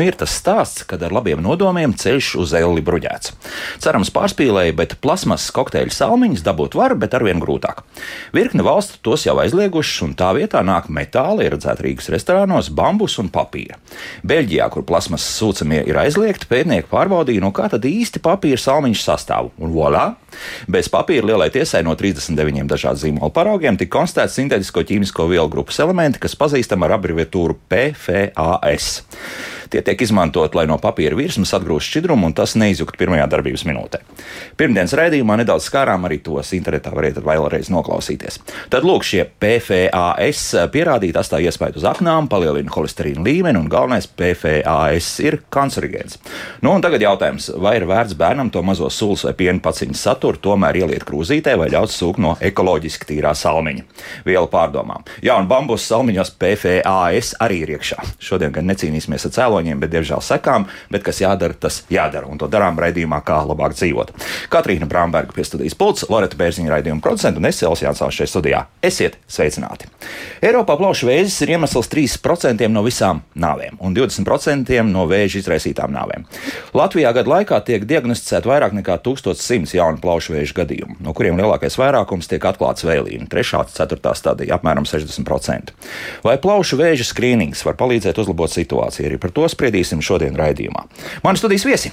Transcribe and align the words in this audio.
nu 0.00 0.06
ir 0.08 0.16
tas 0.16 0.32
stāsts, 0.32 0.86
kad 0.88 1.02
ar 1.04 1.12
labiem 1.12 1.42
nodomiem 1.44 1.92
ceļš 2.00 2.32
uz 2.40 2.54
elli 2.56 2.80
bruģēts. 2.84 3.34
Cerams, 3.84 4.08
pārspīlēja, 4.14 4.72
bet 4.78 4.96
plasmasas 5.04 5.52
kokteļa 5.52 5.92
salmiņas 5.92 6.44
dabūt 6.46 6.76
var, 6.78 6.94
bet 6.96 7.12
arvien 7.18 7.42
grūtāk. 7.42 7.82
Virkne 8.32 8.64
valstu 8.64 8.96
tos 9.04 9.26
jau 9.26 9.36
aizliegušas, 9.42 10.00
un 10.06 10.16
tā 10.16 10.30
vietā 10.38 10.62
nāk 10.64 10.88
metāli, 10.88 11.44
ieredzēti 11.44 11.84
Rīgas 11.84 12.08
restorānos, 12.14 12.72
bambus 12.72 13.18
un 13.20 13.28
papīra. 13.34 13.76
Beļģijā, 14.24 14.70
kur 14.72 14.86
plasmasas 14.88 15.36
sūcamie 15.36 15.82
ir 15.84 16.00
aizliegti, 16.00 16.48
pētnieki 16.48 16.88
pārbaudīja, 16.88 17.44
no 17.44 17.52
kā 17.52 17.68
tad 17.72 17.84
īsti 17.84 18.24
papīra 18.24 18.60
salmiņš 18.64 19.04
sastāv. 19.04 19.52
Un 19.60 19.76
voilà! 19.76 20.14
Bez 20.70 20.88
papīra 20.88 21.32
lielai 21.32 21.50
tiesai 21.52 21.82
no 21.84 21.92
39 21.98 22.68
dažādu 22.70 23.04
zīmolu 23.04 23.32
paraugiem 23.34 23.76
tika 23.80 23.98
konstatēts 23.98 24.38
sintētisko 24.38 24.86
ķīmisko 24.86 25.26
vielu 25.28 25.50
grupas 25.50 25.80
elementi, 25.82 26.22
kas 26.22 26.38
pazīstami 26.38 26.86
ar 26.86 26.96
abreviatūru 27.00 27.58
PFAS. 27.68 28.92
Tie 29.70 29.82
tiek 29.86 30.00
izmantot, 30.02 30.56
lai 30.58 30.64
no 30.66 30.80
papīra 30.82 31.14
virsmas 31.14 31.52
atgrūst 31.54 31.92
šķidrumu 31.92 32.26
un 32.26 32.32
tas 32.34 32.56
neizjuktu 32.58 32.98
pirmajā 32.98 33.28
darbības 33.30 33.62
minūtē. 33.68 34.00
Pirmdienas 34.58 34.94
raidījumā 34.98 35.36
nedaudz 35.38 35.68
skārām 35.68 36.08
arī 36.08 36.18
tos 36.24 36.50
internetā, 36.56 36.90
variet 36.94 37.20
vēlreiz 37.22 37.70
noklausīties. 37.70 38.40
Tad 38.72 38.86
lūk, 38.86 39.06
šie 39.06 39.22
PFAS 39.40 40.42
pierādīti 40.74 41.20
atstāja 41.20 41.52
iespēju 41.52 41.78
uz 41.78 41.86
aknām, 41.86 42.26
palielina 42.32 42.72
holesterīna 42.74 43.22
līmeni 43.22 43.60
un 43.62 43.68
galvenais 43.70 44.08
PFAS 44.10 45.12
ir 45.22 45.38
kancerogēns. 45.54 46.18
Nu, 46.64 46.74
un 46.74 46.82
tagad 46.82 47.06
jautājums, 47.06 47.52
vai 47.62 47.76
ir 47.78 47.86
vērts 47.86 48.18
bērnam 48.18 48.50
to 48.50 48.64
mazo 48.66 48.90
sulas 48.90 49.22
vai 49.28 49.36
piena 49.38 49.62
paciņas 49.62 50.04
saturu 50.08 50.42
tomēr 50.42 50.80
ieliet 50.82 51.06
krūzītē 51.06 51.54
vai 51.60 51.70
ļaut 51.70 51.94
sūkt 51.94 52.22
no 52.26 52.34
ekoloģiski 52.50 53.12
tīrā 53.12 53.36
salmiņa? 53.38 53.86
Viela 54.26 54.50
pārdomām. 54.50 55.06
Jā, 55.22 55.38
un 55.38 55.46
bambus 55.50 55.86
salmiņos 55.86 56.34
PFAS 56.42 57.36
arī 57.38 57.62
ir 57.62 57.76
iekšā. 57.78 58.02
Šodien 58.18 58.52
gan 58.54 58.66
necīnīsimies 58.70 59.30
ar 59.30 59.36
cēloņiem 59.38 59.59
cēloņiem, 59.60 59.80
bet 59.80 59.92
diemžēl 59.92 60.22
sekām. 60.24 60.66
Bet 60.90 61.04
kas 61.04 61.20
jādara, 61.20 61.54
tas 61.54 61.84
jādara. 61.90 62.28
Un 62.30 62.38
to 62.38 62.48
darām 62.48 62.78
raidījumā, 62.78 63.20
kā 63.24 63.42
labāk 63.44 63.74
dzīvot. 63.76 64.12
Katrīna 64.50 64.88
Bramberga 64.88 65.32
pie 65.32 65.44
studijas 65.44 65.74
pults, 65.74 66.06
Loreta 66.08 66.36
Bērziņa 66.36 66.70
raidījuma 66.70 67.00
producenta 67.04 67.38
un 67.40 67.46
es 67.46 67.62
Elsijas 67.62 67.90
Jansons 67.90 68.16
šeit 68.16 68.30
studijā. 68.30 68.64
Esiet 68.82 69.18
sveicināti! 69.28 69.88
Eiropā 70.42 70.76
plaušu 70.78 71.08
vēzis 71.08 71.40
ir 71.44 71.54
iemesls 71.56 71.90
3% 71.92 72.68
no 72.70 72.82
visām 72.86 73.22
nāvēm 73.36 73.78
un 73.80 73.94
20% 73.96 74.80
no 74.88 75.06
vēža 75.10 75.40
izraisītām 75.42 75.92
nāvēm. 75.94 76.26
Latvijā 76.76 77.12
gadu 77.16 77.34
laikā 77.34 77.60
tiek 77.66 77.84
diagnosticēta 77.88 78.48
vairāk 78.48 78.76
nekā 78.78 78.98
1100 79.04 79.76
jaunu 79.76 80.00
plaušu 80.02 80.34
vēža 80.36 80.56
gadījumu, 80.62 80.98
no 81.04 81.14
kuriem 81.16 81.38
lielākais 81.40 81.76
vairākums 81.80 82.30
tiek 82.30 82.44
atklāts 82.48 82.86
vēlīna, 82.86 83.28
3. 83.30 83.52
un 83.60 83.72
4. 83.74 84.14
stadija- 84.16 84.56
apmēram 84.58 84.88
60%. 84.88 85.74
Vai 86.24 86.36
plaušu 86.40 86.78
vēža 86.80 87.06
skrīnings 87.10 87.64
var 87.66 87.76
palīdzēt 87.80 88.20
uzlabot 88.22 88.52
situāciju? 88.52 89.08
Arī 89.08 89.18
par 89.20 89.32
to 89.34 89.46
spriedīsim 89.52 90.02
šodien 90.04 90.38
raidījumā. 90.38 90.86
Mani 91.26 91.40
studijas 91.40 91.66
viesi 91.68 91.92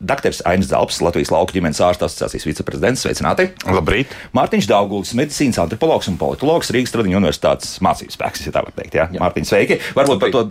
Dr. 0.00 0.32
Ainis 0.48 0.70
Zelps, 0.70 1.02
Latvijas 1.04 1.28
Lauku 1.32 1.52
ģimenes 1.52 1.80
ārsta 1.84 2.06
asociācijas 2.08 2.46
viceprezidents. 2.48 3.02
Sveicināti! 3.04 3.50
Labrīt! 3.68 4.14
Mārtiņš 4.36 4.68
Daugulis, 4.70 5.12
medicīnas 5.18 5.60
antropologs 5.60 6.08
un 6.08 6.16
politologs 6.20 6.72
Rīgas 6.72 6.94
Tradiņu 6.94 7.20
universitātes 7.20 7.74
mācības 7.84 8.16
spēks, 8.16 8.46
ja 8.48 8.54
tā 8.54 8.64
var 8.64 8.72
teikt. 8.78 8.96
Jā? 8.96 9.10
Jā. 9.12 9.20
Mārtiņ, 9.20 9.48
sveiki! 9.50 9.76
Varbūt 9.98 10.22
par 10.24 10.32
to 10.32 10.44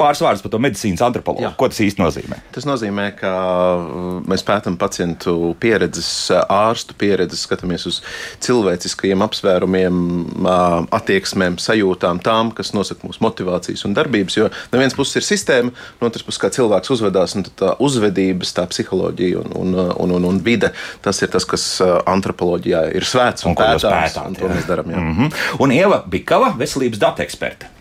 pāris 0.00 0.20
vārdus 0.20 0.42
par 0.44 0.52
to 0.52 0.60
medicīnas 0.60 1.02
antropologu. 1.04 1.44
Jā. 1.46 1.52
Ko 1.58 1.68
tas 1.70 1.80
īsti 1.80 2.02
nozīmē? 2.02 2.38
Tas 2.54 2.66
nozīmē, 2.68 3.06
ka 3.16 3.32
uh, 3.32 4.06
mēs 4.28 4.44
pētām 4.46 4.76
pacientu 4.80 5.54
pieredzes, 5.62 6.08
uh, 6.34 6.42
ārstu 6.52 6.96
pieredzes, 7.00 7.44
skatāmies 7.46 7.86
uz 7.88 8.00
cilvēciskajiem 8.44 9.24
apsvērumiem, 9.26 10.00
uh, 10.42 10.78
attieksmēm, 10.96 11.58
sajūtām, 11.62 12.20
tām, 12.24 12.52
kas 12.56 12.74
nosaka 12.76 13.08
mūsu 13.08 13.24
motivācijas 13.24 13.86
un 13.88 13.96
darbības. 13.96 14.38
Jo 14.38 14.50
no 14.50 14.82
vienas 14.82 14.96
puses 14.98 15.20
ir 15.20 15.26
sistēma, 15.26 15.72
no 16.00 16.10
otras 16.10 16.26
puses, 16.26 16.42
kā 16.42 16.52
cilvēks 16.54 16.92
uzvedās, 16.96 17.36
un 17.38 17.46
tā 17.48 17.72
uzvedības, 17.82 18.52
tā 18.56 18.66
psiholoģija 18.72 19.44
un, 19.44 19.56
un, 19.62 19.78
un, 19.96 20.16
un, 20.18 20.28
un 20.32 20.42
vide, 20.44 20.72
tas 21.04 21.22
ir 21.24 21.32
tas, 21.32 21.48
kas 21.48 21.64
antropoloģijā 22.04 22.86
ir 22.96 23.08
svēts 23.08 23.46
un, 23.46 23.54
un 23.54 23.60
pētāms. 23.62 23.88
Pētāt, 23.88 24.28
un 24.28 24.36
to 24.36 24.48
jā. 24.48 24.52
mēs 24.58 24.68
darām. 24.68 24.92
Mm 24.92 25.16
-hmm. 25.16 25.40
Un 25.64 25.72
Ieva 25.72 26.02
Bikava, 26.04 26.52
veselības 26.58 27.00
datu 27.00 27.24
eksperte. 27.24 27.75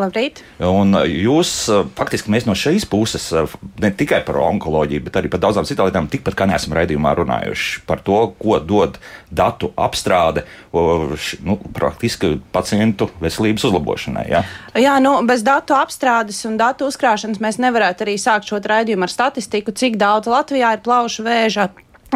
Labrīt. 0.00 0.42
Un 0.62 0.96
uh, 0.96 1.04
jūs, 1.06 1.52
uh, 1.72 1.86
faktiski, 1.98 2.32
mēs 2.32 2.46
no 2.48 2.56
šīs 2.58 2.86
puses 2.90 3.28
uh, 3.34 3.50
ne 3.82 3.90
tikai 3.94 4.22
par 4.26 4.38
onkoloģiju, 4.44 5.04
bet 5.06 5.18
arī 5.20 5.30
par 5.32 5.42
daudzām 5.42 5.66
citām 5.68 5.88
lietām, 5.88 6.10
tikpat 6.12 6.36
kā 6.38 6.48
neesam 6.50 6.76
raidījumā 6.76 7.14
runājuši 7.18 7.84
par 7.88 8.02
to, 8.06 8.20
ko 8.40 8.58
dod 8.60 9.00
datu 9.30 9.72
apstrāde 9.76 10.44
nu, 10.72 11.56
praktiski 11.74 12.36
pacientu 12.52 13.08
veselības 13.22 13.64
uzlabošanai. 13.68 14.26
Ja? 14.30 14.42
Jā, 14.76 14.98
nu, 15.02 15.16
bez 15.26 15.44
datu 15.46 15.76
apstrādes 15.76 16.42
un 16.48 16.58
datu 16.60 16.90
uzkrāšanas 16.90 17.40
mēs 17.42 17.60
nevarētu 17.62 18.06
arī 18.06 18.16
sākt 18.20 18.50
šo 18.50 18.60
raidījumu 18.62 19.06
ar 19.06 19.12
statistiku, 19.12 19.74
cik 19.76 19.98
daudz 20.00 20.30
Latvijā 20.30 20.76
ir 20.76 20.84
plaušu 20.84 21.26
vēža 21.26 21.70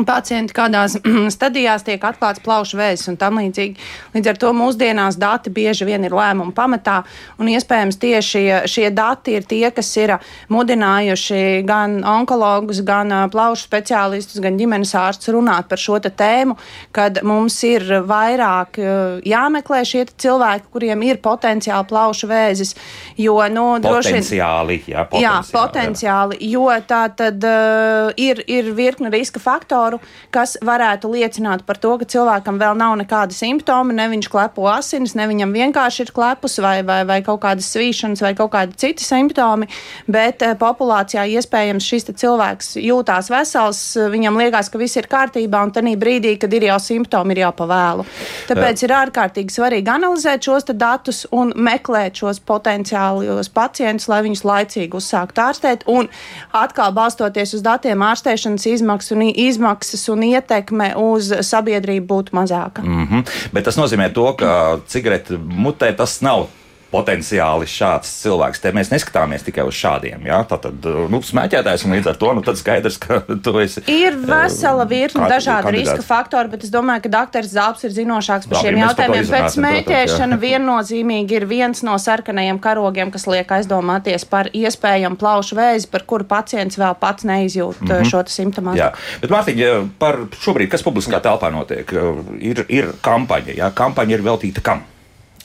pacienti 0.08 0.54
kādās 0.56 0.96
stadijās 1.36 1.84
tiek 1.86 2.02
atklāts 2.04 2.42
plaušu 2.44 2.78
vēzis 2.80 3.10
un 3.12 3.18
tam 3.20 3.40
līdzīgi. 3.40 3.78
Līdz 4.14 4.32
ar 4.32 4.40
to 4.40 4.52
mūsdienās 4.56 5.18
dati 5.20 5.52
bieži 5.54 5.88
vien 5.88 6.04
ir 6.06 6.14
lēmuma 6.16 6.54
pamatā, 6.56 7.00
un 7.40 7.50
iespējams 7.52 8.00
tieši 8.00 8.42
šie 8.70 8.88
dati 8.94 9.36
ir 9.38 9.46
tie, 9.48 9.66
kas 9.74 9.90
ir 10.00 10.16
mudinājuši 10.52 11.62
gan 11.68 12.00
onkologus, 12.06 12.82
gan 12.86 13.12
plaušu 13.32 13.66
speciālistus, 13.68 14.40
gan 14.42 14.58
ģimenes 14.60 14.94
ārstus 14.98 15.32
runāt 15.34 15.68
par 15.70 15.80
šo 15.80 15.98
tēmu, 16.00 16.56
kad 16.96 17.20
mums 17.26 17.58
ir 17.66 17.84
vairāk 18.08 18.78
jāmeklē 19.26 19.82
šie 19.86 20.06
cilvēki, 20.20 20.70
kuriem 20.72 21.02
ir 21.06 21.20
potenciāli 21.22 21.88
plaušu 21.90 22.28
vēzis, 22.30 22.74
jo, 23.20 23.36
nu, 23.52 23.66
potenciāli, 23.80 23.86
droši 23.86 24.14
vien. 24.14 24.28
Jā, 24.40 24.52
potenciāli, 24.60 25.22
jā, 25.24 25.34
potenciāli, 25.52 26.38
jā. 26.40 26.50
jo 26.54 26.66
tā 26.88 27.02
tad 27.16 27.46
uh, 27.46 28.10
ir, 28.20 28.42
ir 28.50 28.70
virkne 28.76 29.10
riska 29.12 29.42
faktori 29.42 29.89
faktoru, 29.90 30.00
kas 30.30 30.56
varētu 30.62 31.10
liecināt 31.10 31.64
par 31.66 31.78
to, 31.78 31.96
ka 31.98 32.04
cilvēkam 32.04 32.58
vēl 32.60 32.76
nav 32.78 32.96
nekāda 33.00 33.34
simptoma, 33.34 33.92
ne 33.92 34.08
viņš 34.10 34.28
klepo 34.30 34.68
asinis, 34.70 35.14
ne 35.14 35.26
viņam 35.26 35.52
vienkārši 35.52 36.06
ir 36.06 36.12
klepus 36.12 36.58
vai, 36.60 36.82
vai, 36.82 37.04
vai 37.04 37.20
kaut 37.22 37.40
kādas 37.42 37.70
svīšanas 37.74 38.22
vai 38.22 38.34
kaut 38.34 38.52
kādi 38.52 38.76
citi 38.76 39.04
simptomi, 39.04 39.68
bet 40.06 40.42
eh, 40.42 40.54
populācijā 40.58 41.26
iespējams 41.36 41.84
šis 41.84 42.10
cilvēks 42.20 42.76
jūtās 42.80 43.30
vesels, 43.30 43.80
viņam 43.96 44.38
liekas, 44.38 44.70
ka 44.70 44.78
viss 44.78 44.96
ir 44.96 45.08
kārtībā, 45.10 45.64
un 45.64 45.72
tajā 45.74 45.96
brīdī, 45.98 46.36
kad 46.40 46.52
ir 46.54 46.68
jau 46.70 46.78
simptomi, 46.80 47.34
ir 47.34 47.44
jau 47.44 47.52
pavēlu. 47.56 48.06
Tāpēc 48.48 48.82
Jā. 48.82 48.86
ir 48.86 48.96
ārkārtīgi 49.00 49.54
svarīgi 49.54 49.90
analizēt 49.90 50.46
šos 50.46 50.68
datus 50.70 51.24
un 51.34 51.52
meklēt 51.56 52.20
šos 52.20 52.40
potenciālos 52.46 53.50
pacientus, 53.52 54.08
lai 54.10 54.20
viņus 54.26 54.44
laicīgi 54.46 54.96
uzsāktu 54.96 55.42
ārstēt. 55.42 55.86
Un 55.90 56.08
atkal 56.56 56.92
balstoties 56.94 57.56
uz 57.56 57.64
datiem, 57.64 58.02
ārstēšanas 58.04 58.66
izmaksas 58.70 59.14
un 59.14 59.24
izmaksas 59.30 59.79
izmaksas 59.80 60.08
un 60.12 60.22
ietekme 60.22 60.94
uz 60.96 61.32
sabiedrību 61.40 62.06
būtu 62.06 62.36
mazāka. 62.36 62.82
Mm 62.82 63.06
-hmm. 63.06 63.24
Bet 63.52 63.64
tas 63.64 63.76
nozīmē 63.76 64.12
to, 64.12 64.32
ka 64.36 64.80
cigarete 64.86 65.38
mutē 65.38 65.96
tas 65.96 66.20
nav 66.20 66.46
potenciāli 66.90 67.68
šāds 67.70 68.10
cilvēks. 68.24 68.60
Te 68.62 68.72
mēs 68.74 68.90
neskatāmies 68.92 69.44
tikai 69.46 69.64
uz 69.68 69.76
šādiem. 69.78 70.24
Ja? 70.26 70.40
Tātad, 70.48 70.84
nu, 71.12 71.20
smēķētājs 71.24 71.86
un 71.86 71.94
līdz 71.96 72.10
ar 72.10 72.18
to 72.20 72.32
nu, 72.36 72.44
skaidrs, 72.60 72.98
ka 73.00 73.20
tu 73.44 73.54
esi. 73.62 73.84
Ir 73.90 74.18
vesela 74.26 74.86
virkne 74.90 75.28
dažādu 75.30 75.72
riska 75.76 76.02
faktoru, 76.06 76.50
bet 76.52 76.66
es 76.66 76.74
domāju, 76.74 77.06
ka 77.06 77.14
doktors 77.14 77.52
Zāps 77.54 77.86
ir 77.86 77.94
zinošāks 77.94 78.50
par 78.50 78.64
šiem 78.64 78.80
jautājumiem. 78.82 79.30
Pēc 79.30 79.56
smēķēšana 79.56 80.38
viennozīmīgi 80.42 81.38
ir 81.40 81.46
viens 81.50 81.84
no 81.86 81.96
sarkanajiem 82.00 82.60
karogiem, 82.62 83.14
kas 83.14 83.26
liek 83.30 83.50
aizdomāties 83.58 84.26
par 84.30 84.50
iespējamu 84.54 85.18
plaušu 85.20 85.58
vēzi, 85.58 85.90
par 85.90 86.06
kuru 86.10 86.26
pacients 86.30 86.78
vēl 86.80 86.96
pats 87.00 87.26
neizjūt 87.26 87.80
mm 87.80 87.90
-hmm. 87.90 88.10
šo 88.10 88.24
simptomu. 88.30 88.74
Jā, 88.78 88.92
bet 89.22 89.30
Mārtiņ, 89.30 89.90
par 89.98 90.24
šobrīd, 90.42 90.70
kas 90.70 90.86
publiskā 90.86 91.22
telpā 91.22 91.50
notiek, 91.54 91.92
ir, 92.38 92.64
ir 92.68 92.94
kampaņa. 93.02 93.54
Jā? 93.56 93.70
Kampaņa 93.74 94.18
ir 94.18 94.26
veltīta 94.26 94.62
kam? 94.64 94.82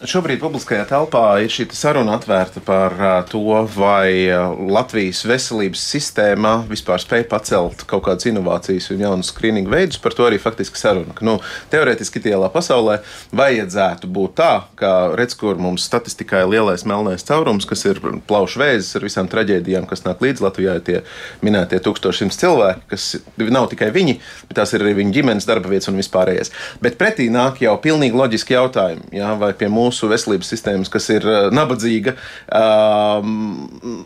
Šobrīd 0.03 0.42
publiskajā 0.42 0.83
telpā 0.89 1.21
ir 1.39 1.53
šī 1.56 1.69
saruna 1.71 2.18
atvērta 2.18 2.59
par 2.68 2.92
to, 3.31 3.62
vai 3.77 4.27
Latvijas 4.68 5.21
veselības 5.24 5.80
sistēma 5.88 6.65
vispār 6.68 7.00
spēj 7.00 7.24
pacelt 7.31 7.86
kaut 7.88 8.03
kādas 8.03 8.27
inovācijas 8.27 8.89
un 8.92 9.06
jaunus 9.06 9.30
skrīningu 9.31 9.71
veidus. 9.71 10.01
Par 10.03 10.12
to 10.12 10.25
arī 10.27 10.36
faktiski 10.44 10.81
saruna. 10.81 11.15
Nu, 11.24 11.38
teorētiski 11.71 12.19
ideālā 12.19 12.50
pasaulē 12.51 12.97
vajadzētu 13.39 14.09
būt 14.12 14.33
tā, 14.36 14.50
ka 14.75 14.89
redz, 15.15 15.38
kur 15.39 15.56
mums 15.63 15.88
statistikā 15.88 16.44
ir 16.44 16.51
lielais 16.51 16.83
melnais 16.83 17.24
caurums, 17.24 17.63
kas 17.63 17.88
ir 17.88 18.03
plaušu 18.27 18.59
vēzis 18.65 19.00
ar 19.00 19.07
visām 19.07 19.31
traģēdijām, 19.31 19.88
kas 19.88 20.03
nāk 20.03 20.19
līdz 20.27 20.44
Latvijai. 20.44 20.75
Tie 20.83 21.00
minētie 21.39 21.80
1100 21.80 22.36
cilvēki, 22.44 22.86
kas 22.91 23.07
nav 23.39 23.71
tikai 23.71 23.94
viņi, 23.95 24.19
bet 24.51 24.59
tās 24.59 24.75
ir 24.75 24.83
arī 24.83 24.98
viņu 25.00 25.15
ģimenes 25.21 25.48
darba 25.48 25.71
vietas 25.71 25.88
un 25.94 26.03
vispārējais. 26.03 26.51
Bet 26.83 27.00
pretī 27.00 27.31
nāk 27.31 27.63
jau 27.63 27.80
pilnīgi 27.80 28.19
loģiski 28.19 28.59
jautājumi. 28.59 29.07
Jā, 29.15 29.31
vai 29.39 29.53
pie 29.56 29.71
mūsu 29.95 30.12
veselības 30.12 30.51
sistēmas, 30.51 30.92
kas 30.92 31.07
ir 31.13 31.25
uh, 31.27 31.47
nabadzīga, 31.56 32.15
um, 32.51 34.03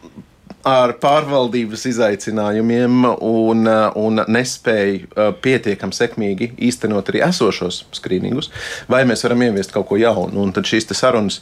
ar 0.67 0.95
pārvaldības 0.99 1.85
izaicinājumiem 1.89 3.05
un, 3.15 3.63
un 3.95 4.21
nespēju 4.27 5.31
pietiekami 5.43 5.95
sekmīgi 5.95 6.51
īstenot 6.69 7.11
arī 7.11 7.23
esošos 7.29 7.83
skrīningus, 7.95 8.51
vai 8.91 9.05
mēs 9.07 9.23
varam 9.25 9.45
ieviest 9.47 9.73
kaut 9.75 9.87
ko 9.89 9.99
jaunu. 9.99 10.43
Un 10.43 10.51
tad 10.55 10.67
šīs 10.67 10.89
sarunas, 10.97 11.39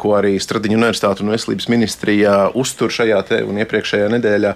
ko 0.00 0.14
arī 0.18 0.34
Stradiņu 0.40 0.78
universitāte 0.78 1.24
un 1.24 1.30
veselības 1.34 1.68
ministrija 1.70 2.36
uztur 2.58 2.92
šajā 2.94 3.20
te 3.28 3.40
un 3.46 3.60
iepriekšējā 3.62 4.10
nedēļā, 4.16 4.54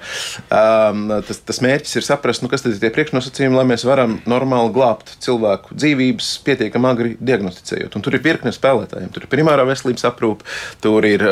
tas, 0.50 1.42
tas 1.46 1.62
mērķis 1.64 2.00
ir 2.00 2.06
saprast, 2.06 2.42
nu, 2.42 2.50
kas 2.52 2.64
tad 2.64 2.74
ir 2.74 2.82
tie 2.82 2.92
priekšnosacījumi, 2.94 3.58
lai 3.60 3.66
mēs 3.70 3.86
varam 3.86 4.18
normāli 4.30 4.74
glābt 4.74 5.14
cilvēku 5.24 5.76
dzīvības 5.78 6.32
pietiekami 6.46 6.90
agri 6.90 7.14
diagnosticējot. 7.20 7.94
Un 7.94 8.04
tur 8.04 8.18
ir 8.18 8.24
virkne 8.24 8.52
spēlētājiem. 8.54 9.12
Tur 9.14 9.26
ir 9.26 9.32
primārā 9.32 9.66
veselības 9.68 10.08
aprūpe, 10.10 10.48
tur 10.82 11.06
ir 11.06 11.24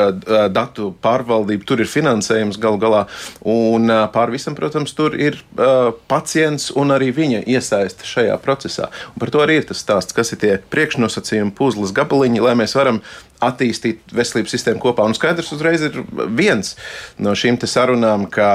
datu 0.54 0.92
pārvaldība, 1.02 1.66
tur 1.66 1.82
ir 1.82 1.90
finansējums 1.90 2.51
galu 2.60 2.80
galā. 2.82 3.02
Un 3.48 3.90
pār 4.14 4.32
visam, 4.34 4.56
protams, 4.58 4.94
tur 4.96 5.16
ir 5.18 5.38
uh, 5.56 5.92
pacients 6.10 6.70
un 6.78 6.94
arī 6.94 7.12
viņa 7.14 7.42
iesaiste 7.48 8.08
šajā 8.08 8.38
procesā. 8.44 8.90
Un 9.14 9.22
par 9.22 9.32
to 9.34 9.42
arī 9.44 9.60
ir 9.60 9.68
tas 9.68 9.82
stāsts, 9.82 10.16
kas 10.16 10.34
ir 10.34 10.42
tie 10.42 10.54
priekšnosacījumi, 10.72 11.54
puzles 11.56 11.94
gabaliņi, 11.96 12.42
lai 12.44 12.56
mēs 12.58 12.76
varam 12.78 13.02
attīstīt 13.42 14.14
veselības 14.14 14.54
sistēmu 14.54 14.82
kopā. 14.82 15.06
Un 15.08 15.16
skaidrs 15.16 15.52
uzreiz 15.54 15.84
ir 15.86 15.98
viens 16.30 16.74
no 17.22 17.34
šīm 17.38 17.58
sarunām, 17.68 18.26
ka, 18.32 18.48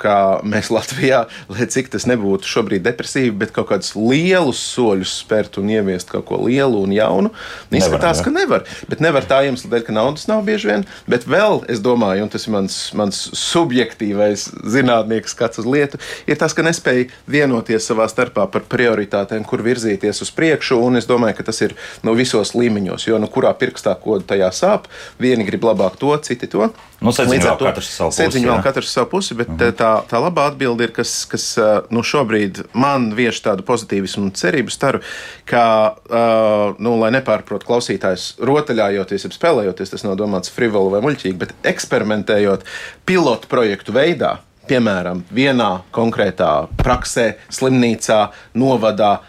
ka 0.00 0.16
mēs 0.46 0.70
Latvijā, 0.74 1.24
lai 1.50 1.66
cik 1.72 1.90
tas 1.92 2.06
nebūtu 2.08 2.48
šobrīd 2.48 2.84
depresīvi, 2.86 3.34
bet 3.40 3.54
kaut 3.56 3.70
kādus 3.72 3.94
lielus 3.98 4.60
soļus 4.74 5.14
spērt 5.22 5.58
un 5.60 5.70
ieviest 5.72 6.10
kaut 6.12 6.26
ko 6.28 6.40
lielu 6.44 6.82
un 6.84 6.94
jaunu, 6.94 7.32
izskatās, 7.70 8.20
nevar, 8.20 8.24
ka 8.24 8.34
nevar. 8.34 8.66
Bet 8.90 9.02
nevar 9.04 9.26
tā 9.28 9.42
iemesla 9.46 9.72
dēļ, 9.72 9.84
ka 9.86 9.96
naudas 9.96 10.28
nav 10.30 10.44
bieži 10.46 10.70
vien. 10.70 10.86
Bet 11.10 11.26
vēl 11.28 11.62
es 11.72 11.82
domāju, 11.84 12.26
un 12.26 12.32
tas 12.32 12.46
ir 12.46 12.54
mans, 12.54 12.78
mans 12.98 13.22
subjektīvais 13.40 14.48
zinātnieks 14.76 15.34
skats 15.36 15.62
uz 15.62 15.68
lietu, 15.68 16.00
ir 16.28 16.38
tas, 16.40 16.54
ka 16.56 16.64
nespēja 16.66 17.08
vienoties 17.30 17.86
savā 17.88 18.08
starpā 18.10 18.46
par 18.52 18.66
prioritātēm, 18.70 19.46
kur 19.48 19.64
virzīties 19.66 20.22
uz 20.24 20.32
priekšu. 20.36 20.78
Un 20.86 21.00
es 21.00 21.08
domāju, 21.08 21.38
ka 21.38 21.48
tas 21.50 21.62
ir 21.64 21.76
no 22.06 22.14
visos 22.18 22.54
līmeņos, 22.56 23.08
jo 23.10 23.20
nu 23.22 23.30
kurā 23.32 23.52
pirkstā 23.58 23.96
ko 24.02 24.15
kodu 24.16 24.26
tajā 24.32 24.48
sāp. 24.54 24.88
Vieni 25.20 25.46
grib 25.46 25.64
labāk 25.66 25.98
to, 26.00 26.14
citi 26.24 26.48
to. 26.48 26.70
Nu, 27.04 27.12
Līdz 27.12 27.46
ar 27.50 27.58
to 27.60 27.82
sēdziņu 28.16 28.48
vēl 28.48 28.62
katrs 28.64 28.88
savu 28.96 29.10
pusi, 29.12 29.36
bet 29.36 29.50
uh 29.50 29.54
mhm. 29.54 29.64
-huh. 29.68 29.76
tā, 29.76 29.90
tā 30.08 30.20
labā 30.22 30.48
atbilde 30.50 30.84
ir, 30.84 30.92
kas, 30.96 31.26
kas 31.28 31.58
nu, 31.90 32.00
šobrīd 32.02 32.64
man 32.72 33.12
vieš 33.14 33.42
tādu 33.44 33.62
pozitīvismu 33.62 34.24
un 34.24 34.32
cerību 34.32 34.72
staru, 34.72 35.02
ka, 35.44 35.96
uh, 36.08 36.74
nu, 36.78 36.96
lai 37.00 37.10
nepārprot 37.12 37.64
klausītājs, 37.68 38.36
rotaļājoties, 38.40 39.28
spēlējoties, 39.28 39.90
tas 39.90 40.04
nav 40.04 40.16
domāts 40.16 40.50
frivoli 40.50 40.92
vai 40.96 41.04
muļķīgi, 41.04 41.36
bet 41.36 41.54
eksperimentējot 41.62 42.64
pilotu 43.04 43.48
projektu 43.48 43.92
veidā, 43.92 44.38
piemēram, 44.66 45.24
vienā 45.30 45.82
konkrētā 45.92 46.68
praksē, 46.76 47.36
slimnīcā, 47.50 48.30
novadā, 48.54 49.20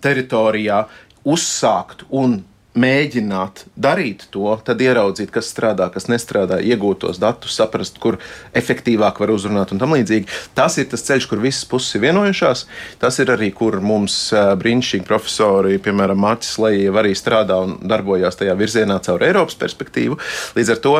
teritorijā, 0.00 0.84
uzsākt 1.24 2.04
un 2.10 2.42
mēģināt 2.74 3.64
darīt 3.78 4.26
to, 4.34 4.48
tad 4.66 4.82
ieraudzīt, 4.82 5.30
kas 5.34 5.50
strādā, 5.52 5.86
kas 5.94 6.08
nestrādā, 6.10 6.58
iegūt 6.58 7.04
tos 7.04 7.20
datus, 7.22 7.54
saprast, 7.54 8.00
kur 8.02 8.18
efektīvāk 8.56 9.20
var 9.22 9.32
uzrunāt 9.34 9.74
un 9.74 9.80
tam 9.82 9.94
līdzīgi. 9.94 10.26
Tas 10.58 10.78
ir 10.82 10.88
tas 10.90 11.06
ceļš, 11.06 11.28
kur 11.30 11.42
visas 11.42 11.66
puses 11.70 11.94
ir 11.94 12.04
vienojušās. 12.08 12.64
Tas 13.02 13.18
ir 13.22 13.30
arī, 13.34 13.52
kur 13.54 13.78
mums 13.84 14.16
brīnišķīgi 14.34 15.06
profesori, 15.06 15.78
piemēram, 15.82 16.18
Mārcis 16.24 16.58
Lējie, 16.62 16.90
arī 17.04 17.14
strādā 17.18 17.60
un 17.62 17.76
darbojās 17.82 18.40
tajā 18.40 18.56
virzienā 18.58 18.98
caur 19.06 19.22
Eiropas 19.26 19.58
perspektīvu. 19.60 20.18
Līdz 20.58 20.74
ar 20.74 20.82
to 20.84 20.94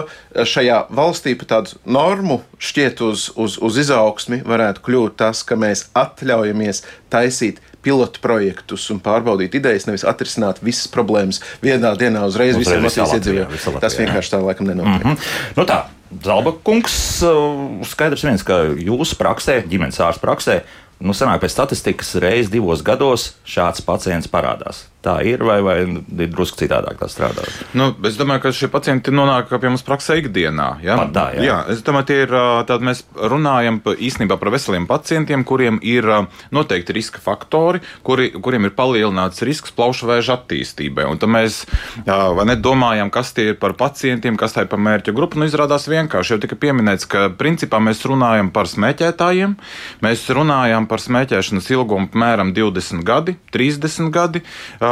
šajā 0.54 0.80
valstī 0.94 1.34
pa 1.38 1.50
tādu 1.56 1.78
normu 1.86 2.40
šķiet 2.62 3.02
uz, 3.04 3.28
uz, 3.34 3.58
uz 3.58 3.80
izaugsmi 3.82 4.42
varētu 4.46 4.84
kļūt 4.86 5.18
tas, 5.24 5.42
ka 5.46 5.58
mēs 5.58 5.88
atļaujamies 5.98 6.84
taisīt 7.14 7.60
pilotu 7.84 8.22
projektus 8.24 8.86
un 8.92 9.00
pārbaudīt 9.04 9.56
idejas, 9.58 9.86
nevis 9.88 10.06
atrisināt 10.08 10.62
visas 10.64 10.88
problēmas 10.92 11.42
vienā 11.62 11.92
dienā 12.00 12.24
uzreiz, 12.28 12.56
uzreiz 12.56 12.80
visiem 12.82 12.86
Latvijas 12.86 13.14
iedzīvotājiem. 13.18 13.82
Tas 13.84 13.98
vienkārši 14.00 14.32
tā 14.34 14.40
laikam 14.44 14.70
nenotiek. 14.70 15.04
Mm 15.04 15.12
-hmm. 15.12 15.28
nu 15.56 15.68
tā. 15.68 15.84
Zalba 16.22 16.52
kungs, 16.62 17.22
uh, 17.26 17.82
skaidrs 17.90 18.22
viens, 18.22 18.42
ka 18.46 18.60
jūsu 18.78 19.16
praksē, 19.18 19.64
ģimenes 19.66 19.98
ārsta 19.98 20.22
praksē, 20.22 20.60
nu, 21.00 21.10
senāk 21.10 21.42
pēc 21.42 21.56
statistikas 21.56 22.14
reizes 22.22 22.52
divos 22.52 22.82
gados 22.86 23.32
šāds 23.44 23.82
pacients 23.82 24.30
parādās 24.30 24.84
tā 25.04 25.18
ir, 25.28 25.42
vai, 25.44 25.58
vai 25.64 25.76
ir 25.84 26.30
drusku 26.32 26.58
citādāk 26.62 26.96
tā 27.00 27.08
strādā? 27.12 27.44
Nu, 27.76 27.90
es 28.08 28.16
domāju, 28.18 28.46
ka 28.46 28.54
šie 28.56 28.70
pacienti 28.72 29.12
nonāk 29.14 29.52
pie 29.52 29.68
mums 29.68 29.84
praksē 29.86 30.16
ikdienā. 30.22 30.68
Ja? 30.84 30.96
Pat 31.02 31.12
tā, 31.14 31.26
jā. 31.36 31.44
jā, 31.48 31.58
es 31.74 31.84
domāju, 31.84 32.08
tie 32.10 32.18
ir 32.24 32.34
tādi 32.68 32.88
mēs 32.88 33.04
runājam 33.14 33.80
īstenībā 33.84 34.38
par 34.40 34.52
veseliem 34.54 34.88
pacientiem, 34.88 35.44
kuriem 35.46 35.80
ir 35.84 36.08
noteikti 36.54 36.96
riska 36.96 37.22
faktori, 37.24 37.82
kuri, 38.06 38.30
kuriem 38.34 38.70
ir 38.70 38.74
palielināts 38.76 39.44
risks 39.46 39.74
plaušu 39.76 40.08
vēža 40.08 40.38
attīstībai. 40.38 41.06
Un 41.10 41.20
tad 41.20 41.32
mēs 41.32 41.62
nedomājam, 42.04 43.12
kas 43.14 43.34
tie 43.36 43.50
ir 43.52 43.60
par 43.60 43.76
pacientiem, 43.78 44.38
kas 44.40 44.56
tā 44.56 44.64
ir 44.64 44.72
par 44.72 44.82
mērķa 44.82 45.14
grupu. 45.16 45.40
Nu, 45.40 45.48
izrādās 45.50 45.86
vienkārši, 45.90 46.34
jau 46.34 46.40
tika 46.42 46.58
pieminēts, 46.60 47.08
ka 47.10 47.28
principā 47.36 47.82
mēs 47.84 48.02
runājam 48.08 48.50
par 48.54 48.70
smēķētājiem, 48.70 49.56
mēs 50.04 50.26
runājam 50.34 50.88
par 50.90 51.02
smēķēšanas 51.04 51.70
ilgumu 51.74 52.14
apmēram 52.14 52.52
20 52.54 53.02
gadi, 53.04 53.34
30 53.52 54.10
gadi 54.14 54.42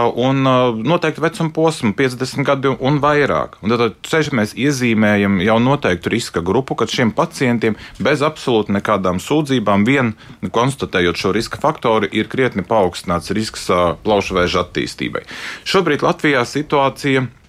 un 0.09 0.43
noteikti 0.87 1.23
vecuma 1.23 1.53
posmu, 1.55 1.93
50 1.99 2.47
gadi 2.47 2.73
un 2.73 2.99
vairāk. 3.03 3.59
Un 3.63 3.75
tad 3.75 3.99
ceļš 4.09 4.33
mēs 4.39 4.55
iezīmējam 4.59 5.41
jau 5.45 5.59
noteiktu 5.63 6.13
riska 6.13 6.43
grupu, 6.45 6.77
kad 6.79 6.93
šiem 6.93 7.13
pacientiem 7.17 7.77
bez 8.03 8.25
absolūti 8.27 8.75
nekādām 8.79 9.21
sūdzībām 9.23 9.87
vien 9.89 10.15
konstatējot 10.43 11.21
šo 11.23 11.35
riska 11.37 11.61
faktoru 11.63 12.11
ir 12.13 12.31
krietni 12.33 12.65
paaugstināts 12.67 13.35
risks 13.37 13.69
plaušu 14.05 14.39
vēža 14.39 14.67
attīstībai. 14.67 15.27
Šobrīd 15.69 16.05
Latvijā 16.07 16.45
situācija 16.49 17.27
ir 17.27 17.42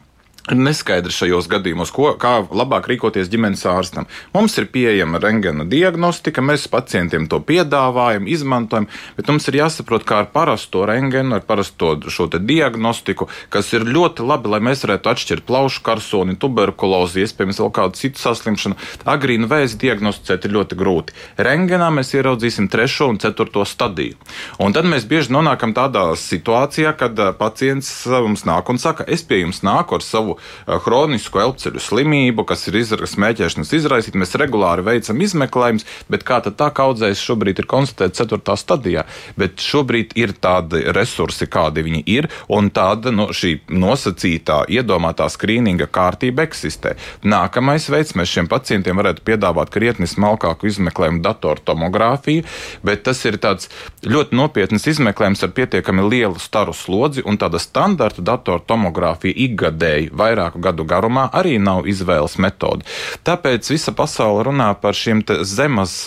neskaidrs 0.52 1.16
šajos 1.22 1.48
gadījumos, 1.48 1.92
ko, 1.96 2.10
kā 2.20 2.42
labāk 2.52 2.90
rīkoties 2.92 3.30
ģimenes 3.32 3.64
ārstam. 3.70 4.10
Mums 4.36 4.58
ir 4.60 4.68
pieejama 4.74 5.22
rengena 5.24 5.64
diagnostika, 5.64 6.44
mēs 6.44 6.66
pacientiem 6.72 7.30
to 7.32 7.40
piedāvājam, 7.40 8.28
izmantojam, 8.28 8.90
bet 9.16 9.32
mums 9.32 9.48
ir 9.48 9.62
jāsaprot, 9.62 10.04
kā 10.08 10.20
ar 10.24 10.28
parasto 10.34 10.84
rengenu, 10.90 11.38
ar 11.38 11.46
parasto 11.48 11.94
šo 12.12 12.28
diagnostiku, 12.34 13.30
kas 13.54 13.72
ir 13.72 13.88
ļoti 13.88 14.26
labi, 14.28 14.52
lai 14.52 14.60
mēs 14.68 14.84
varētu 14.84 15.14
atšķirt 15.14 15.46
plaušu 15.48 15.84
karsoni, 15.86 16.36
tuberkulozi, 16.36 17.24
iespējams, 17.24 17.62
vēl 17.64 17.72
kādu 17.80 18.02
citu 18.02 18.20
saslimšanu. 18.20 18.76
Agrīnu 19.08 19.48
vēzi 19.48 19.80
diagnosticēt 19.86 20.50
ir 20.50 20.56
ļoti 20.58 20.80
grūti. 20.80 21.16
Rengenā 21.40 21.88
mēs 21.96 22.12
ieraudzīsim 22.18 22.68
trešo 22.74 23.14
un 23.14 23.22
ceturto 23.24 23.64
stadiju. 23.68 24.20
Un 24.60 24.76
tad 24.76 24.92
mēs 24.92 25.08
bieži 25.08 25.32
nonākam 25.32 25.72
tādā 25.78 26.10
situācijā, 26.20 26.92
kad 27.00 27.20
pacients 27.40 27.96
mums 28.12 28.44
nāk 28.50 28.68
un 28.74 28.82
saka, 28.82 29.08
es 29.08 29.24
pie 29.24 29.44
jums 29.46 29.64
nāku 29.64 29.96
ar 29.96 30.04
savu 30.04 30.33
savu 30.34 31.40
eh, 31.42 31.48
elpceļu 31.48 31.82
slimību, 31.82 32.46
kas 32.48 32.68
ir 32.68 32.80
izraisīta 32.80 33.12
smēķēšanas 33.14 33.74
izraisīta. 33.78 34.20
Mēs 34.20 34.36
regulāri 34.40 34.86
veicam 34.86 35.22
izmeklējumus, 35.22 35.86
bet 36.12 36.24
kā 36.28 36.40
tā 36.44 36.70
kaudzēs 36.74 37.22
šobrīd 37.24 37.60
ir 37.60 37.68
konstatēta 37.70 38.26
4. 38.26 38.58
stadijā. 38.60 39.06
Bet 39.38 39.62
šobrīd 39.64 40.16
ir 40.20 40.36
tādi 40.44 40.84
resursi, 40.96 41.48
kādi 41.48 41.84
viņi 41.86 42.04
ir, 42.08 42.30
un 42.50 42.70
tāda 42.74 43.12
no, 43.12 43.30
šī 43.34 43.56
nosacītā, 43.70 44.64
iedomātā 44.70 45.28
skrīninga 45.32 45.88
kārtība 45.94 46.48
eksistē. 46.48 46.96
Nākamais 47.24 47.90
veids 47.92 48.16
mēs 48.18 48.32
šiem 48.34 48.50
pacientiem 48.52 49.00
varētu 49.00 49.26
piedāvāt 49.26 49.72
krietni 49.74 50.08
smalkāku 50.10 50.70
izmeklējumu 50.72 51.24
datortomogrāfiju, 51.24 52.46
bet 52.84 53.06
tas 53.08 53.24
ir 53.28 53.40
tāds 53.44 53.70
ļoti 54.06 54.38
nopietns 54.38 54.88
izmeklējums 54.90 55.44
ar 55.46 55.54
pietiekami 55.56 56.06
lielu 56.10 56.40
staru 56.42 56.76
slodzi 56.76 57.24
un 57.26 57.40
tāda 57.40 57.62
standarta 57.62 58.24
datortomogrāfija 58.26 59.38
ikgadēji 59.48 60.12
vairāku 60.24 60.64
gadu 60.64 60.88
garumā 60.88 61.28
arī 61.36 61.60
nav 61.62 61.88
izvēles 61.90 62.40
metode. 62.42 62.88
Tāpēc 63.28 63.70
visa 63.74 63.94
pasaule 63.96 64.48
runā 64.50 64.72
par 64.82 64.98
šiem 64.98 65.22
zemes 65.48 66.00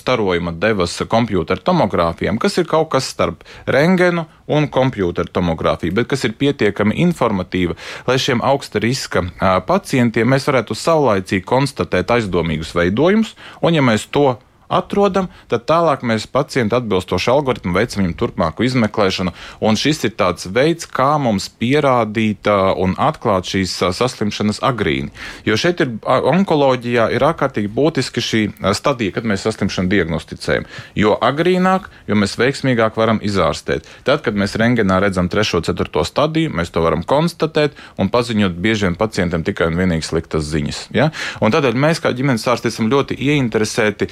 starojuma 0.00 0.56
devas 0.56 0.96
kompjutora 1.08 1.62
tomogrāfijām, 1.64 2.40
kas 2.42 2.58
ir 2.58 2.68
kaut 2.68 2.90
kas 2.96 3.12
starp 3.12 3.44
rengenu 3.68 4.26
un 4.48 4.66
kompjutora 4.72 5.28
tomogrāfiju, 5.32 5.94
bet 6.00 6.08
kas 6.08 6.24
ir 6.24 6.36
pietiekami 6.40 6.96
informatīva, 7.04 7.76
lai 8.08 8.16
šiem 8.20 8.40
augsta 8.44 8.80
riska 8.82 9.26
pacientiem 9.68 10.28
mēs 10.32 10.48
varētu 10.48 10.76
saulaicīgi 10.78 11.44
konstatēt 11.48 12.10
aizdomīgus 12.16 12.74
veidojumus, 12.78 13.34
un 13.60 13.76
ja 13.76 13.84
mēs 13.84 14.08
to 14.08 14.38
atrodam, 14.68 15.28
tad 15.48 15.66
tālāk 15.68 16.04
mēs 16.06 16.28
pacientu 16.30 16.78
atbilstoši 16.78 17.30
algoritmu 17.32 17.74
veicam 17.76 18.02
viņam 18.02 18.16
turpmāku 18.20 18.66
izmeklēšanu. 18.68 19.34
Un 19.64 19.78
šis 19.80 20.04
ir 20.08 20.14
tāds 20.18 20.48
veids, 20.52 20.88
kā 20.88 21.14
mums 21.22 21.48
pierādīt 21.48 22.48
un 22.48 22.94
atklāt 23.00 23.48
šīs 23.48 23.74
saslimšanas 23.96 24.62
agrīni. 24.64 25.12
Jo 25.48 25.56
šeit 25.60 25.82
ir 25.84 25.94
onkoloģijā 26.04 27.08
ir 27.14 27.24
ārkārtīgi 27.28 27.70
būtiski 27.72 28.24
šī 28.24 28.42
stadija, 28.76 29.14
kad 29.16 29.28
mēs 29.28 29.46
saslimšanu 29.46 29.90
diagnosticējam. 29.92 30.68
Jo 30.98 31.16
agrīnāk, 31.24 31.88
jo 32.08 32.18
mēs 32.18 32.36
veiksmīgāk 32.40 32.98
varam 32.98 33.22
izārstēt. 33.24 33.88
Tad, 34.06 34.22
kad 34.26 34.38
mēs 34.38 34.56
rengenā 34.60 35.00
redzam 35.02 35.30
3. 35.32 35.58
un 35.58 35.66
4. 35.68 36.04
stadiju, 36.08 36.52
mēs 36.60 36.72
to 36.74 36.82
varam 36.84 37.04
konstatēt 37.08 37.76
un 37.98 38.10
paziņot 38.12 38.58
bieži 38.58 38.88
vien 38.88 38.98
pacientam 38.98 39.44
tikai 39.46 39.70
un 39.72 39.78
vienīgi 39.80 40.06
sliktas 40.06 40.46
ziņas. 40.48 40.82
Ja? 40.94 41.10
Un 41.44 41.54
tādēļ 41.54 41.78
mēs, 41.78 42.02
kā 42.02 42.12
ģimenes 42.16 42.46
ārsti, 42.50 42.72
esam 42.72 42.90
ļoti 42.92 43.18
ieinteresēti 43.28 44.08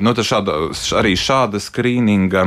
nu, 0.00 0.14
šāda, 0.14 0.56
arī 0.98 1.14
šāda 1.18 1.60
skrīninga 1.62 2.46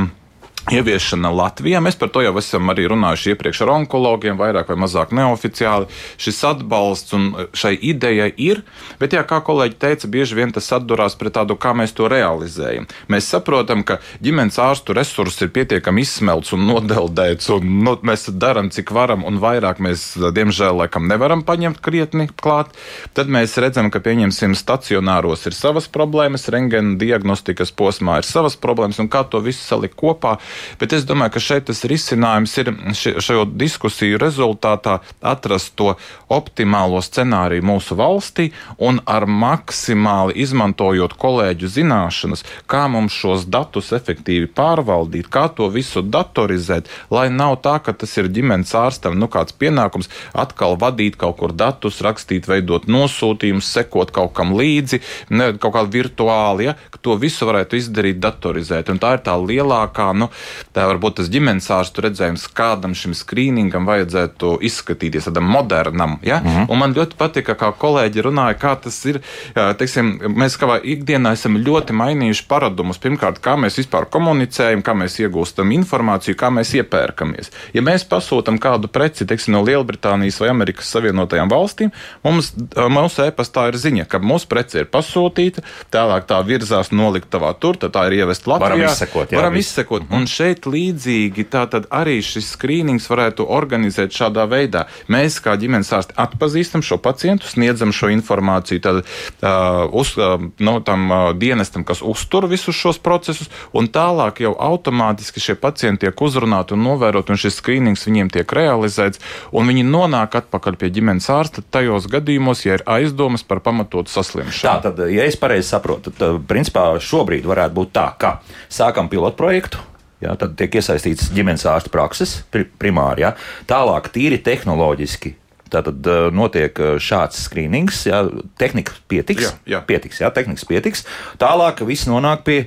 ieviešana 0.70 1.30
Latvijā. 1.34 1.80
Mēs 1.82 1.96
par 1.98 2.12
to 2.14 2.22
jau 2.22 2.32
esam 2.38 2.70
arī 2.70 2.84
runājuši 2.92 3.32
iepriekš 3.32 3.62
ar 3.64 3.72
onkologiem, 3.74 4.38
vairāk 4.38 4.70
vai 4.70 4.76
mazāk 4.84 5.10
neoficiāli. 5.16 5.88
Šis 6.22 6.38
atbalsts 6.46 7.16
un 7.16 7.28
šai 7.56 7.74
idejai 7.74 8.30
ir, 8.36 8.62
bet, 9.00 9.16
jā, 9.16 9.24
kā 9.26 9.40
kolēģi 9.42 9.78
teica, 9.82 10.10
bieži 10.12 10.38
vien 10.38 10.54
tas 10.54 10.70
atdurās 10.76 11.16
pret 11.18 11.34
tādu, 11.34 11.56
kā 11.58 11.72
mēs 11.74 11.94
to 11.96 12.06
realizējam. 12.10 12.86
Mēs 13.10 13.30
saprotam, 13.32 13.82
ka 13.86 13.98
ģimenes 14.22 14.60
ārstu 14.62 14.94
resurss 14.94 15.42
ir 15.42 15.50
pietiekami 15.54 16.04
izsmelts 16.06 16.54
un 16.54 16.66
nodeldēts, 16.68 17.50
un 17.56 17.82
nu, 17.82 17.96
mēs 18.06 18.28
darām, 18.30 18.70
cik 18.70 18.94
varam, 18.94 19.26
un 19.26 19.42
vairāk 19.42 19.82
mēs, 19.82 20.12
diemžēl, 20.36 20.78
laikam 20.84 21.10
nevaram 21.10 21.42
paņemt 21.48 21.82
krietni 21.82 22.28
klāt. 22.30 22.70
Tad 23.18 23.32
mēs 23.32 23.56
redzam, 23.62 23.90
ka, 23.90 24.02
pieņemsim, 24.04 24.54
stacionāros 24.58 25.48
ir 25.50 25.58
savas 25.58 25.90
problēmas, 25.90 26.46
rengena 26.54 26.94
diagnostikas 27.00 27.74
posmā 27.74 28.20
ir 28.20 28.28
savas 28.28 28.54
problēmas, 28.60 29.02
un 29.02 29.10
kā 29.10 29.24
to 29.26 29.42
visu 29.42 29.64
salikt 29.64 29.98
kopā 29.98 30.36
Bet 30.80 30.94
es 30.96 31.06
domāju, 31.08 31.36
ka 31.36 31.42
šeit 31.42 31.68
tas 31.70 31.84
risinājums 31.88 32.54
ir 32.62 32.72
šajā 32.94 33.46
diskusiju 33.58 34.20
rezultātā 34.22 34.98
atrast 35.20 35.74
to 35.78 35.94
optimālo 36.32 37.00
scenāriju 37.04 37.66
mūsu 37.66 37.96
valstī 37.98 38.50
un 38.82 39.00
ar 39.06 39.26
maksimāli 39.26 40.36
izmantojot 40.44 41.16
kolēģu 41.20 41.70
zināšanas, 41.76 42.44
kā 42.70 42.86
mums 42.92 43.16
šos 43.16 43.46
datus 43.52 43.92
efektīvi 43.96 44.50
pārvaldīt, 44.56 45.30
kā 45.32 45.48
to 45.56 45.68
visu 45.72 46.02
datorizēt, 46.02 46.90
lai 47.12 47.28
nav 47.32 47.58
tā, 47.64 47.78
ka 47.84 47.94
tas 47.96 48.16
ir 48.18 48.30
ģimenes 48.32 48.74
ārstam 48.78 49.18
nu, 49.20 49.28
kāds 49.32 49.54
pienākums 49.56 50.10
atkal 50.32 50.76
vadīt 50.80 51.18
kaut 51.20 51.38
kur 51.40 51.54
datus, 51.56 52.00
rakstīt, 52.04 52.48
veidot 52.50 52.88
nosūtījumus, 52.90 53.68
sekot 53.76 54.12
kaut 54.14 54.34
kam 54.36 54.54
līdzi, 54.58 55.02
ne, 55.32 55.52
kaut 55.60 55.76
kā 55.76 55.84
virtuāli, 55.88 56.70
ja, 56.70 56.76
to 57.02 57.16
visu 57.20 57.48
varētu 57.48 57.78
izdarīt 57.78 58.20
datorizēt. 58.22 58.90
Un 58.92 59.00
tā 59.02 59.16
ir 59.16 59.24
tā 59.26 59.34
lielākā, 59.38 60.10
nu, 60.16 60.28
Tā 60.72 60.86
varbūt 60.90 61.20
tas 61.20 61.30
ģimenes 61.32 61.68
ārstu 61.70 62.04
redzējums, 62.06 62.46
kādam 62.56 62.94
šim 62.98 63.14
skrīningam 63.16 63.86
vajadzētu 63.88 64.58
izskatīties, 64.68 65.28
tādam 65.28 65.48
modernam. 65.52 66.18
Ja? 66.22 66.40
Mm 66.40 66.48
-hmm. 66.48 66.70
Un 66.70 66.78
man 66.78 66.94
ļoti 66.94 67.16
patika, 67.18 67.54
kā 67.54 67.72
kolēģi 67.78 68.22
runāja, 68.22 68.58
kā 68.58 68.76
tas 68.82 69.04
ir. 69.04 69.20
Teiksim, 69.54 70.18
mēs 70.36 70.58
kā 70.58 70.80
ikdienā 70.82 71.32
esam 71.32 71.56
ļoti 71.56 71.92
mainījuši 71.92 72.46
paradumus. 72.48 72.98
Pirmkārt, 72.98 73.40
kā 73.40 73.56
mēs 73.56 73.78
vispār 73.78 74.06
komunicējam, 74.10 74.82
kā 74.82 74.94
mēs 74.94 75.18
iegūstam 75.20 75.72
informāciju, 75.72 76.36
kā 76.36 76.50
mēs 76.50 76.74
iepērkamies. 76.74 77.50
Ja 77.72 77.82
mēs 77.82 78.04
pasūtām 78.08 78.58
kādu 78.58 78.88
preci 78.88 79.26
teiksim, 79.26 79.52
no 79.52 79.62
Lielbritānijas 79.62 80.40
vai 80.40 80.48
Amerikas 80.48 80.90
Savienotajām 80.92 81.50
valstīm, 81.50 81.92
mums 82.24 82.52
mūsu 82.76 83.26
e-pastā 83.26 83.68
ir 83.68 83.78
ziņa, 83.80 84.06
ka 84.08 84.18
mūsu 84.18 84.48
prece 84.50 84.82
ir 84.82 84.88
pasūtīta, 84.92 85.64
tālāk 85.92 86.26
tā 86.30 86.40
virzās 86.46 86.92
noliktavā 86.92 87.52
tur, 87.60 87.76
tad 87.80 87.94
tā 87.96 88.06
ir 88.10 88.22
ievest 88.22 88.46
Latvijā. 88.46 88.70
Varam 88.72 88.84
izsekot, 88.88 89.32
jā, 89.32 89.40
varam 89.40 89.56
izsekot. 89.60 90.02
Mm 90.02 90.08
-hmm. 90.08 90.31
Šeit 90.32 90.66
līdzīgi 90.70 91.44
tātad 91.52 91.88
arī 91.92 92.20
šis 92.24 92.52
skrīnings 92.54 93.08
varētu 93.10 93.44
organizēt 93.52 94.14
šādā 94.16 94.46
veidā. 94.48 94.86
Mēs, 95.12 95.38
kā 95.44 95.58
ģimenes 95.60 95.92
ārsti, 95.92 96.16
atpazīstam 96.22 96.84
šo 96.86 96.98
pacientu, 97.02 97.48
sniedzam 97.50 97.92
šo 97.92 98.08
informāciju 98.14 98.82
tad, 98.84 99.02
uh, 99.02 99.84
uz, 99.92 100.14
uh, 100.16 100.40
no 100.62 100.78
tam 100.86 101.04
uh, 101.10 101.20
dienestam, 101.36 101.84
kas 101.88 102.00
uztur 102.00 102.48
visus 102.50 102.78
šos 102.78 103.00
procesus, 103.02 103.50
un 103.76 103.90
tālāk 103.92 104.42
jau 104.46 104.54
automātiski 104.56 105.42
šie 105.42 105.58
pacienti 105.60 106.06
tiek 106.06 106.24
uzrunāti 106.24 106.76
un 106.76 106.82
novēroti, 106.86 107.34
un 107.34 107.40
šis 107.40 107.60
skrīnings 107.60 108.06
viņiem 108.08 108.32
tiek 108.32 108.56
realizēts, 108.56 109.20
un 109.52 109.68
viņi 109.70 109.84
nonāk 109.86 110.40
atpakaļ 110.42 110.80
pie 110.80 110.92
ģimenes 110.96 111.28
ārsta 111.32 111.62
tajos 111.62 112.08
gadījumos, 112.12 112.64
ja 112.66 112.80
ir 112.80 112.86
aizdomas 112.88 113.44
par 113.46 113.62
pamatotu 113.64 114.12
saslimšanu. 114.12 114.66
Tā 114.66 114.76
tad, 114.88 115.04
ja 115.12 115.28
es 115.28 115.38
pareizi 115.40 115.68
saprotu, 115.74 116.14
tad 116.16 116.42
principā 116.48 116.88
šobrīd 117.02 117.46
varētu 117.48 117.78
būt 117.78 117.96
tā, 117.96 118.08
ka 118.18 118.36
sākam 118.72 119.12
pilotprojektu 119.12 119.91
Ja, 120.22 120.36
tad 120.38 120.56
tiek 120.58 120.74
iesaistīts 120.78 121.30
ģimenes 121.34 121.66
ārsta 121.68 121.90
prakses 121.92 122.40
primāri. 122.52 123.24
Ja. 123.26 123.32
Tālāk, 123.70 124.12
tīri 124.14 124.38
tehnoloģiski. 124.44 125.36
Tātad 125.72 126.04
notiek 126.36 126.76
šāds 127.00 127.46
skrīnings, 127.46 128.02
ja 128.04 128.26
tehnika 128.60 128.92
pietiks, 129.08 129.46
jā, 129.46 129.52
jā. 129.72 129.80
pietiks, 129.88 130.20
jā, 130.20 130.28
tehnikas 130.34 130.66
pietiks. 130.68 131.06
Tālāk 131.40 131.80
viss 131.88 132.04
nonāk 132.10 132.44
pie 132.44 132.58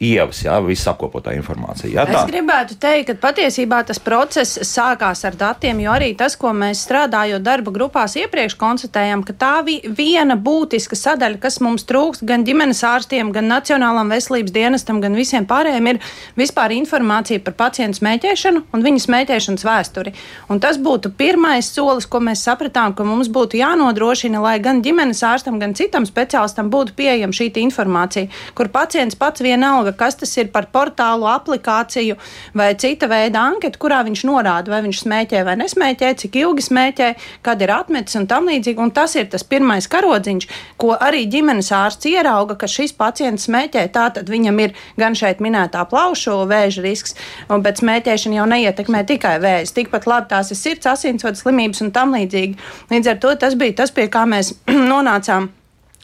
ievas, 0.00 0.40
jā, 0.44 0.54
viss 0.64 0.88
apkopotā 0.88 1.34
informācija. 1.36 1.90
Jā, 1.92 2.04
tā. 2.08 2.22
es 2.22 2.30
gribētu 2.30 2.76
teikt, 2.80 3.10
ka 3.10 3.28
patiesībā 3.28 3.82
tas 3.86 4.00
process 4.02 4.58
sākās 4.66 5.22
ar 5.28 5.36
datiem, 5.38 5.82
jo 5.84 5.92
arī 5.92 6.12
tas, 6.18 6.34
ko 6.40 6.50
mēs 6.56 6.82
strādājot 6.86 7.44
darba 7.44 7.74
grupās 7.74 8.16
iepriekš 8.18 8.56
konstatējam, 8.60 9.22
ka 9.26 9.36
tā 9.38 9.52
vi 9.66 9.78
viena 9.84 10.36
būtiska 10.40 10.98
sadaļa, 10.98 11.38
kas 11.42 11.60
mums 11.62 11.84
trūkst 11.88 12.24
gan 12.28 12.46
ģimenes 12.46 12.82
ārstiem, 12.88 13.30
gan 13.34 13.50
Nacionālam 13.52 14.10
veselības 14.12 14.54
dienestam, 14.54 15.02
gan 15.04 15.16
visiem 15.18 15.46
pārējiem, 15.48 15.92
ir 15.92 16.00
vispār 16.40 16.74
informācija 16.78 17.42
par 17.44 17.56
pacientu 17.60 18.00
smēķēšanu 18.00 18.64
un 18.72 18.86
viņa 18.86 19.04
smēķēšanas 19.06 19.66
vēsturi. 19.68 20.14
Un 20.50 20.62
tas 20.62 20.80
būtu 20.82 21.12
pirmais 21.18 21.68
solis, 21.68 22.08
ko 22.08 22.22
mēs 22.24 22.42
sapratām, 22.48 22.96
ka 22.96 23.06
mums 23.06 23.30
būtu 23.32 23.60
jānodrošina, 23.60 24.40
lai 24.42 24.56
gan 24.64 24.82
ģimenes 24.82 25.22
ārstam, 25.26 25.60
gan 25.62 25.76
citam 25.78 26.08
speciālistam 26.08 26.72
būtu 26.72 26.96
pieejama 26.98 27.36
šī 27.36 27.52
informācija, 27.62 28.30
kur 28.56 28.72
pacients 28.72 29.18
pats 29.18 29.44
vienalga 29.44 29.81
vienalga, 29.82 29.96
kas 29.96 30.16
tas 30.16 30.36
ir 30.38 30.50
par 30.52 30.68
portālu, 30.72 31.26
aplikāciju 31.26 32.16
vai 32.54 32.74
cita 32.74 33.08
veida 33.08 33.40
anketu, 33.40 33.78
kurā 33.78 34.02
viņš 34.04 34.24
norāda, 34.26 34.70
vai 34.70 34.82
viņš 34.82 35.02
smēķē 35.02 35.44
vai 35.44 35.56
nesmēķē, 35.56 36.14
cik 36.18 36.36
ilgi 36.36 36.62
smēķē, 36.62 37.08
kad 37.42 37.62
ir 37.62 37.70
atmetis 37.70 38.16
un 38.16 38.26
tam 38.26 38.48
līdzīgi. 38.48 38.78
Un 38.78 38.90
tas 38.90 39.14
ir 39.16 39.28
tas 39.30 39.42
pirmais 39.42 39.88
karodziņš, 39.88 40.48
ko 40.78 40.96
arī 40.96 41.26
ģimenes 41.26 41.72
ārsts 41.72 42.06
ierauga, 42.06 42.56
ka 42.56 42.66
šis 42.66 42.92
pacients 42.92 43.48
smēķē. 43.48 43.88
Tātad 43.92 44.28
viņam 44.30 44.60
ir 44.62 44.76
gan 44.98 45.14
šeit 45.14 45.40
minētā 45.42 45.84
plaušu 45.88 46.44
vēža 46.48 46.82
risks, 46.82 47.16
bet 47.48 47.82
smēķēšana 47.82 48.40
jau 48.40 48.46
neietekmē 48.50 49.04
tikai 49.08 49.38
vēzi. 49.42 49.74
Tikpat 49.80 50.06
labi 50.06 50.30
tās 50.32 50.52
ir 50.52 50.60
sirds, 50.60 50.86
asinsvadu 50.86 51.38
slimības 51.38 51.82
un 51.82 51.92
tam 51.94 52.14
līdzīgi. 52.14 52.58
Līdz 52.92 53.14
ar 53.14 53.18
to 53.22 53.34
tas 53.40 53.58
bija 53.58 53.82
tas, 53.82 53.94
pie 53.94 54.08
kā 54.12 54.26
mēs 54.28 54.54
nonācām 54.92 55.50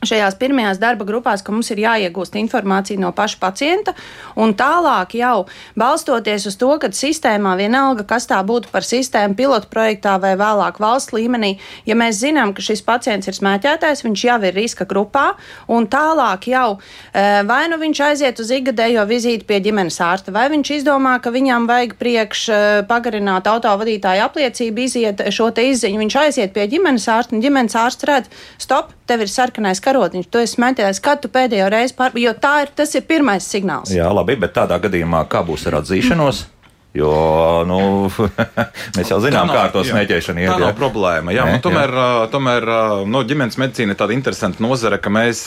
šajās 0.06 0.36
pirmajās 0.38 0.78
darba 0.78 1.02
grupās, 1.08 1.42
ka 1.42 1.50
mums 1.50 1.72
ir 1.72 1.80
jāiegūst 1.82 2.36
informācija 2.38 3.00
no 3.02 3.10
paša 3.16 3.40
pacienta, 3.42 3.94
un 4.38 4.52
tālāk 4.54 5.16
jau 5.18 5.48
balstoties 5.78 6.46
uz 6.46 6.56
to, 6.60 6.70
ka 6.78 6.92
sistēmā 6.94 7.56
vienalga, 7.58 8.06
kas 8.06 8.28
tā 8.30 8.38
būtu 8.46 8.70
par 8.70 8.86
sistēmu 8.86 9.34
pilotu 9.38 9.66
projektā 9.72 10.14
vai 10.22 10.36
vēlāk 10.38 10.78
valsts 10.78 11.14
līmenī, 11.16 11.56
ja 11.88 11.96
mēs 11.98 12.20
zinām, 12.22 12.54
ka 12.54 12.62
šis 12.62 12.84
pacients 12.86 13.26
ir 13.26 13.34
smēķētājs, 13.38 14.04
viņš 14.06 14.24
jau 14.28 14.38
ir 14.46 14.54
riska 14.54 14.86
grupā, 14.86 15.32
un 15.66 15.88
tālāk 15.90 16.46
jau 16.52 16.68
e, 16.78 17.42
vai 17.48 17.64
nu 17.72 17.80
viņš 17.82 18.02
aiziet 18.10 18.38
uz 18.38 18.54
ikgadējo 18.54 19.02
vizīti 19.10 19.48
pie 19.50 19.58
ģimenes 19.66 19.98
ārsta, 20.04 20.34
vai 20.34 20.46
viņš 20.54 20.72
izdomā, 20.78 21.16
ka 21.18 21.34
viņam 21.34 21.66
vajag 21.66 21.96
priekš 21.98 22.44
e, 22.46 22.60
pagarināt 22.86 23.50
autovadītāju 23.50 24.28
apliecību, 24.28 24.86
iziet 24.86 25.26
šo 25.34 25.50
te 25.50 25.66
izziņu, 25.72 26.04
viņš 26.04 26.18
aiziet 26.22 26.54
pie 26.54 26.70
ģimenes 26.70 27.10
ārsta, 27.10 27.34
un 27.34 27.42
ģimenes 27.42 27.74
ārsts 27.82 28.06
redz, 28.06 28.30
stop, 28.62 28.94
tev 29.08 29.24
ir 29.24 29.32
sarkanais 29.32 29.80
karotiņš, 29.88 30.28
tu 30.28 30.44
esi 30.44 30.58
smēķējis, 30.58 31.02
kad 31.04 31.24
tu 31.24 31.32
pēdējo 31.32 31.72
reizi 31.72 31.96
pār, 31.98 32.14
jo 32.20 32.36
tā 32.36 32.54
ir, 32.66 32.76
tas 32.76 32.94
ir 32.98 33.08
pirmais 33.08 33.48
signāls. 33.48 33.94
Jā, 33.96 34.12
labi, 34.12 34.36
bet 34.40 34.54
tādā 34.60 34.78
gadījumā 34.84 35.24
kā 35.32 35.42
būs 35.48 35.66
ar 35.70 35.80
atzīšanos? 35.82 36.44
Mm. 36.44 36.57
Jo 36.96 37.64
nu, 37.68 38.08
mēs 38.96 39.10
jau 39.12 39.18
zinām, 39.20 39.50
kā 39.52 39.66
ar 39.66 39.72
to 39.74 39.82
smēķēšanu 39.84 40.40
iet. 40.40 40.48
Tā 40.48 40.56
nav 40.62 40.72
problēma. 40.78 41.34
Jā, 41.36 41.44
ne, 41.44 41.58
tomēr, 41.62 41.92
jā. 41.92 42.28
tomēr 42.32 42.64
no, 43.08 43.20
ģimenes 43.28 43.58
medicīna 43.60 43.92
ir 43.92 43.98
tāda 44.00 44.16
interesanta 44.16 44.64
nozare, 44.64 44.96
ka 45.02 45.12
mēs 45.12 45.44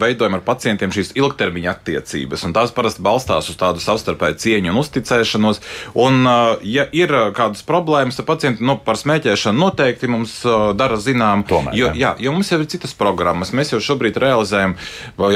veidojam 0.00 0.36
ar 0.36 0.42
pacientiem 0.44 0.92
šīs 0.94 1.14
ilgtermiņa 1.14 1.70
attiecības. 1.72 2.42
Tās 2.56 2.74
parasti 2.74 3.04
balstās 3.06 3.52
uz 3.52 3.58
tādu 3.60 3.82
savstarpēju 3.84 4.40
cieņu 4.42 4.72
un 4.72 4.80
uzticēšanos. 4.82 5.62
Un, 6.02 6.26
ja 6.66 6.88
ir 6.96 7.14
kādas 7.38 7.62
problēmas, 7.66 8.18
tad 8.18 8.26
pacienti 8.28 8.66
nu, 8.66 8.76
par 8.82 8.98
smēķēšanu 8.98 9.62
noteikti 9.62 10.10
mums 10.10 10.40
dara 10.74 10.98
zinām. 11.00 11.46
Tomēr, 11.48 11.78
jo, 11.78 11.92
jā, 11.96 12.16
jo 12.20 12.34
mums 12.34 12.50
jau 12.50 12.60
ir 12.60 12.68
citas 12.72 12.96
programmas. 12.98 13.54
Mēs 13.56 13.72
jau 13.76 13.80
šobrīd 13.92 14.18
realizējam 14.20 14.74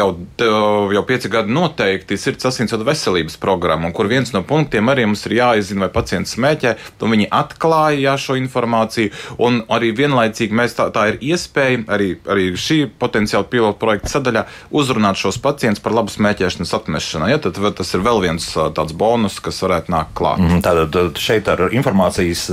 jau, 0.03 0.11
jau 0.99 1.07
pieci 1.07 1.31
gadi 1.31 1.55
noteikti 1.55 2.19
sirds 2.21 2.51
asinsvadu 2.51 2.91
veselības 2.91 3.39
programmu, 3.41 3.95
kur 3.95 4.11
viens 4.11 4.35
no 4.35 4.43
punktiem 4.47 4.91
arī 4.91 5.07
mums 5.09 5.25
ir 5.31 5.39
jā 5.39 5.54
jāizzina, 5.55 5.87
vai 5.87 5.93
pacients 5.95 6.35
smēķē, 6.37 6.75
un 7.05 7.15
viņi 7.15 7.31
atklāja 7.35 8.01
jā, 8.03 8.15
šo 8.21 8.39
informāciju. 8.41 9.13
Un 9.45 9.63
arī 9.73 9.93
vienlaicīgi 9.97 10.57
mēs 10.57 10.77
tā, 10.79 10.89
tā 10.95 11.09
ir 11.13 11.21
iespēja 11.33 11.85
arī, 11.95 12.15
arī 12.31 12.51
šī 12.59 12.85
potenciāla 13.01 13.47
pilotu 13.51 13.81
projekta 13.83 14.17
sadaļā 14.17 14.45
uzrunāt 14.75 15.21
šos 15.21 15.39
pacientus 15.43 15.83
par 15.85 15.97
labu 15.97 16.13
smēķēšanas 16.15 16.75
atmešanai. 16.79 17.31
Ja? 17.35 17.41
Tad 17.43 17.61
tas 17.79 17.95
ir 17.97 18.05
vēl 18.05 18.23
viens 18.25 18.47
tāds 18.77 18.95
bonus, 18.97 19.41
kas 19.45 19.61
varētu 19.65 19.93
nākt 19.95 20.15
klāt. 20.19 20.43
Mm, 20.43 20.63
tātad 20.65 21.21
šeit 21.21 21.49
ar 21.53 21.67
informācijas 21.75 22.47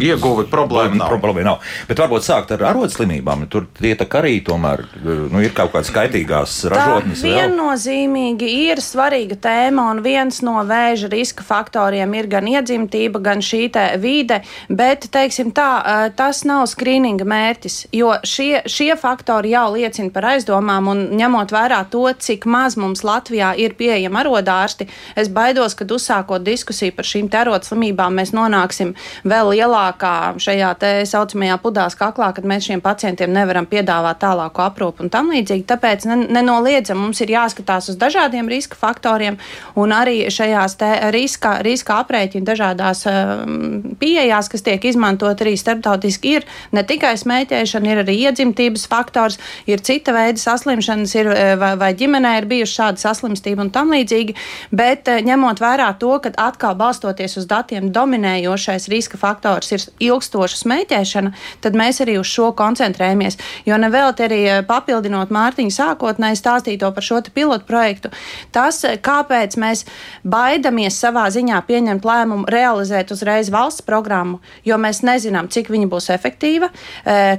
ieguvi 0.00 0.46
problēma 0.50 1.02
nav. 1.02 1.12
Problēma 1.12 1.46
nav. 1.52 1.68
Bet 1.88 2.00
varbūt 2.02 2.26
sākt 2.26 2.54
ar 2.56 2.66
arodslimībām. 2.72 3.46
Tur 3.50 3.68
tie 3.78 3.94
arī 4.20 4.38
tomēr 4.44 4.84
nu, 5.04 5.40
ir 5.42 5.54
kaut 5.56 5.74
kādas 5.74 5.92
kaitīgās 5.94 6.56
ražotnes. 6.70 7.22
Tā 7.22 7.34
viennozīmīgi 7.40 8.48
ir 8.66 8.82
svarīga 8.84 9.38
tēma, 9.40 9.90
un 9.92 10.02
viens 10.04 10.40
no 10.46 10.58
vēža 10.66 11.10
riska 11.12 11.46
faktoriem 11.46 12.14
ir 12.18 12.29
gan 12.30 12.48
iedzimtība, 12.50 13.20
gan 13.22 13.44
šī 13.44 13.68
vide, 14.00 14.40
bet, 14.68 15.06
teiksim 15.12 15.52
tā, 15.54 16.10
tas 16.16 16.42
nav 16.48 16.64
skrīninga 16.70 17.26
mērķis, 17.28 17.76
jo 17.94 18.14
šie, 18.26 18.62
šie 18.66 18.94
faktori 18.98 19.52
jau 19.52 19.66
liecina 19.74 20.10
par 20.14 20.30
aizdomām, 20.32 20.88
un 20.90 21.02
ņemot 21.18 21.52
vērā 21.54 21.84
to, 21.92 22.06
cik 22.18 22.46
maz 22.50 22.76
mums 22.80 23.04
Latvijā 23.06 23.52
ir 23.60 23.76
pieejama 23.78 24.22
arodārsti, 24.24 24.88
es 25.18 25.30
baidos, 25.30 25.76
ka 25.78 25.86
uzsākot 25.90 26.42
diskusiju 26.46 26.96
par 26.96 27.06
šīm 27.06 27.28
arodslimībām, 27.40 28.16
mēs 28.16 28.32
nonāksim 28.36 28.94
vēl 29.28 29.52
lielākā 29.54 30.14
šajā 30.40 30.70
tā 30.80 30.92
saucamajā 31.08 31.58
pudās 31.62 31.96
kaklā, 31.98 32.32
kad 32.36 32.46
mēs 32.48 32.66
šiem 32.68 32.82
pacientiem 32.84 33.32
nevaram 33.34 33.68
piedāvāt 33.70 34.20
tālāku 34.22 34.64
aprūpu 34.64 35.04
un 35.04 35.12
tam 35.12 35.30
līdzīgi. 35.34 35.66
Tāpēc 35.70 36.06
nenoliedzami 36.08 37.00
mums 37.00 37.20
ir 37.24 37.34
jāskatās 37.34 37.90
uz 37.92 37.98
dažādiem 38.00 38.48
riska 38.50 38.78
faktoriem 38.80 39.38
un 39.80 39.94
arī 39.94 40.22
šajās 40.32 40.78
riska, 41.14 41.58
riska 41.66 42.00
aprēķina 42.20 42.46
dažādās 42.46 43.04
um, 43.08 43.96
pieejās, 44.00 44.48
kas 44.50 44.64
tiek 44.64 44.84
izmantot 44.84 45.40
arī 45.40 45.56
starptautiski, 45.58 46.36
ir 46.36 46.46
ne 46.72 46.82
tikai 46.84 47.14
smēķēšana, 47.18 47.90
ir 47.90 48.02
arī 48.04 48.16
iedzimtības 48.26 48.86
faktors, 48.90 49.38
ir 49.66 49.80
cita 49.80 50.12
veida 50.12 50.38
saslimšanas, 50.40 51.14
ir, 51.16 51.30
eh, 51.32 51.54
vai, 51.56 51.74
vai 51.80 51.92
ģimenē 51.94 52.36
ir 52.38 52.48
bijuši 52.50 52.76
šādi 52.76 53.04
saslimstība 53.04 53.64
un 53.64 53.70
tam 53.70 53.92
līdzīgi, 53.94 54.36
bet 54.72 55.08
eh, 55.08 55.22
ņemot 55.24 55.60
vērā 55.60 55.90
to, 55.98 56.12
ka 56.20 56.32
atkal 56.36 56.76
balstoties 56.76 57.38
uz 57.40 57.46
datiem 57.46 57.90
dominējošais 57.92 58.88
riska 58.92 59.20
faktors 59.20 59.72
ir 59.72 59.86
ilgstoša 60.10 60.60
smēķēšana, 60.60 61.32
tad 61.64 61.78
mēs 61.78 62.02
arī 62.04 62.18
uz 62.20 62.28
šo 62.28 62.52
koncentrējamies. 62.56 63.38
Jo 63.66 63.80
nevēl 63.80 64.12
arī 64.12 64.42
eh, 64.44 64.60
papildinot 64.66 65.32
Mārtiņu 65.32 65.72
sākotnēji 65.72 66.40
stāstīto 66.40 66.92
par 66.92 67.04
šo 67.04 67.22
pilotu 67.34 67.66
projektu, 67.68 68.10
tas, 68.52 68.82
kāpēc 68.82 69.56
mēs 69.60 69.84
baidamies 70.24 70.96
savā 71.00 71.28
ziņā 71.32 71.60
pieņemt 71.68 72.02
lēmumu 72.10 72.48
realizēt 72.50 73.14
uzreiz 73.14 73.50
valsts 73.54 73.86
programmu, 73.86 74.40
jo 74.66 74.76
mēs 74.80 75.02
nezinām, 75.06 75.48
cik 75.52 75.70
viņa 75.72 75.88
būs 75.90 76.10
efektīva, 76.14 76.70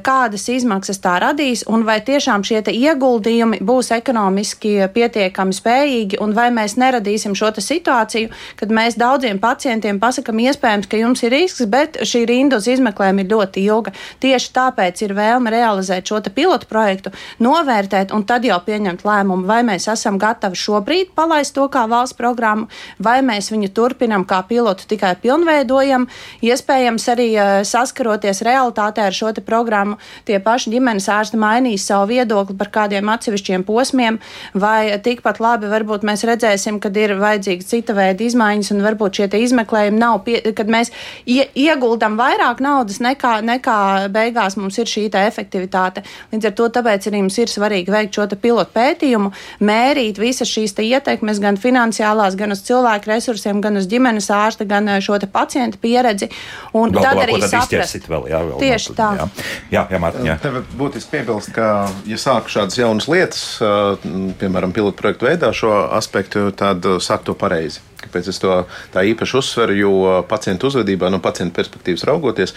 kādas 0.05 0.47
izmaksas 0.51 1.01
tā 1.03 1.17
radīs 1.21 1.65
un 1.69 1.85
vai 1.87 1.99
tiešām 2.05 2.45
šie 2.47 2.61
ieguldījumi 2.71 3.61
būs 3.65 3.91
ekonomiski 3.95 4.87
pietiekami 4.93 5.55
spējīgi 5.55 6.19
un 6.23 6.35
vai 6.37 6.49
mēs 6.53 6.77
neradīsim 6.79 7.35
šo 7.37 7.51
situāciju, 7.61 8.31
kad 8.59 8.71
mēs 8.71 8.97
daudziem 8.99 9.39
pacientiem 9.41 9.99
pasakam, 9.99 10.39
iespējams, 10.39 10.87
ka 10.87 10.99
jums 10.99 11.23
ir 11.25 11.33
risks, 11.35 11.65
bet 11.69 11.99
šī 12.07 12.23
rinda 12.29 12.61
uz 12.61 12.69
izmeklējumu 12.71 13.25
ir 13.25 13.31
ļoti 13.33 13.65
ilga. 13.65 13.93
Tieši 14.23 14.53
tāpēc 14.55 15.03
ir 15.05 15.15
vēlme 15.17 15.51
realizēt 15.53 16.07
šo 16.07 16.21
pilotu 16.31 16.69
projektu, 16.69 17.11
novērtēt 17.43 18.13
un 18.15 18.23
tad 18.27 18.45
jau 18.47 18.59
pieņemt 18.63 19.03
lēmumu, 19.07 19.47
vai 19.49 19.61
mēs 19.67 19.89
esam 19.91 20.19
gatavi 20.21 20.59
šobrīd 20.59 21.13
palaist 21.17 21.55
to 21.57 21.67
kā 21.71 21.87
valsts 21.91 22.17
programmu, 22.17 22.69
vai 22.99 23.19
mēs 23.25 23.51
viņu 23.51 23.71
turpinam 23.75 24.23
kā 24.27 24.41
pilotu 24.47 24.60
tikai 24.91 25.15
pilnveidojam. 25.21 26.07
Iespējams, 26.45 27.07
arī 27.13 27.27
saskaroties 27.67 28.43
realitātē 28.45 29.07
ar 29.07 29.15
šo 29.15 29.31
programmu, 29.45 29.97
tie 30.27 30.39
paši 30.43 30.73
ģimenes 30.73 31.07
ārsti 31.09 31.39
mainīs 31.39 31.85
savu 31.87 32.09
viedokli 32.11 32.55
par 32.57 32.71
kādiem 32.73 33.09
atsevišķiem 33.13 33.63
posmiem, 33.67 34.19
vai 34.53 34.91
tikpat 35.03 35.39
labi 35.43 35.69
varbūt 35.71 36.05
mēs 36.07 36.25
redzēsim, 36.27 36.79
kad 36.83 36.97
ir 36.97 37.15
vajadzīga 37.19 37.67
cita 37.67 37.95
veida 37.97 38.25
izmaiņas, 38.25 38.71
un 38.75 38.83
varbūt 38.85 39.21
šie 39.21 39.29
izmeklējumi 39.45 39.99
nav, 40.01 40.21
pie, 40.25 40.39
kad 40.57 40.69
mēs 40.71 40.91
ie, 41.25 41.45
ieguldam 41.55 42.17
vairāk 42.19 42.61
naudas 42.63 42.99
nekā, 43.03 43.39
nekā 43.45 43.77
beigās 44.13 44.57
mums 44.59 44.77
ir 44.81 44.89
šī 44.89 45.07
efektivitāte. 45.21 46.03
Līdz 46.31 46.49
ar 46.49 46.55
to 46.57 46.67
tāpēc 46.77 47.07
arī 47.09 47.23
mums 47.25 47.37
ir 47.41 47.51
svarīgi 47.51 47.93
veikt 47.93 48.17
šo 48.17 48.27
pilotu 48.41 48.71
pētījumu, 48.75 49.31
mērīt 49.63 50.19
visas 50.21 50.49
šīs 50.51 50.75
ietekmes, 50.81 51.39
gan 51.43 51.57
finansiālās, 51.61 52.37
gan 52.39 52.55
uz 52.55 52.63
cilvēku 52.67 53.11
resursiem, 53.11 53.61
gan 53.61 53.77
uz 53.79 53.87
ģimenes 53.91 54.29
ārsta, 54.51 54.67
gan 54.69 54.91
eh, 54.91 55.01
šo 55.01 55.17
pacientu 55.31 55.79
pieredzi. 55.81 56.29
Un 56.77 56.91
Galu 56.91 57.07
tad 57.07 57.23
arī 57.25 57.39
tad 57.41 57.55
saprast. 57.55 58.07
Vēl, 58.11 58.27
jā, 58.31 58.41
vēl 58.47 58.59
Tieši 58.61 58.93
no, 58.93 58.97
tā. 58.99 59.09
Jā, 59.17 59.27
jā, 59.71 59.85
jā 59.95 60.01
Mārtiņ, 60.05 60.29
jā. 60.29 60.37
Tev 60.43 60.59
būtiski 60.79 61.15
piebilst, 61.17 61.53
ka, 61.55 61.69
ja 62.09 62.19
sāk 62.21 62.51
šādas 62.51 62.79
jaunas 62.79 63.07
lietas, 63.11 63.45
piemēram, 64.41 64.75
pilotu 64.75 64.99
projektu 64.99 65.29
veidā 65.29 65.53
šo 65.55 65.73
aspektu, 65.97 66.49
tad 66.57 66.85
sāk 67.03 67.25
to 67.27 67.37
pareizi. 67.37 67.81
Kāpēc 68.01 68.29
es 68.31 68.39
to 68.41 68.63
tā 68.93 69.03
īpaši 69.11 69.37
uzsveru? 69.39 69.77
Jo 69.77 69.91
pacientu 70.29 70.69
uzvedībā, 70.71 71.09
no 71.13 71.21
pacienta 71.23 71.55
perspektīvas 71.59 72.05
raugoties, 72.09 72.55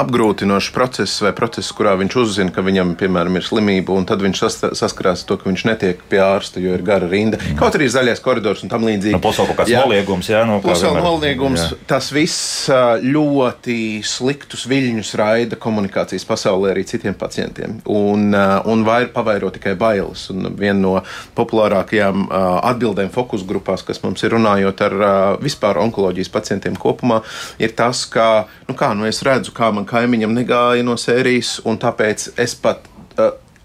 apgrūtinošs 0.00 0.70
process 0.74 1.22
vai 1.24 1.32
process, 1.36 1.72
kurā 1.76 1.94
viņš 2.00 2.16
uzzina, 2.22 2.54
ka 2.54 2.64
viņam, 2.66 2.94
piemēram, 3.00 3.38
ir 3.38 3.46
slimība, 3.46 3.94
un 3.96 4.06
tad 4.08 4.22
viņš 4.24 4.42
saskarās 4.78 5.24
ar 5.24 5.28
to, 5.30 5.38
ka 5.40 5.48
viņš 5.50 5.66
netiek 5.70 6.02
pie 6.10 6.20
ārsta, 6.24 6.62
jo 6.62 6.74
ir 6.76 6.84
gara 6.86 7.08
rinda. 7.10 7.40
Kaut 7.58 7.78
arī 7.78 7.86
zaļais 7.92 8.22
koridors 8.24 8.64
un 8.64 8.72
tam 8.72 8.86
līdzīgi. 8.88 9.16
Nu, 9.16 9.22
Plus 9.22 9.38
vēl 9.40 9.50
kaut 9.52 9.60
kāds 9.62 9.74
noliegums, 9.76 10.30
jā, 10.32 10.42
no 10.48 10.58
Plus 10.64 10.84
vēl 10.86 10.98
noliegums. 11.04 11.60
Jā. 11.66 11.80
Tas 11.94 12.10
viss 12.14 12.70
ļoti 13.04 13.78
sliktus 14.06 14.66
viļņus 14.70 15.14
raida 15.20 15.58
komunikācijas 15.60 16.26
pasaulē 16.28 16.74
arī 16.74 16.84
citiem 16.88 17.14
pacientiem. 17.18 17.78
Un, 17.90 18.30
un 18.34 18.84
vai 18.86 19.04
pavairo 19.12 19.50
tikai 19.54 19.74
bailes. 19.78 20.26
Un 20.32 20.50
viena 20.58 20.78
no 20.80 20.94
populārākajām 21.36 22.28
atbildēm 22.70 23.10
fokus 23.14 23.44
grupā 23.46 23.59
grupās, 23.60 23.84
kas 23.84 24.02
mums 24.02 24.24
ir 24.24 24.34
runājot 24.34 24.80
ar 24.88 24.96
vispār 25.42 25.78
onkoloģijas 25.84 26.32
pacientiem 26.32 26.76
kopumā, 26.80 27.20
ir 27.60 27.76
tas, 27.76 28.06
ka, 28.08 28.48
nu 28.68 28.74
kā, 28.74 28.94
nu 28.96 29.06
es 29.06 29.22
redzu, 29.22 29.52
kā 29.52 29.70
man 29.72 29.86
kaimiņam 29.86 30.34
negāja 30.34 30.82
no 30.86 30.96
sērijas, 30.96 31.60
un 31.64 31.78
tāpēc 31.78 32.32
es 32.40 32.56
pat. 32.56 32.88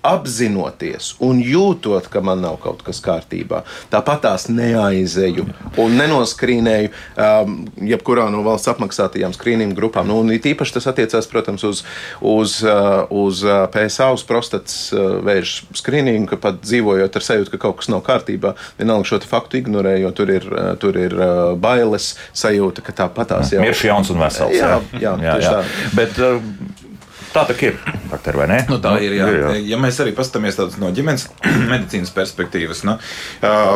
Apzinoties 0.06 1.14
un 1.26 1.40
jūtot, 1.44 2.08
ka 2.12 2.22
man 2.26 2.44
nav 2.46 2.60
kaut 2.64 2.84
kas 2.86 3.02
kārtībā. 3.04 3.64
Tāpat 3.94 4.24
tās 4.26 4.48
neaizeju 4.52 5.48
un 5.82 5.98
nenoskrīnēju 6.00 6.92
um, 6.92 7.58
jebkurā 7.90 8.28
no 8.34 8.44
valsts 8.46 8.70
apmaksātajām 8.74 9.36
skrīningu 9.36 9.78
grupām. 9.78 10.10
Nu, 10.10 10.22
Īpaši 10.46 10.76
tas 10.78 10.86
attiecās, 10.92 11.28
protams, 11.32 11.64
uz, 11.66 11.82
uz, 12.22 12.60
uh, 12.64 13.10
uz 13.10 13.42
uh, 13.48 13.66
PSA, 13.74 14.12
uz 14.14 14.24
prostatas 14.28 14.78
uh, 14.94 15.18
vēža 15.26 15.66
skrīningu, 15.82 16.30
ka 16.34 16.40
pat 16.42 16.62
dzīvojot 16.64 17.18
ar 17.18 17.28
sajūtu, 17.30 17.56
ka 17.56 17.62
kaut 17.66 17.80
kas 17.82 17.90
nav 17.92 18.04
kārtībā, 18.06 18.54
vienalga 18.80 19.10
šo 19.10 19.22
faktu 19.26 19.60
ignorē, 19.62 19.98
jo 20.04 20.12
tur 20.16 20.32
ir, 20.36 20.46
tur 20.82 20.98
ir 21.00 21.16
bailes 21.62 22.14
sajūta, 22.36 22.84
ka 22.86 22.96
tāpatās 23.04 23.54
jau 23.56 23.64
ir. 23.64 23.70
Mirš 23.70 23.86
jauns 23.90 24.12
un 24.14 24.22
vesels. 24.22 24.58
Jā, 24.58 24.76
jā, 24.94 25.00
jā, 25.02 25.16
jā, 25.28 25.38
jā. 25.46 25.62
Bet, 25.98 26.20
Tā 27.36 27.42
tā 27.44 27.56
ir. 27.68 27.76
Doktor? 28.08 28.38
Nu, 28.70 28.78
tā 28.80 28.94
ir. 29.04 29.12
Jā. 29.18 29.26
Ir, 29.28 29.38
jā. 29.42 29.50
Ja 29.74 29.78
mēs 29.82 29.98
arī 30.00 30.14
paskatāmies 30.16 30.56
no 30.80 30.88
ģimenes 30.96 31.26
medicīnas 31.74 32.14
perspektīvas, 32.16 32.86
nu, 32.88 32.94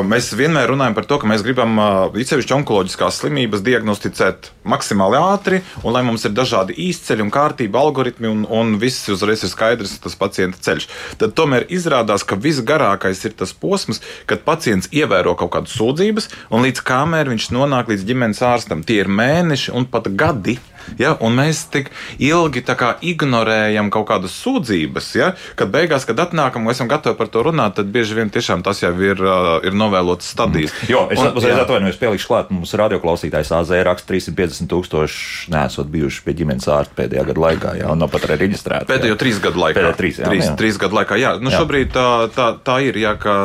mēs 0.08 0.30
vienmēr 0.40 0.72
runājam 0.72 0.96
par 0.96 1.08
to, 1.10 1.18
ka 1.20 1.28
mēs 1.28 1.44
gribam 1.44 1.76
īpaši 2.16 2.56
onkoloģiskās 2.56 3.20
slimības 3.20 3.64
diagnosticēt 3.66 4.48
maksimāli 4.64 5.20
ātri, 5.20 5.60
un 5.84 5.92
lai 5.92 6.06
mums 6.08 6.24
ir 6.24 6.38
dažādi 6.38 6.78
īsceļi 6.88 7.26
un 7.26 7.34
kārtība, 7.36 7.84
algoritmi, 7.84 8.32
un, 8.32 8.48
un 8.48 8.78
viss 8.80 9.12
uzreiz 9.12 9.44
ir 9.44 9.52
skaidrs 9.52 9.98
tas 10.06 10.16
pacienta 10.16 10.64
ceļš. 10.64 10.88
Tad 11.20 11.36
tomēr 11.36 11.68
izrādās, 11.68 12.24
ka 12.24 12.40
visgarākais 12.40 13.28
ir 13.28 13.36
tas 13.44 13.52
posms, 13.52 14.00
kad 14.30 14.48
pacients 14.48 14.88
ievēro 14.96 15.36
kaut 15.36 15.52
kādas 15.58 15.76
sūdzības, 15.76 16.32
un 16.56 16.64
līdz 16.64 16.88
kamēr 16.88 17.36
viņš 17.36 17.52
nonāk 17.60 17.92
līdz 17.92 18.08
ģimenes 18.08 18.44
ārstam, 18.54 18.88
tie 18.88 19.02
ir 19.04 19.12
mēneši 19.12 19.76
un 19.76 19.92
pat 19.92 20.08
gadi. 20.16 20.62
Ja, 21.00 21.16
un 21.20 21.38
mēs 21.38 21.66
tik 21.72 21.92
ilgi 22.18 22.64
ignorējam 23.02 23.90
kaut 23.94 24.08
kādas 24.10 24.36
sūdzības, 24.44 25.10
ja, 25.18 25.34
kad 25.60 25.72
beigās, 25.74 26.06
kad 26.08 26.20
atnākam 26.20 26.66
un 26.66 26.74
esam 26.74 26.90
gatavi 26.92 27.18
par 27.20 27.30
to 27.32 27.44
runāt, 27.46 27.78
tad 27.80 27.92
bieži 27.94 28.18
vien 28.18 28.32
tiešām 28.34 28.64
tas 28.66 28.82
jau 28.84 28.94
ir, 29.04 29.22
ir 29.66 29.78
novēlotas 29.78 30.32
stadijas. 30.34 30.74
Mm. 30.84 30.92
Jo, 30.92 31.06
es 31.14 31.22
uzreiz 31.30 31.60
atvainojos, 31.64 32.00
pielikšu 32.02 32.30
klāt, 32.32 32.54
mums 32.54 32.74
radioklausītājs 32.80 33.54
AZ 33.60 33.74
raksta 33.86 34.14
350 34.14 34.70
tūkstoši 34.72 35.54
nesot 35.54 35.90
bijuši 35.92 36.24
pie 36.26 36.36
ģimenes 36.40 36.68
ārsta 36.72 36.98
pēdējā 36.98 37.26
gada 37.30 37.44
laikā, 37.46 37.76
jā, 37.80 37.90
un 37.92 38.02
nav 38.04 38.12
pat 38.14 38.28
arī 38.28 38.40
reģistrēti. 38.46 38.90
Pēdējo 38.90 39.18
trīs 39.20 39.42
gadu 39.44 39.64
laikā. 39.64 39.80
Pēdējo 39.80 39.98
trīs, 40.00 40.20
jā, 40.22 40.30
trīs, 40.30 40.46
jā. 40.48 40.56
trīs 40.60 40.80
gadu 40.82 41.00
laikā, 41.00 41.20
jā. 41.20 41.34
Nu, 41.42 41.54
jā. 41.54 41.62
Šobrīd 41.62 41.92
tā, 41.96 42.06
tā, 42.36 42.48
tā 42.66 42.78
ir, 42.86 43.00
jā, 43.02 43.16
ka 43.22 43.36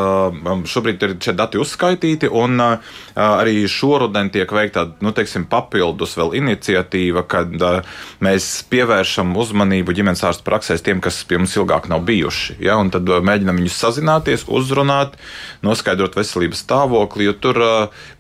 šobrīd 0.71 1.07
ir 1.07 1.17
šie 1.25 1.35
dati 1.37 1.61
uzskaitīti, 1.61 2.31
un 2.31 2.61
uh, 2.63 2.95
arī 3.15 3.65
šoruden 3.71 4.31
tiek 4.35 4.51
veikta, 4.55 4.87
nu, 5.05 5.15
teiksim, 5.17 5.49
papildus 5.51 6.17
vēl 6.21 6.37
iniciatīva, 6.43 7.24
kad 7.29 7.53
mēs 8.25 8.51
pievēršam 8.71 9.35
uzmanību 9.41 9.95
ģimenes 9.97 10.25
praksē 10.45 10.65
praksēs 10.65 10.85
tiem, 10.85 11.01
kas 11.01 11.25
pie 11.29 11.39
mums 11.39 11.57
ilgāk 11.57 11.89
nav 11.91 12.05
bijuši. 12.07 12.57
Ja? 12.63 12.79
Un 12.79 12.91
tad 12.95 13.05
mēģinam 13.05 13.59
viņus 13.59 13.81
sazināties, 13.81 14.47
uzrunāt, 14.49 15.17
noskaidrot 15.63 16.17
veselības 16.17 16.63
stāvokli. 16.65 17.33
Tur, 17.41 17.59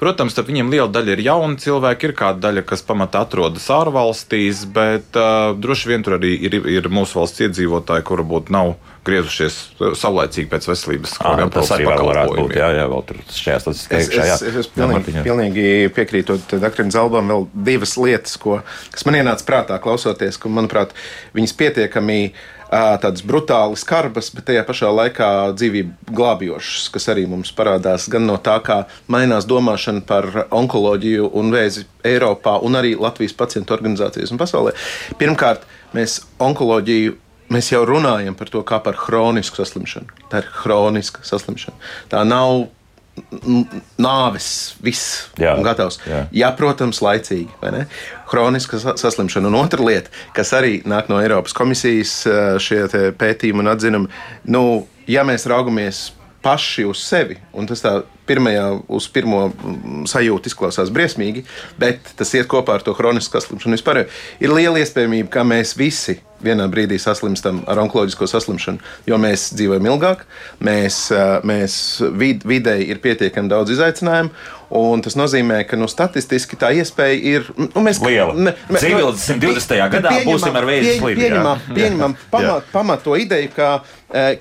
protams, 0.00 0.34
viņiem 0.34 0.72
liela 0.72 0.88
daļa 0.90 1.14
ir 1.14 1.24
jauni 1.24 1.56
cilvēki, 1.62 2.10
ir 2.10 2.16
kāda 2.18 2.48
daļa, 2.48 2.66
kas 2.66 2.82
pamatā 2.82 3.24
atrodas 3.24 3.68
ārvalstīs, 3.70 4.66
bet 4.66 5.14
droši 5.14 5.88
vien 5.88 6.02
tur 6.04 6.18
arī 6.18 6.34
ir, 6.48 6.60
ir 6.66 6.90
mūsu 6.90 7.20
valsts 7.20 7.46
iedzīvotāji, 7.46 8.04
kuri 8.04 8.24
varbūt 8.24 8.50
nav 8.50 8.74
griezušies 9.04 9.58
saulēcīgi 10.00 10.48
pēc 10.52 10.68
veselības 10.70 11.16
kontrolas. 11.20 11.54
Tas 11.54 11.72
arī 11.76 11.88
varētu 11.88 12.38
būt. 12.38 12.56
Jā, 12.58 12.70
jā, 12.78 12.88
vēl 12.90 13.04
tur 13.10 13.20
šajā 13.36 13.60
statistikā. 13.64 14.00
Es, 14.00 14.42
es, 14.42 14.58
es 14.64 14.70
pilnīgi, 14.72 15.14
jā, 15.18 15.24
pilnīgi 15.26 15.68
piekrītu 15.96 16.38
Dr. 16.52 16.88
Zalbam 16.94 17.32
vēl 17.32 17.46
divas 17.70 17.94
lietas, 18.00 18.36
ko, 18.40 18.60
kas 18.94 19.06
man 19.08 19.20
ienāca 19.20 19.46
prātā 19.48 19.78
klausoties, 19.82 20.40
ka, 20.40 20.52
manuprāt, 20.52 20.96
viņas 21.36 21.56
pietiekami 21.60 22.20
tādas 22.74 23.22
brutāli 23.22 23.76
skarbas, 23.78 24.30
bet 24.34 24.48
tajā 24.48 24.64
pašā 24.66 24.90
laikā 24.90 25.28
dzīvību 25.54 26.14
glābjošas, 26.16 26.88
kas 26.94 27.08
arī 27.12 27.26
mums 27.30 27.52
parādās 27.54 28.08
gan 28.10 28.26
no 28.26 28.36
tā, 28.42 28.56
kā 28.64 28.84
mainās 29.10 29.46
domāšana 29.46 30.02
par 30.08 30.46
onkoloģiju 30.48 31.30
un 31.38 31.52
vēzi 31.54 31.86
Eiropā 32.04 32.56
un 32.64 32.80
arī 32.80 32.94
Latvijas 32.98 33.36
pacientu 33.36 33.76
organizācijas 33.76 34.32
un 34.34 34.40
pasaulē. 34.40 34.74
Pirmkārt, 35.20 35.68
mēs 35.94 36.22
onkoloģiju 36.42 37.20
Mēs 37.52 37.68
jau 37.72 37.82
runājam 37.86 38.36
par 38.38 38.48
to 38.52 38.62
kā 38.66 38.78
par 38.84 38.96
chronisku 38.98 39.60
saslimšanu. 39.60 40.24
Tā 40.32 40.40
ir 40.42 40.48
chroniska 40.62 41.24
saslimšana. 41.26 41.76
Tā 42.12 42.22
nav 42.26 42.66
nāves, 44.00 44.48
viss 44.82 45.28
jā, 45.38 45.52
gatavs. 45.62 46.00
Jā. 46.08 46.24
jā, 46.34 46.50
protams, 46.58 46.98
laicīgi. 47.04 47.46
Chroniska 48.30 48.80
saslimšana. 48.98 49.50
Un 49.52 49.58
otra 49.60 49.84
lieta, 49.86 50.10
kas 50.34 50.50
arī 50.56 50.80
nāk 50.88 51.10
no 51.12 51.20
Eiropas 51.22 51.54
komisijas, 51.56 52.16
šie 52.64 52.84
pētījumi 53.20 53.62
un 53.62 53.70
atzinumi, 53.70 54.12
nu, 54.50 54.64
ja 55.10 55.22
mēs 55.26 55.46
raugamies 55.50 56.08
paši 56.44 56.84
uz 56.88 57.00
sevi, 57.00 57.38
un 57.56 57.68
tas 57.68 57.82
tā 57.84 57.94
pirmajā, 58.28 58.66
uz 58.92 59.06
pirmo 59.12 59.46
sajūtu 60.08 60.50
izklausās 60.50 60.92
briesmīgi, 60.92 61.44
bet 61.80 62.14
tas 62.18 62.32
iet 62.36 62.48
kopā 62.50 62.78
ar 62.78 62.84
to 62.84 62.94
chronisku 62.96 63.36
saslimšanu. 63.36 63.76
Vispār 63.76 64.04
ir 64.04 64.52
liela 64.52 64.80
iespējamība, 64.80 65.30
ka 65.32 65.44
mēs 65.48 65.74
visi 65.76 66.18
vienā 66.44 66.66
brīdī 66.72 66.98
saslimstam 67.00 67.62
ar 67.70 67.80
onkoloģisko 67.84 68.28
saslimšanu, 68.28 68.82
jo 69.08 69.18
mēs 69.20 69.50
dzīvojam 69.56 69.88
ilgāk, 69.92 70.24
mēs, 70.64 71.06
mēs 71.46 71.78
vid, 72.20 72.44
vidēji 72.48 72.90
ir 72.92 73.00
pietiekami 73.04 73.52
daudz 73.52 73.76
izaicinājumu. 73.76 74.32
Un 74.74 75.02
tas 75.04 75.14
nozīmē, 75.14 75.60
ka 75.70 75.78
nu, 75.78 75.86
statistiski 75.90 76.58
tā 76.58 76.72
iespēja 76.74 77.18
ir 77.30 77.50
nu, 77.54 77.82
mēs, 77.84 78.00
liela. 78.02 78.34
Ne, 78.34 78.54
Civils 78.74 79.22
120. 79.28 79.82
gadā 79.92 80.14
būsim 80.26 80.56
ar 80.58 80.66
vēju 80.66 80.96
slimību. 80.96 81.20
Pieņemam, 81.20 81.60
pieņemam 81.76 82.16
pamat, 82.32 82.72
pamat 82.72 83.04
to 83.06 83.14
ideju, 83.14 83.52
ka, 83.54 83.68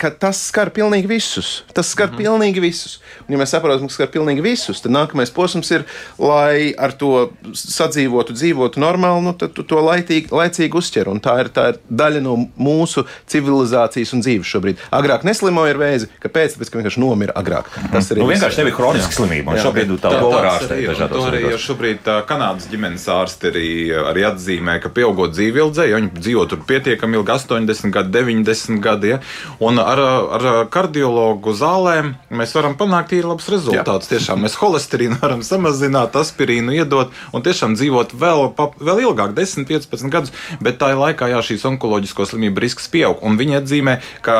ka 0.02 0.10
tas 0.26 0.40
skar 0.50 0.72
pilnīgi 0.74 1.12
visus. 1.12 1.52
Tas 1.70 1.92
skar 1.94 2.10
mm 2.10 2.16
-hmm. 2.16 2.24
pilnīgi 2.24 2.64
visus. 2.64 2.98
Un, 3.28 3.36
ja 3.36 3.42
mēs 3.44 3.54
saprotam, 3.54 3.86
ka 3.88 3.94
skar 3.94 4.10
pilnīgi 4.10 4.42
visus, 4.42 4.82
tad 4.82 4.92
nākamais 4.92 5.30
posms 5.34 5.70
ir, 5.72 5.86
lai 6.18 6.74
ar 6.78 6.92
to 6.98 7.30
sadzīvotu, 7.54 8.34
dzīvotu 8.34 8.82
normāli, 8.82 9.22
nu, 9.24 9.34
tad 9.38 9.54
to 9.54 9.86
laicīgi, 9.86 10.34
laicīgi. 10.34 11.06
Un 11.08 11.22
tā 11.22 11.40
ir, 11.40 11.50
tā 11.54 11.68
ir 11.70 11.80
daļa 11.90 12.22
no 12.22 12.50
mūsu 12.58 13.06
civilizācijas 13.30 14.14
un 14.14 14.22
dzīves 14.26 14.50
šobrīd. 14.50 14.82
Agrāk 14.92 15.24
neslimoja 15.24 15.76
ar 15.76 15.78
vēzi, 15.78 16.10
kāpēc? 16.26 16.58
Tāpēc, 16.58 16.70
ka 16.72 16.82
vienkārši 16.82 17.00
nomira 17.00 17.34
agrāk. 17.36 17.70
Tas 17.92 18.12
arī 18.12 18.22
nu, 18.22 18.28
vienkārši 18.34 18.56
tev 18.56 18.68
ir 18.68 18.74
kroniska 18.74 19.14
slimība. 19.14 19.58
Šobrīd 19.62 19.94
tā 20.02 20.23
ir 20.32 20.48
ārstēta. 20.50 21.08
To 21.14 21.24
arī 21.28 21.42
jau 21.52 21.60
šobrīd 21.68 22.10
Kanādas 22.30 22.70
ģimenes 22.72 23.06
ārsti 23.12 23.50
arī, 23.52 23.70
arī 24.12 24.26
atzīmē, 24.30 24.78
ka 24.84 24.92
pieaugot 24.94 25.34
dzīvildē, 25.36 25.88
ja 25.90 26.00
viņi 26.00 26.12
dzīvo 26.18 26.46
tur 26.52 26.64
pietiekami 26.70 27.20
ilgi, 27.20 27.34
80 27.36 27.94
gadi, 27.94 28.14
90 28.16 28.82
gadi, 28.84 29.14
ja, 29.16 29.20
un 29.64 29.82
ar, 29.84 30.02
ar 30.38 30.48
kardiologu 30.74 31.54
zālēm 31.58 32.14
mēs 32.34 32.56
varam 32.58 32.78
panākt 32.80 33.16
īri 33.18 33.30
labus 33.30 33.50
rezultātus. 33.54 34.10
Jā. 34.10 34.18
Tiešām 34.18 34.44
mēs 34.46 34.58
holesterīnu 34.62 35.20
varam 35.22 35.44
samazināt, 35.46 36.16
aspirīnu 36.20 36.76
iedot 36.78 37.14
un 37.34 37.46
tiešām 37.46 37.76
dzīvot 37.80 38.16
vēl, 38.20 38.46
vēl 38.80 39.04
ilgāk, 39.08 39.36
10, 39.38 39.68
15 39.70 40.14
gadus, 40.14 40.34
bet 40.64 40.80
tā 40.82 40.94
ir 40.94 41.02
laikā 41.02 41.30
jā, 41.34 41.44
šīs 41.44 41.68
onkoloģisko 41.74 42.28
slimību 42.30 42.64
risks 42.64 42.90
pieaug. 42.94 43.20
Un 43.26 43.38
viņi 43.40 43.60
atzīmē, 43.62 43.98
ka 44.26 44.38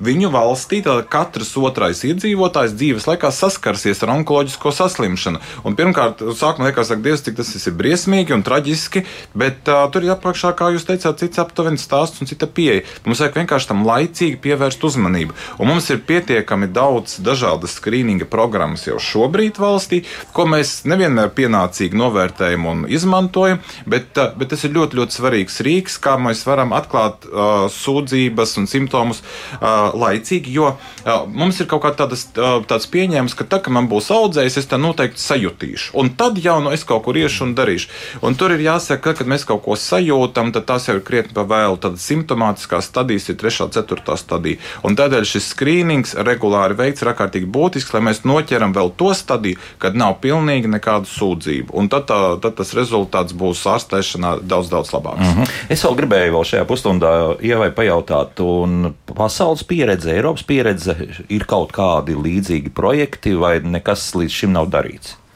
viņu 0.00 0.32
valstī 0.34 0.80
katrs 1.10 1.52
otrais 1.60 2.00
iedzīvotājs 2.08 2.74
dzīves 2.78 3.06
laikā 3.10 3.30
saskarsies 3.34 4.00
ar 4.04 4.14
onkoloģisko 4.16 4.72
saslimšanu. 4.74 5.19
Un 5.66 5.76
pirmkārt, 5.78 6.22
sākumā 6.38 6.70
liekas, 6.70 6.92
ka 6.92 6.98
Dievs, 7.04 7.24
cik 7.26 7.36
tas 7.38 7.50
ir 7.58 7.76
briesmīgi 7.76 8.34
un 8.36 8.44
traģiski, 8.46 9.04
bet 9.38 9.68
uh, 9.70 9.84
tur 9.92 10.06
ir 10.06 10.14
apakšā, 10.14 10.52
kā 10.56 10.70
jūs 10.74 10.86
teicāt, 10.88 11.20
cits 11.20 11.40
aptuveni 11.42 11.80
stāsts 11.80 12.22
un 12.22 12.30
cita 12.30 12.48
pieeja. 12.48 12.84
Mums 13.04 13.22
vajag 13.22 13.40
vienkārši 13.40 13.70
tam 13.70 13.84
laicīgi 13.88 14.40
pievērst 14.44 14.84
uzmanību. 14.88 15.36
Un 15.60 15.70
mums 15.70 15.90
ir 15.92 16.02
pietiekami 16.08 16.70
daudz 16.72 17.18
dažādas 17.24 17.76
skrīninga 17.78 18.28
programmas 18.30 18.86
jau 18.88 18.98
šobrīd 19.02 19.60
valstī, 19.60 20.02
ko 20.36 20.46
mēs 20.48 20.80
nevienmēr 20.88 21.32
pienācīgi 21.36 21.98
novērtējam 21.98 22.66
un 22.70 22.84
izmantojam, 22.88 23.60
bet, 23.90 24.12
uh, 24.16 24.32
bet 24.38 24.54
tas 24.54 24.64
ir 24.66 24.74
ļoti, 24.76 25.00
ļoti 25.00 25.18
svarīgs 25.18 25.60
rīks, 25.66 25.98
kā 26.02 26.16
mēs 26.20 26.44
varam 26.48 26.74
atklāt 26.76 27.26
uh, 27.28 27.66
sūdzības 27.72 28.56
un 28.60 28.70
simptomus 28.70 29.22
uh, 29.22 29.90
laicīgi, 29.96 30.54
jo 30.54 30.72
uh, 30.74 31.26
mums 31.28 31.60
ir 31.60 31.68
kaut 31.70 31.84
kāds 31.84 32.00
tādas, 32.00 32.26
uh, 32.36 32.60
tāds 32.68 32.88
pieņēmums, 32.90 33.36
ka 33.36 33.46
tā, 33.48 33.60
ka 33.64 33.72
man 33.74 33.88
būs 33.90 34.10
audzējs, 34.14 34.60
es 34.60 34.68
tā 34.70 34.78
noteikti 34.80 34.99
sajutīšu. 35.08 35.94
Un 36.00 36.12
tad 36.16 36.38
jau 36.38 36.58
nu, 36.64 36.72
es 36.74 36.84
kaut 36.84 37.04
kur 37.04 37.16
iešu 37.16 37.44
un 37.48 37.54
darīšu. 37.58 37.88
Un 38.26 38.34
tur 38.38 38.54
ir 38.54 38.64
jāsaka, 38.64 39.00
ka, 39.02 39.14
kad 39.20 39.30
mēs 39.30 39.46
kaut 39.48 39.62
ko 39.64 39.76
sajūtam, 39.78 40.52
tad 40.52 40.66
tas 40.68 40.88
jau 40.88 40.96
ir 40.98 41.04
krietni 41.06 41.34
pa 41.36 41.44
vēlu. 41.48 41.78
Tad 41.80 41.98
simptomātiskās 42.02 42.90
stadijas 42.90 43.28
ir 43.30 43.38
3. 43.40 43.64
un 43.66 43.74
4. 43.74 44.16
stadija. 44.20 44.60
Un 44.86 44.96
tādēļ 44.98 45.26
šis 45.28 45.50
skrīnings 45.54 46.16
regulāri 46.26 46.76
veikts 46.78 47.04
ir 47.04 47.12
ārkārtīgi 47.12 47.50
būtisks, 47.50 47.94
lai 47.94 48.04
mēs 48.10 48.22
noķeram 48.28 48.74
vēl 48.76 48.92
to 49.00 49.12
stadiju, 49.16 49.60
kad 49.82 49.96
nav 49.98 50.18
pilnīgi 50.24 50.70
nekādu 50.70 51.10
sūdzību. 51.10 51.74
Un 51.80 51.90
tad, 51.92 52.08
tā, 52.10 52.20
tad 52.42 52.58
tas 52.60 52.74
rezultāts 52.76 53.36
būs 53.36 53.64
ārstēšanā 53.70 54.36
daudz, 54.42 54.70
daudz 54.72 54.92
labāks. 54.94 55.24
Mm 55.24 55.42
-hmm. 55.42 55.58
Es 55.68 55.84
vēl 55.84 55.96
gribēju 56.02 56.34
vēl 56.36 56.48
šajā 56.52 56.64
pusstundā 56.68 57.12
ievai 57.40 57.70
pajautāt, 57.70 58.40
un 58.40 58.94
pasaules 59.14 59.64
pieredze, 59.64 60.12
Eiropas 60.14 60.42
pieredze, 60.42 60.96
ir 61.28 61.44
kaut 61.44 61.72
kādi 61.72 62.16
līdzīgi 62.16 62.70
projekti, 62.74 63.34
vai 63.34 63.60
nekas 63.60 64.14
līdz 64.14 64.30
šim 64.30 64.52
nav 64.52 64.66
darīts? 64.68 64.89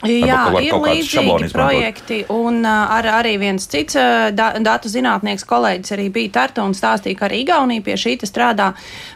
Jā, 0.04 0.40
ir 0.60 0.74
līdzīgi 0.76 1.48
projekti, 1.54 2.18
un 2.32 2.60
ar, 2.68 3.06
arī 3.22 3.38
viens 3.40 3.64
cits 3.70 3.96
da, 4.36 4.50
datu 4.60 4.90
zinātnieks 4.92 5.46
kolēģis 5.48 5.94
arī 5.96 6.10
bija 6.12 6.32
Tartu 6.34 6.64
un 6.66 6.74
stāstīja, 6.76 7.16
ka 7.16 7.28
arī 7.28 7.40
Igaunija 7.44 7.84
pie 7.86 7.96
šī 8.00 8.16
strādā. 8.28 8.72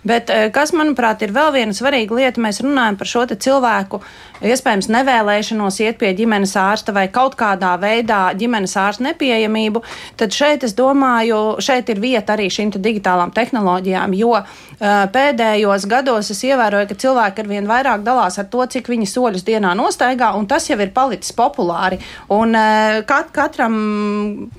Bet, 0.09 0.33
kas, 0.55 0.73
manuprāt, 0.77 1.27
ir 1.27 1.35
vēl 1.37 1.53
viena 1.59 1.77
svarīga 1.77 2.17
lieta, 2.17 2.41
mēs 2.41 2.63
runājam 2.65 2.97
par 3.01 3.11
šo 3.11 3.27
cilvēku 3.29 4.01
iespējams 4.45 4.91
nevēlēšanos 4.93 5.81
iet 5.85 5.99
pie 6.01 6.13
ģimenes 6.19 6.55
ārsta 6.61 6.95
vai 6.95 7.09
kaut 7.13 7.37
kādā 7.39 7.75
veidā 7.81 8.21
ģimenes 8.39 8.77
ārsta 8.79 9.07
nepieejamību, 9.09 9.83
tad 10.21 10.35
šeit 10.35 10.67
es 10.67 10.75
domāju, 10.79 11.59
šeit 11.65 11.91
ir 11.93 12.03
vieta 12.03 12.37
arī 12.37 12.49
šīm 12.53 12.73
digitālām 12.79 13.33
tehnoloģijām, 13.35 14.15
jo 14.19 14.35
uh, 14.39 14.47
pēdējos 15.13 15.87
gados 15.91 16.31
es 16.35 16.43
ievēroju, 16.47 16.91
ka 16.91 16.99
cilvēki 17.05 17.43
ar 17.43 17.51
vien 17.51 17.69
vairāk 17.69 18.05
dalās 18.07 18.39
ar 18.41 18.49
to, 18.53 18.65
cik 18.71 18.91
viņi 18.93 19.09
soļus 19.11 19.47
dienā 19.47 19.75
nostaigā, 19.79 20.33
un 20.39 20.47
tas 20.51 20.69
jau 20.71 20.79
ir 20.79 20.93
palicis 20.95 21.35
populāri. 21.37 22.01
Un 22.35 22.55
uh, 22.57 23.01
kat, 23.09 23.33
katram, 23.35 23.79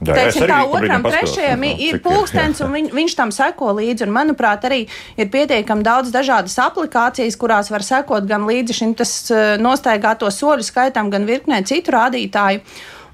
Jā, 0.04 0.16
teiksim, 0.16 0.48
tā 0.50 0.62
otram, 0.68 1.06
trešajam 1.06 1.66
jā, 1.68 1.74
ir 1.90 2.02
pulkstens, 2.04 2.64
un 2.66 2.76
viņ, 2.76 2.92
viņš 2.96 3.18
tam 3.20 3.34
seko 3.36 3.74
līdzi. 3.80 4.08
Un, 4.08 4.16
manuprāt, 4.16 4.66
arī 4.68 4.82
ir 5.20 5.32
pietiekami 5.32 5.86
daudz 5.86 6.14
dažādas 6.14 6.58
aplikācijas, 6.64 7.38
kurās 7.40 7.72
var 7.72 7.86
sekot 7.86 8.28
gan 8.30 8.48
līdzi 8.50 8.80
šim 8.82 8.96
tas 9.00 9.14
uh, 9.34 9.56
nostaigāto 9.70 10.30
soļu 10.34 10.66
skaitam, 10.66 11.12
gan 11.14 11.28
virknē 11.30 11.62
citu 11.70 11.96
rādītāju. 11.96 12.64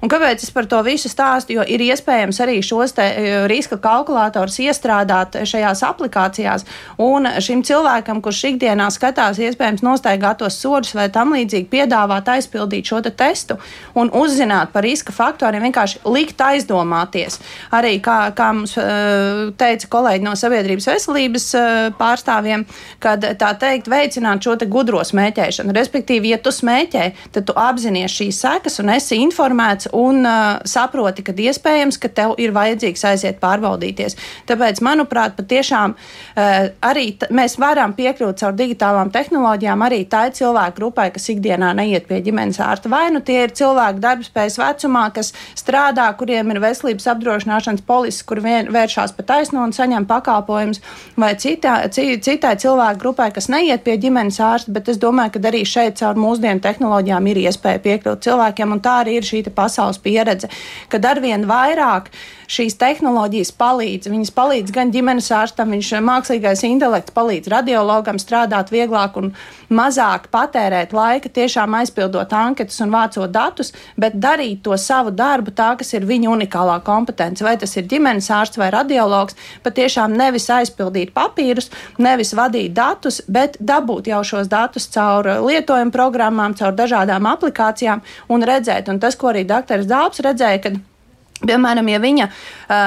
Un 0.04 0.10
kāpēc 0.12 0.42
es 0.44 0.52
par 0.52 0.66
to 0.68 0.82
visu 0.84 1.08
stāstu? 1.08 1.54
Jo 1.56 1.64
ir 1.64 1.82
iespējams 1.86 2.40
arī 2.44 2.58
šos 2.64 2.94
e, 3.00 3.06
riska 3.48 3.78
kalkulatorus 3.82 4.58
iestrādāt 4.60 5.38
šajās 5.48 5.82
aplikācijās. 5.88 6.66
Un 7.02 7.28
šim 7.42 7.62
cilvēkam, 7.66 8.20
kurš 8.24 8.42
ikdienā 8.52 8.88
skatās, 8.92 9.40
iespējams, 9.40 9.84
nostaigātos 9.86 10.58
soļus 10.60 10.94
vai 10.98 11.08
tam 11.12 11.32
līdzīgi, 11.36 11.68
piedāvāt 11.72 12.28
aizpildīt 12.36 12.90
šo 12.90 13.00
te 13.04 13.12
testu 13.16 13.56
un 13.96 14.12
uzzināt 14.12 14.74
par 14.74 14.84
riska 14.84 15.14
faktoriem, 15.16 15.64
vienkārši 15.68 16.02
likt 16.12 16.44
aizdomāties. 16.44 17.40
Arī 17.76 17.96
kā, 18.04 18.18
kā 18.36 18.50
mums 18.56 18.76
e, 18.80 18.86
teica 19.56 19.90
kolēģi 19.96 20.28
no 20.28 20.36
sabiedrības 20.36 20.90
veselības 20.92 21.48
e, 21.56 21.64
pārstāvjiem, 21.96 22.66
kad 23.02 23.24
tā 23.40 23.52
teikt, 23.60 23.88
veicināt 23.90 24.44
šo 24.44 24.58
gudro 24.68 25.00
smēķēšanu. 25.04 25.74
Respektīvi, 25.76 26.34
ja 26.34 26.40
tu 26.42 26.52
smēķē, 26.52 27.08
tad 27.32 27.48
tu 27.48 27.56
apzinājies 27.56 28.20
šīs 28.20 28.40
sekas 28.44 28.80
un 28.82 28.92
esi 28.92 29.18
informēts 29.22 29.85
vakcinēts 29.86 29.92
un 29.92 30.24
uh, 30.26 30.60
saproti, 30.64 31.22
ka 31.22 31.32
iespējams, 31.32 31.98
ka 31.98 32.08
tev 32.08 32.34
ir 32.38 32.52
vajadzīgs 32.52 33.04
aiziet 33.04 33.40
pārbaudīties. 33.40 34.16
Tāpēc, 34.46 34.80
manuprāt, 34.82 35.36
patiešām 35.36 35.94
uh, 35.94 36.68
arī 36.82 37.16
mēs 37.30 37.58
varam 37.58 37.94
piekļūt 37.94 38.40
caur 38.40 38.54
digitālām 38.54 39.10
tehnoloģijām 39.10 39.82
arī 39.82 40.04
tai 40.08 40.30
cilvēku 40.32 40.76
grupai, 40.76 41.10
kas 41.12 41.28
ikdienā 41.30 41.74
neiet 41.74 42.06
pie 42.08 42.20
ģimenes 42.22 42.60
ārsta. 42.60 42.88
Vai 42.88 43.10
nu 43.10 43.20
tie 43.20 43.44
ir 43.46 43.52
cilvēki 43.52 44.00
darbspējas 44.00 44.58
vecumā, 44.58 45.10
kas 45.14 45.32
strādā, 45.56 46.08
kuriem 46.16 46.50
ir 46.50 46.60
veselības 46.60 47.06
apdrošināšanas 47.14 47.84
polises, 47.86 48.22
kur 48.26 48.40
vien, 48.40 48.70
vēršās 48.72 49.14
pa 49.16 49.22
taisno 49.26 49.64
un 49.64 49.72
saņem 49.72 50.06
pakalpojumus, 50.06 50.82
vai 51.16 51.34
citā, 51.36 51.78
citai 51.90 52.56
cilvēku 52.56 53.00
grupai, 53.00 53.30
kas 53.34 53.48
neiet 53.52 53.84
pie 53.84 53.96
ģimenes 54.00 54.40
ārsta, 54.42 54.72
bet 54.72 54.88
es 54.92 55.00
domāju, 55.00 55.36
ka 55.36 55.44
arī 55.50 55.64
šeit 55.66 55.98
caur 56.00 56.18
mūsdienu 56.18 56.62
tehnoloģijām 56.64 57.30
ir 57.30 57.42
iespēja 57.46 57.82
piekļūt 57.84 58.24
cilvēkiem, 58.26 58.74
un 58.76 58.82
tā 58.84 59.00
arī 59.02 59.18
ir 59.20 59.26
šī 59.26 59.44
pasaules 59.54 59.75
pieredze, 60.02 60.50
kad 60.92 61.04
arvien 61.04 61.46
vairāk 61.48 62.10
šīs 62.50 62.76
tehnoloģijas 62.78 63.52
palīdz. 63.58 64.10
Viņas 64.10 64.32
palīdz 64.36 64.72
gan 64.74 64.92
ģimenes 64.94 65.28
ārstam, 65.34 65.72
viņš 65.74 65.92
mākslīgais 66.06 66.62
intelekts 66.68 67.14
palīdz 67.16 67.50
radiologam 67.50 68.20
strādāt 68.22 68.70
vieglāk 68.74 69.18
un 69.18 69.32
mazāk 69.72 70.28
patērēt 70.30 70.94
laika, 70.94 71.30
tiešām 71.32 71.74
aizpildot 71.80 72.32
anketas 72.36 72.78
un 72.84 72.94
vācot 72.94 73.32
datus, 73.32 73.72
bet 73.98 74.18
darīt 74.22 74.62
to 74.66 74.76
savu 74.78 75.10
darbu 75.10 75.54
tā, 75.56 75.72
kas 75.78 75.92
ir 75.96 76.06
viņa 76.06 76.30
unikālā 76.36 76.78
kompetence. 76.86 77.44
Vai 77.44 77.56
tas 77.58 77.74
ir 77.76 77.88
ģimenes 77.90 78.30
ārsts 78.30 78.60
vai 78.60 78.70
radiologs, 78.74 79.36
patiešām 79.66 80.14
nevis 80.16 80.48
aizpildīt 80.54 81.12
papīrus, 81.16 81.70
nevis 81.98 82.34
vadīt 82.36 82.74
datus, 82.76 83.20
bet 83.26 83.58
dabūt 83.58 84.12
jau 84.12 84.22
šos 84.26 84.50
datus 84.52 84.86
caur 84.94 85.26
lietojumu 85.46 85.94
programmām, 85.94 86.54
caur 86.58 86.74
dažādām 86.78 87.26
aplikācijām 87.32 88.04
un 88.30 88.46
redzēt. 88.46 88.90
Un 88.92 89.02
tas, 89.02 89.18
ko 89.18 89.32
arī 89.32 89.42
dr. 89.66 89.86
Dāps 89.90 90.22
redzēja, 90.22 90.62
kad 90.62 90.78
Piemēram, 91.36 91.84
ja 91.92 91.98
viņa, 92.00 92.26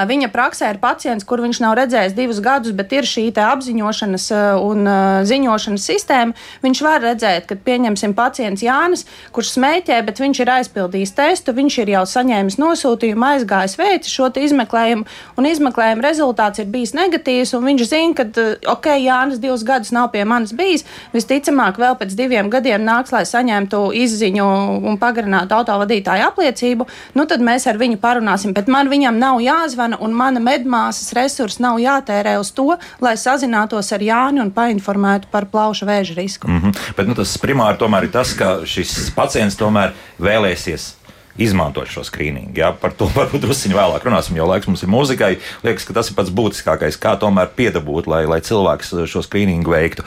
viņa 0.09 0.27
praksē 0.33 0.71
ir 0.73 0.79
pacients, 0.81 1.25
kur 1.27 1.37
viņš 1.43 1.59
nav 1.61 1.75
redzējis 1.77 2.15
divus 2.17 2.39
gadus, 2.41 2.73
bet 2.73 2.89
ir 2.97 3.05
šī 3.05 3.27
apziņošanas 3.29 4.23
un 4.65 4.89
ziņošanas 5.29 5.83
sistēma, 5.85 6.33
viņš 6.63 6.81
var 6.81 7.03
redzēt, 7.03 7.45
ka, 7.45 7.53
pieņemsim, 7.53 8.15
pacients 8.17 8.63
Jānis, 8.65 9.05
kurš 9.35 9.51
smēķē, 9.53 9.99
bet 10.07 10.21
viņš 10.23 10.41
ir 10.41 10.51
aizpildījis 10.55 11.13
testu, 11.19 11.53
viņš 11.53 11.77
ir 11.83 11.91
jau 11.93 12.01
saņēmis 12.09 12.57
nosūtījumu, 12.57 13.27
aizgājis 13.35 13.77
veicis 13.77 14.15
šo 14.17 14.31
izmeklējumu, 14.33 15.05
un 15.37 15.49
izmeklējuma 15.51 16.07
rezultāts 16.07 16.63
ir 16.63 16.71
bijis 16.73 16.95
negatīvs, 16.97 17.53
un 17.53 17.69
viņš 17.69 17.85
zina, 17.85 18.17
ka, 18.17 18.47
ok, 18.73 18.91
Jānis 18.97 19.43
divus 19.43 19.61
gadus 19.67 19.93
nav 19.93 20.09
pie 20.15 20.25
manis 20.25 20.55
bijis, 20.57 20.87
visticamāk, 21.13 21.77
vēl 21.77 21.99
pēc 22.01 22.17
diviem 22.17 22.49
gadiem 22.49 22.81
nāks, 22.81 23.13
lai 23.13 23.27
saņemtu 23.29 23.85
izziņu 24.01 24.49
un 24.89 24.97
pagarinātu 24.97 25.59
autovadītāju 25.59 26.27
apliecību, 26.31 26.89
nu 27.13 27.29
tad 27.29 27.45
mēs 27.45 27.69
ar 27.69 27.77
viņu 27.77 28.01
parunāsim 28.01 28.38
runāsim, 28.39 28.53
bet 28.53 28.67
man 28.67 28.89
viņam 28.89 29.19
nav 29.19 29.39
jāzvana 29.41 29.99
un 29.99 30.13
mana 30.13 30.39
medmāsas 30.39 31.13
resursi 31.13 31.61
nav 31.61 31.79
jātērē 31.79 32.39
uz 32.39 32.51
to, 32.51 32.77
lai 33.01 33.15
sazinātos 33.15 33.91
ar 33.93 34.01
Jāni 34.01 34.41
un 34.41 34.51
painformētu 34.51 35.29
par 35.31 35.45
plauša 35.45 35.85
vēža 35.85 36.15
risku. 36.15 36.47
Mm 36.47 36.61
-hmm. 36.61 36.95
Bet 36.95 37.07
nu, 37.07 37.15
tas 37.15 37.37
primāri 37.37 37.77
tomēr 37.77 38.03
ir 38.03 38.11
tas, 38.11 38.33
ka 38.33 38.65
šis 38.65 39.11
pacients 39.15 39.55
tomēr 39.55 39.93
vēlēsies 40.19 40.95
izmantot 41.37 41.87
šo 41.87 42.03
skrīningu. 42.03 42.57
Ja? 42.57 42.71
Par 42.71 42.91
to 42.91 43.05
varbūt 43.05 43.39
druskuļi 43.39 43.75
vēlāk 43.75 44.03
runāsim, 44.03 44.35
jo 44.35 44.45
laiks 44.45 44.67
mums 44.67 44.83
ir 44.83 44.89
mūzikai. 44.89 45.37
Liekas, 45.63 45.85
ka 45.85 45.93
tas 45.93 46.09
ir 46.09 46.15
pats 46.15 46.29
būtiskākais, 46.29 46.99
kā 46.99 47.15
tomēr 47.19 47.47
piedabūt, 47.55 48.07
lai, 48.07 48.25
lai 48.25 48.41
cilvēks 48.41 48.93
šo 49.05 49.21
skrīningu 49.21 49.71
veiktu. 49.71 50.03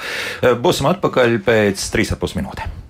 Būsim 0.60 0.86
atpakaļ 0.86 1.38
pēc 1.44 1.76
3,5 1.76 2.36
minūtēm. 2.36 2.81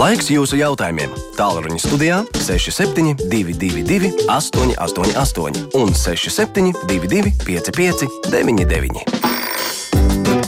Laiks 0.00 0.30
jūsu 0.32 0.56
jautājumiem. 0.56 1.10
Tālruņa 1.36 1.76
studijā 1.82 2.18
6722, 2.40 4.08
888, 4.32 5.58
un 5.76 5.92
6722, 5.92 7.34
55, 7.44 8.08
99. 8.32 9.04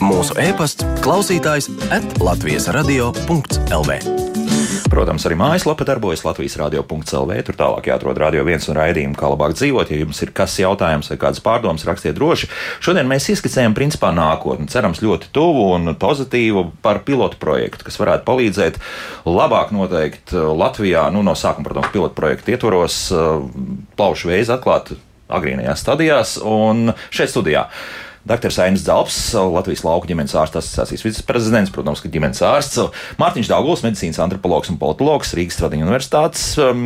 Mūsu 0.00 0.38
e-pasts, 0.40 0.86
klausītājs, 1.04 1.68
atlatvijas 1.92 2.70
radio.lv. 2.72 4.00
Protams, 4.92 5.24
arī 5.24 5.38
mājaslapa 5.40 5.86
darbojas 5.88 6.20
Latvijas 6.20 6.58
radio.clv. 6.60 7.36
Tur 7.46 7.56
tālāk 7.56 7.86
jāatrod 7.88 8.18
radio 8.20 8.42
viens 8.44 8.66
un 8.68 8.76
raidījumu, 8.76 9.16
kā 9.16 9.30
labāk 9.32 9.54
dzīvot. 9.56 9.88
Ja 9.88 10.02
jums 10.02 10.20
ir 10.20 10.34
kas 10.36 10.58
jautājums 10.60 11.08
vai 11.08 11.16
kādas 11.22 11.40
pārdomas, 11.40 11.86
rakstiet 11.88 12.18
droši. 12.18 12.50
Šodien 12.84 13.08
mēs 13.08 13.30
izskicējam 13.32 13.72
principā 13.72 14.10
nākotni. 14.12 14.68
Cerams, 14.68 15.00
ļoti 15.00 15.30
tuvu 15.32 15.64
un 15.78 15.94
pozitīvu 15.96 16.66
par 16.84 17.00
pilotu 17.08 17.40
projektu, 17.40 17.88
kas 17.88 17.96
varētu 18.02 18.28
palīdzēt 18.28 18.76
labāk 19.24 19.72
noteikt 19.72 20.36
uh, 20.36 20.52
Latvijā, 20.60 21.06
nu, 21.16 21.24
no 21.24 21.32
sākuma, 21.40 21.70
protams, 21.70 21.88
pilotu 21.96 22.18
projektu 22.20 22.52
ietvaros 22.52 23.00
uh, 23.16 23.40
plaušu 23.96 24.28
veizu 24.28 24.58
atklāt 24.58 24.92
agrīnajās 25.32 25.88
stadijās 25.88 26.36
un 26.44 26.92
šeit 27.08 27.32
studijā. 27.32 27.70
Dr. 28.28 28.52
Ainis 28.62 28.84
Zalps, 28.86 29.16
Latvijas 29.34 29.82
lauku 29.82 30.06
ģimenes 30.10 30.34
ārsta 30.38 30.60
asociācijas 30.62 31.02
viceprezidents, 31.02 31.72
protams, 31.74 32.02
ka 32.02 32.10
ģimenes 32.12 32.42
ārsts, 32.46 32.78
Mārtiņš 33.18 33.50
Dānguls, 33.50 33.82
medicīnas 33.82 34.20
antropologs 34.22 34.70
un 34.70 34.78
politologs, 34.78 35.34
Rīgas 35.34 35.58
Tradiņu 35.58 35.88
universitātes 35.88 36.44
um, 36.62 36.84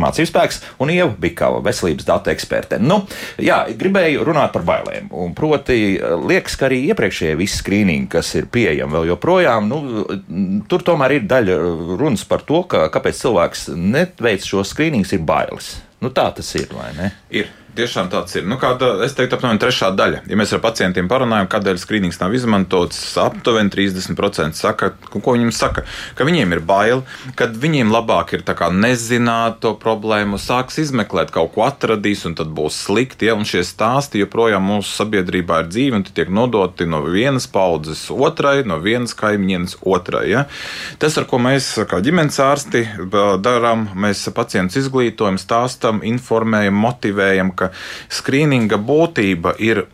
mācības 0.00 0.32
spēks 0.32 0.60
un 0.80 0.92
Ieva 0.94 1.12
Bikava, 1.20 1.60
veselības 1.66 2.08
datu 2.08 2.32
eksperte. 2.32 2.80
Nu, 2.80 3.02
jā, 3.36 3.60
gribēju 3.76 4.24
runāt 4.24 4.54
par 4.56 4.64
bailēm. 4.68 5.12
Un 5.12 5.36
proti, 5.36 6.00
liekas, 6.00 6.56
ka 6.56 6.70
arī 6.70 6.80
iepriekšējie 6.94 7.36
visi 7.40 7.60
skrīningi, 7.60 8.08
kas 8.16 8.32
ir 8.40 8.48
pieejami 8.52 8.96
vēl 8.96 9.12
joprojām, 9.12 9.68
nu, 9.68 10.64
tur 10.70 10.86
tomēr 10.86 11.18
ir 11.18 11.28
daļa 11.30 11.60
runas 12.00 12.24
par 12.28 12.46
to, 12.48 12.64
ka, 12.70 12.86
kāpēc 12.94 13.20
cilvēks 13.20 13.68
neveic 13.76 14.48
šo 14.48 14.64
skrīningus, 14.64 15.12
ir 15.16 15.24
bailes. 15.28 15.74
Nu, 16.00 16.08
tā 16.16 16.30
tas 16.32 16.54
ir, 16.56 16.70
vai 16.72 16.94
ne? 16.96 17.12
Ir. 17.28 17.59
Tiešām 17.76 18.08
tāds 18.10 18.34
ir. 18.34 18.46
Nu, 18.50 18.56
kāda, 18.58 18.96
es 19.04 19.14
teiktu, 19.14 19.36
aptuveni 19.36 19.60
trešā 19.62 19.92
daļa. 19.94 20.24
Ja 20.30 20.38
mēs 20.38 20.50
ar 20.56 20.62
pacientiem 20.64 21.06
parunājam, 21.10 21.46
kādēļ 21.52 21.78
skrīnings 21.78 22.18
nav 22.18 22.34
izmantots, 22.34 22.98
aptuveni 23.20 23.70
30% 23.70 24.58
saka, 24.58 24.90
ko 25.10 25.34
viņiem 25.36 25.52
saka, 25.54 25.84
ka 26.18 26.26
viņiem 26.26 26.56
ir 26.56 26.62
bail, 26.66 27.04
ka 27.38 27.46
viņiem 27.50 27.92
labāk 27.94 28.34
ir 28.34 28.42
nezināt 28.74 29.60
to 29.62 29.74
problēmu, 29.78 30.40
sāks 30.42 30.80
izmeklēt, 30.82 31.30
kaut 31.34 31.52
ko 31.54 31.64
atradīs, 31.68 32.24
un 32.26 32.34
tad 32.38 32.50
būs 32.56 32.80
slikti. 32.88 33.28
Ja? 33.30 33.36
Un 33.38 33.46
šie 33.46 33.62
stāsti 33.66 34.24
joprojām 34.24 34.66
mūsu 34.66 34.90
sabiedrībā 35.04 35.62
ir 35.62 35.70
dzīvi, 35.70 36.00
un 36.00 36.06
tie 36.08 36.16
tiek 36.18 36.32
nodoti 36.34 36.88
no 36.90 37.04
vienas 37.06 37.46
paudzes 37.50 38.08
otrai, 38.10 38.64
no 38.66 38.80
vienas 38.82 39.14
kaimiņienes 39.14 39.78
otrai. 39.86 40.24
Ja? 40.32 40.44
Tas, 40.98 41.20
ar 41.20 41.28
ko 41.30 41.38
mēs 41.38 41.70
kā 41.86 42.02
ģimenes 42.02 42.40
ārsti 42.42 42.82
darām, 43.44 43.86
mēs 43.94 44.26
pacientus 44.34 44.82
izglītojam, 44.82 45.38
stāstam, 45.40 46.02
informējam, 46.06 46.74
motivējam 46.80 47.54
ka 47.60 47.72
skrīninga 48.20 48.80
būtība 48.80 49.56
ir 49.60 49.86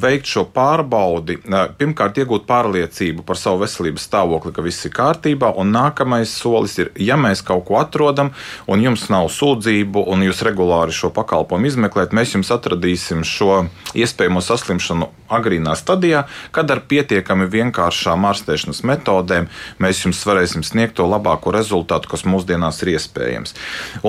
veikt 0.00 0.30
šo 0.30 0.46
pārbaudi, 0.54 1.36
pirmkārt, 1.76 2.16
iegūt 2.22 2.46
pārliecību 2.48 3.26
par 3.28 3.36
savu 3.36 3.60
veselības 3.60 4.06
stāvokli, 4.08 4.54
ka 4.56 4.64
viss 4.64 4.86
ir 4.88 4.94
kārtībā, 4.96 5.52
un 5.60 5.68
nākamais 5.74 6.32
solis 6.32 6.78
ir, 6.80 6.90
ja 6.96 7.18
mēs 7.20 7.44
kaut 7.44 7.66
ko 7.68 7.76
atrodam, 7.76 8.32
un 8.66 8.80
jums 8.80 9.10
nav 9.12 9.28
sūdzību, 9.28 10.06
un 10.08 10.24
jūs 10.24 10.40
regulāri 10.48 10.96
šo 10.96 11.12
pakalpojumu 11.12 11.68
izmeklējat, 11.68 12.16
mēs 12.16 12.32
jums 12.38 12.52
atradīsim 12.56 13.24
šo 13.28 13.66
iespējamo 13.92 14.40
saslimšanu 14.40 15.10
agrīnā 15.34 15.76
stadijā, 15.76 16.24
kad 16.54 16.72
ar 16.72 16.80
pietiekami 16.88 17.48
vienkāršām 17.52 18.24
ārstēšanas 18.30 18.80
metodēm 18.88 19.50
mēs 19.82 20.04
jums 20.06 20.24
varēsim 20.24 20.64
sniegt 20.64 20.96
to 20.96 21.08
labāko 21.08 21.52
rezultātu, 21.52 22.08
kas 22.14 22.24
mūsdienās 22.28 22.80
ir 22.84 22.94
iespējams. 22.96 23.56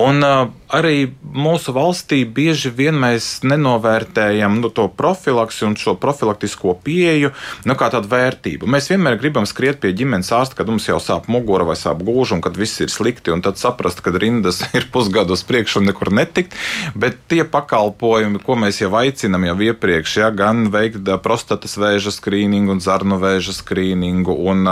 Un 0.00 0.24
uh, 0.24 0.65
arī 0.72 1.12
mūsu 1.22 1.72
valstī 1.76 2.22
bieži 2.26 2.70
vien 2.74 2.96
mēs 2.98 3.40
nenovērtējam 3.46 4.58
nu, 4.60 4.70
to 4.74 4.86
profilaksi 4.90 5.66
un 5.68 5.76
šo 5.78 5.94
profilaktisko 6.00 6.74
pieeju 6.84 7.32
nu, 7.68 7.76
kā 7.78 7.90
tādu 7.92 8.10
vērtību. 8.10 8.68
Mēs 8.70 8.90
vienmēr 8.90 9.18
gribam 9.20 9.46
skriet 9.46 9.78
pie 9.82 9.92
ģimenes 9.96 10.32
ārsta, 10.34 10.58
kad 10.58 10.70
mums 10.70 10.88
jau 10.88 10.98
sāp 11.02 11.28
mugura 11.32 11.66
vai 11.68 11.76
sāp 11.78 12.02
gūža 12.06 12.38
un 12.38 12.44
kad 12.44 12.58
viss 12.58 12.82
ir 12.82 12.90
slikti, 12.92 13.32
un 13.34 13.44
tad 13.44 13.60
saprast, 13.60 14.02
ka 14.02 14.14
rindas 14.16 14.62
ir 14.78 14.88
pusgadu 14.92 15.36
uz 15.36 15.44
priekšu 15.46 15.82
un 15.82 15.90
nekur 15.92 16.10
netikt. 16.14 16.56
Bet 16.98 17.20
tie 17.30 17.44
pakalpojumi, 17.46 18.42
ko 18.42 18.58
mēs 18.58 18.82
jau 18.82 18.90
aicinām 18.98 19.46
jau 19.50 19.56
iepriekš, 19.70 20.18
ja, 20.22 20.32
gan 20.34 20.66
veikt 20.74 21.06
prostatas 21.22 21.76
vēža 21.78 22.14
skrīningu 22.14 22.74
un 22.74 22.82
zarnu 22.82 23.20
vēža 23.22 23.54
skrīningu 23.60 24.34
un, 24.50 24.66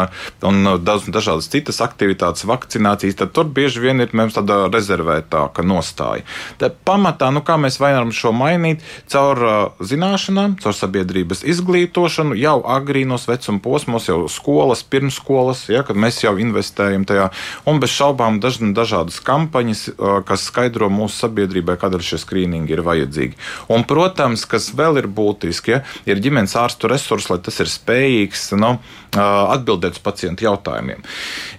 un 0.45 0.73
dažādas 0.83 1.51
citas 1.53 1.81
aktivitātes, 1.85 2.47
vakcinācijas, 2.49 3.19
tad 3.21 3.35
tur 3.37 3.49
bieži 3.55 3.83
vien 3.85 4.03
ir 4.03 4.15
mums 4.17 4.37
tāda 4.37 4.65
rezervētāka 4.73 5.63
nostāja 5.63 5.84
nostāja. 5.85 6.25
Te 6.59 6.71
pamatā, 6.71 7.31
nu, 7.35 7.43
kā 7.45 7.57
mēs 7.61 7.79
varam 7.81 8.13
šo 8.13 8.33
mainīt, 8.33 8.83
caur 9.11 9.41
uh, 9.45 9.85
zināšanām, 9.85 10.57
caur 10.63 10.75
sabiedrības 10.75 11.45
izglītošanu, 11.45 12.37
jau 12.39 12.63
agrīnos 12.65 13.29
vecuma 13.29 13.61
posmos, 13.61 14.09
jau 14.09 14.25
skolas, 14.29 14.83
pirmsskolas, 14.83 15.69
ja, 15.69 15.85
kad 15.85 15.97
mēs 15.97 16.23
jau 16.25 16.37
investējam 16.41 17.05
tajā, 17.05 17.31
un 17.69 17.81
bez 17.83 17.93
šaubām 17.95 18.41
daž, 18.41 18.61
dažādas 18.75 19.21
kampaņas, 19.25 19.87
uh, 19.95 20.19
kas 20.27 20.49
skaidro 20.49 20.91
mūsu 20.93 21.27
sabiedrībai, 21.27 21.77
kādēļ 21.81 22.05
šie 22.05 22.21
skrīningi 22.25 22.77
ir 22.77 22.85
vajadzīgi. 22.87 23.39
Un, 23.75 23.85
protams, 23.89 24.47
kas 24.49 24.71
vēl 24.77 25.03
ir 25.03 25.11
būtiski, 25.11 25.77
ja, 25.77 25.83
ir 26.09 26.23
ģimenes 26.25 26.57
ārstu 26.59 26.91
resursi, 26.91 27.33
lai 27.33 27.41
tas 27.45 27.61
ir 27.61 27.71
spējīgs 27.71 28.53
nu, 28.61 28.77
atbildēt 29.15 29.99
uz 29.99 30.03
pacientu 30.03 30.47
jautājumiem. 30.47 31.03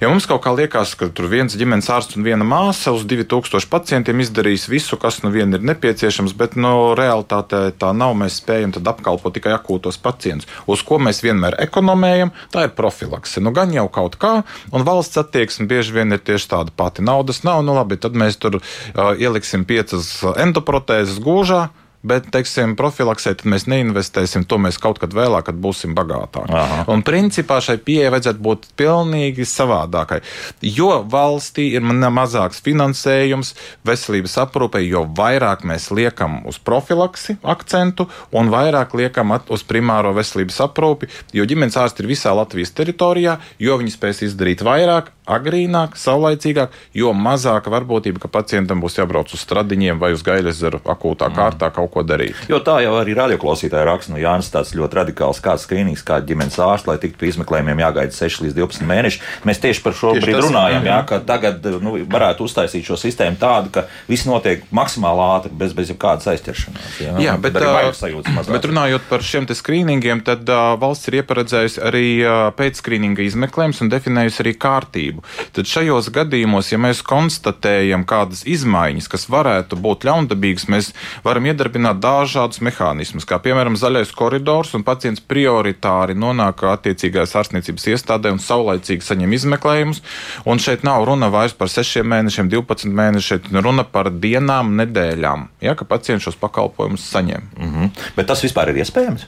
Ja 0.01 0.09
mums 0.11 0.27
kaut 0.29 0.43
kā 0.43 0.53
liekas, 0.55 0.95
ka 0.99 1.07
tur 1.15 1.29
viens 1.31 1.55
ģimenes 1.55 1.89
ārsts 1.91 2.17
un 2.19 2.25
viena 2.25 2.47
māsa 2.47 2.93
uz 2.95 3.05
2000 3.07 3.69
pacientiem 3.71 4.14
izdarīs 4.23 4.67
visu, 4.71 4.97
kas 5.01 5.21
nu 5.23 5.31
vien 5.33 5.53
ir 5.55 5.63
nepieciešams, 5.65 6.35
bet 6.37 6.57
no 6.57 6.73
nu, 6.73 6.89
realitātē 6.97 7.69
tā 7.79 7.91
nav. 7.95 8.15
Mēs 8.15 8.39
spējam 8.41 8.73
apkalpot 8.79 9.35
tikai 9.35 9.53
akūtos 9.55 9.99
pacientus, 10.01 10.49
uz 10.71 10.83
ko 10.85 10.99
mēs 11.01 11.21
vienmēr 11.25 11.57
ekonomējam. 11.65 12.33
Tā 12.53 12.67
ir 12.67 12.75
profilakse. 12.77 13.43
Nu, 13.43 13.53
gan 13.55 13.73
jau 13.75 13.87
kaut 13.91 14.19
kā, 14.21 14.35
un 14.71 14.87
valsts 14.87 15.19
attieksme 15.21 15.67
bieži 15.69 15.95
vien 15.95 16.15
ir 16.15 16.23
tieši 16.23 16.51
tāda 16.55 16.75
pati. 16.75 17.05
Naudas 17.05 17.43
nav, 17.47 17.63
nu 17.65 17.75
labi, 17.77 17.99
tad 18.01 18.17
mēs 18.17 18.39
tur 18.41 18.59
uh, 18.59 19.13
ieliksim 19.19 19.67
piecas 19.67 20.11
endoprotēzes 20.35 21.19
gūžā 21.23 21.67
bet, 22.05 22.29
teiksim, 22.33 22.75
profilaksē 22.79 23.35
mēs 23.49 23.65
neinvestēsim, 23.71 24.45
to 24.49 24.59
mēs 24.61 24.77
kaut 24.81 24.99
kad 25.01 25.13
vēlāk, 25.15 25.47
kad 25.49 25.59
būsim 25.61 25.95
bagātāki. 25.97 26.53
Aha. 26.53 26.83
Un 26.91 27.03
principā 27.05 27.59
šai 27.63 27.77
pieeja 27.81 28.11
vajadzētu 28.13 28.43
būt 28.45 28.67
pilnīgi 28.79 29.47
savādākai. 29.49 30.21
Jo 30.65 31.01
valstī 31.11 31.71
ir 31.77 31.85
mazāks 31.85 32.61
finansējums 32.65 33.53
veselības 33.87 34.37
aprūpē, 34.45 34.83
jo 34.85 35.05
vairāk 35.17 35.65
mēs 35.67 35.89
liekam 35.95 36.41
uz 36.49 36.59
profilaksi 36.61 37.37
akcentu 37.43 38.07
un 38.35 38.53
vairāk 38.53 38.95
liekam 38.97 39.35
uz 39.49 39.65
primāro 39.67 40.13
veselības 40.15 40.61
aprūpi, 40.67 41.09
jo 41.35 41.45
ģimenes 41.47 41.77
ārsti 41.81 42.03
ir 42.03 42.11
visā 42.13 42.35
Latvijas 42.35 42.73
teritorijā, 42.77 43.39
jo 43.59 43.77
viņi 43.81 43.95
spēs 43.95 44.25
izdarīt 44.29 44.63
vairāk, 44.65 45.14
agrīnāk, 45.25 45.97
saulaicīgāk, 45.99 46.73
jo 46.95 47.11
mazāka 47.17 47.71
varbūtība, 47.73 48.21
ka 48.23 48.31
pacientam 48.31 48.81
būs 48.83 48.99
jābrauc 48.99 49.31
uz 49.33 49.41
stradiņiem 49.41 49.99
vai 50.01 50.13
uz 50.15 50.23
gaļaseru 50.25 50.81
akūtā 50.85 51.29
mm. 51.29 51.37
kārtā 51.37 51.71
kaut 51.75 51.91
ko 51.93 52.05
darīt. 52.05 52.37
Jo 52.51 52.61
tā 52.65 52.77
jau 52.85 52.95
arī 52.99 53.15
radioklausītāja 53.17 53.87
raksta, 53.89 54.13
no 54.13 54.21
Jānis 54.21 54.51
tāds 54.53 54.75
ļoti 54.77 54.99
radikāls 55.01 55.41
kāds 55.43 55.65
skrīnings, 55.65 56.05
kā 56.05 56.19
ģimenes 56.25 56.59
ārsts, 56.61 56.89
lai 56.89 56.97
tiktu 57.01 57.21
pie 57.21 57.31
izmeklējumiem 57.33 57.83
jāgaida 57.85 58.15
6 58.15 58.45
līdz 58.45 58.57
12 58.59 58.89
mēneši. 58.89 59.21
Mēs 59.49 59.61
tieši 59.63 59.83
par 59.85 59.97
šo 59.97 60.13
brīdi 60.19 60.45
runājam, 60.45 60.85
jā, 60.85 60.99
ka 61.09 61.21
tagad 61.25 61.65
nu, 61.81 61.97
varētu 62.11 62.45
uztaisīt 62.45 62.85
šo 62.85 62.99
sistēmu 62.99 63.39
tādu, 63.41 63.73
ka 63.75 63.85
viss 64.09 64.27
notiek 64.29 64.65
maksimāli 64.75 65.25
ātri, 65.25 65.53
bez, 65.57 65.73
bez 65.77 65.91
jebkādas 65.93 66.29
aizķeršanās. 66.35 67.01
Jā, 67.01 67.15
jā 67.21 67.35
bet, 67.41 67.57
bet, 67.57 68.49
bet 68.51 68.69
runājot 68.69 69.09
par 69.09 69.25
šiem 69.25 69.47
skrīningiem, 69.55 70.21
tad 70.25 70.47
uh, 70.49 70.73
valsts 70.81 71.09
ir 71.09 71.19
ieparedzējusi 71.21 71.81
arī 71.85 72.05
uh, 72.21 72.33
pēcskrīninga 72.57 73.23
izmeklējumus 73.25 73.83
un 73.85 73.91
definējusi 73.93 74.41
arī 74.43 74.55
kārtību 74.59 75.14
kārtību. 75.15 75.23
Tad 75.53 75.67
šajos 75.67 76.09
gadījumos, 76.13 76.71
ja 76.71 76.77
mēs 76.77 77.01
konstatējam 77.05 78.05
kādas 78.05 78.45
izmaiņas, 78.45 79.07
kas 79.07 79.27
varētu 79.29 79.75
būt 79.75 80.05
ļaundabīgas, 80.05 80.67
mēs 80.69 80.93
varam 81.23 81.45
iedarbināt 81.45 81.99
dažādus 81.99 82.61
mehānismus, 82.61 83.25
kā 83.25 83.39
piemēram 83.39 83.75
zaļais 83.75 84.11
koridors, 84.15 84.73
un 84.75 84.83
pacients 84.83 85.21
prioritāri 85.21 86.15
nonāk 86.15 86.63
attiecīgajās 86.63 87.35
ārstniecības 87.35 87.87
iestādē 87.93 88.31
un 88.31 88.39
saulaicīgi 88.39 89.05
saņem 89.05 89.33
izmeklējumus. 89.33 90.01
Un 90.45 90.59
šeit 90.59 90.83
nav 90.83 91.05
runa 91.05 91.29
vairs 91.29 91.53
par 91.53 91.69
6 91.69 92.03
mēnešiem, 92.03 92.49
12 92.49 92.91
mēnešiem, 92.91 93.25
šeit 93.25 93.49
runa 93.65 93.85
par 93.87 94.11
dienām, 94.11 94.75
nedēļām, 94.79 95.49
ja, 95.63 95.75
ka 95.75 95.87
pacients 95.87 96.25
šos 96.25 96.37
pakalpojumus 96.39 97.05
saņem. 97.11 97.49
Mm 97.57 97.71
-hmm. 97.71 97.89
Bet 98.15 98.27
tas 98.27 98.43
vispār 98.43 98.69
ir 98.69 98.83
iespējams? 98.83 99.25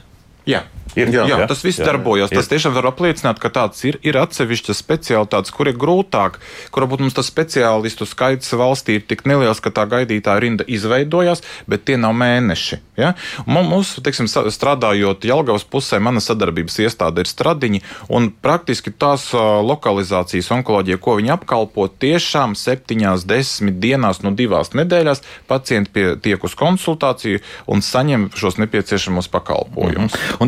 Jā. 0.48 0.62
Ir, 0.96 1.10
jā, 1.12 1.26
jā, 1.28 1.38
tas 1.50 1.62
viss 1.64 1.80
jā, 1.80 1.86
darbojas. 1.88 2.32
Jā. 2.32 2.40
Tas 2.40 2.48
tiešām 2.50 2.74
var 2.76 2.88
apliecināt, 2.90 3.40
ka 3.42 3.50
tāds 3.52 3.82
ir. 3.88 3.98
Ir 4.06 4.18
atsevišķas 4.20 4.80
specialitātes, 4.80 5.52
kur 5.54 5.68
ir 5.70 5.76
grūtāk, 5.78 6.38
kur 6.72 6.84
varbūt 6.84 7.04
mums 7.04 7.16
tas 7.16 7.28
speciālistu 7.28 8.06
skaits 8.08 8.54
valstī 8.56 8.98
ir 8.98 9.06
tik 9.08 9.26
neliels, 9.28 9.60
ka 9.60 9.72
tā 9.74 9.84
gaidītāja 9.90 10.42
rinda 10.42 10.66
izveidojās, 10.68 11.44
bet 11.68 11.84
tie 11.88 11.98
nav 12.00 12.16
mēneši. 12.18 12.80
Ja? 12.98 13.12
Mums, 13.46 13.96
teiksim, 14.04 14.28
strādājot 14.28 15.26
Jelgavas 15.28 15.66
pusē, 15.68 16.00
mana 16.02 16.22
sadarbības 16.24 16.78
iestāde 16.86 17.24
ir 17.24 17.30
stradiņi, 17.30 17.82
un 18.14 18.30
praktiski 18.32 18.92
tās 18.94 19.28
lokalizācijas 19.34 20.50
onkoloģija, 20.58 21.00
ko 21.02 21.18
viņi 21.20 21.34
apkalpo, 21.36 21.88
tiešām 22.00 22.56
septiņās, 22.58 23.26
desmit 23.28 23.78
dienās, 23.82 24.22
no 24.24 24.32
divās 24.36 24.72
nedēļās 24.74 25.22
pacienti 25.50 25.94
pie, 25.94 26.06
tiek 26.22 26.42
uz 26.44 26.56
konsultāciju 26.58 27.42
un 27.70 27.84
saņem 27.84 28.30
šos 28.38 28.58
nepieciešamos 28.62 29.30
pakalpojumus. 29.32 30.14
Mm 30.14 30.18
-hmm. 30.18 30.38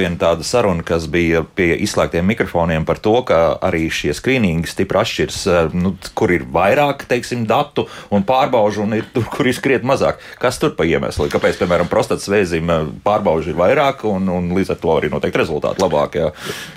Viena 0.00 0.16
tāda 0.16 0.44
saruna, 0.46 0.84
kas 0.86 1.04
bija 1.10 1.42
pie 1.44 1.74
izslēgtiem 1.84 2.24
mikrofoniem 2.32 2.86
par 2.88 3.00
to, 3.02 3.12
ka 3.28 3.58
arī 3.60 3.88
šie 3.92 4.14
skrīningi 4.16 4.70
stipri 4.70 5.00
atšķiras, 5.02 5.40
eh, 5.50 5.74
nu, 5.76 5.92
kur 6.16 6.32
ir 6.32 6.46
vairāk, 6.48 7.04
teiksim, 7.10 7.44
datu 7.48 7.86
un 8.14 8.24
pārbaužu, 8.24 8.84
un 8.86 8.96
ir 8.96 9.08
tur, 9.12 9.26
kur 9.28 9.48
ir 9.48 9.56
skriet 9.56 9.84
mazāk. 9.84 10.22
Kas 10.40 10.58
tur 10.62 10.72
pa 10.78 10.86
iemeslu? 10.88 11.28
Kāpēc, 11.32 11.58
piemēram, 11.60 11.90
prostatas 11.92 12.28
vēzim 12.32 12.72
eh, 12.72 12.86
pārbaužu 13.04 13.52
ir 13.52 13.58
vairāk, 13.60 14.06
un, 14.08 14.28
un 14.32 14.48
līdz 14.56 14.74
ar 14.74 14.80
to 14.80 14.94
arī 14.94 15.10
noteikti 15.12 15.42
rezultāti 15.42 15.84
labāk? 15.84 16.16
Jā, 16.20 16.30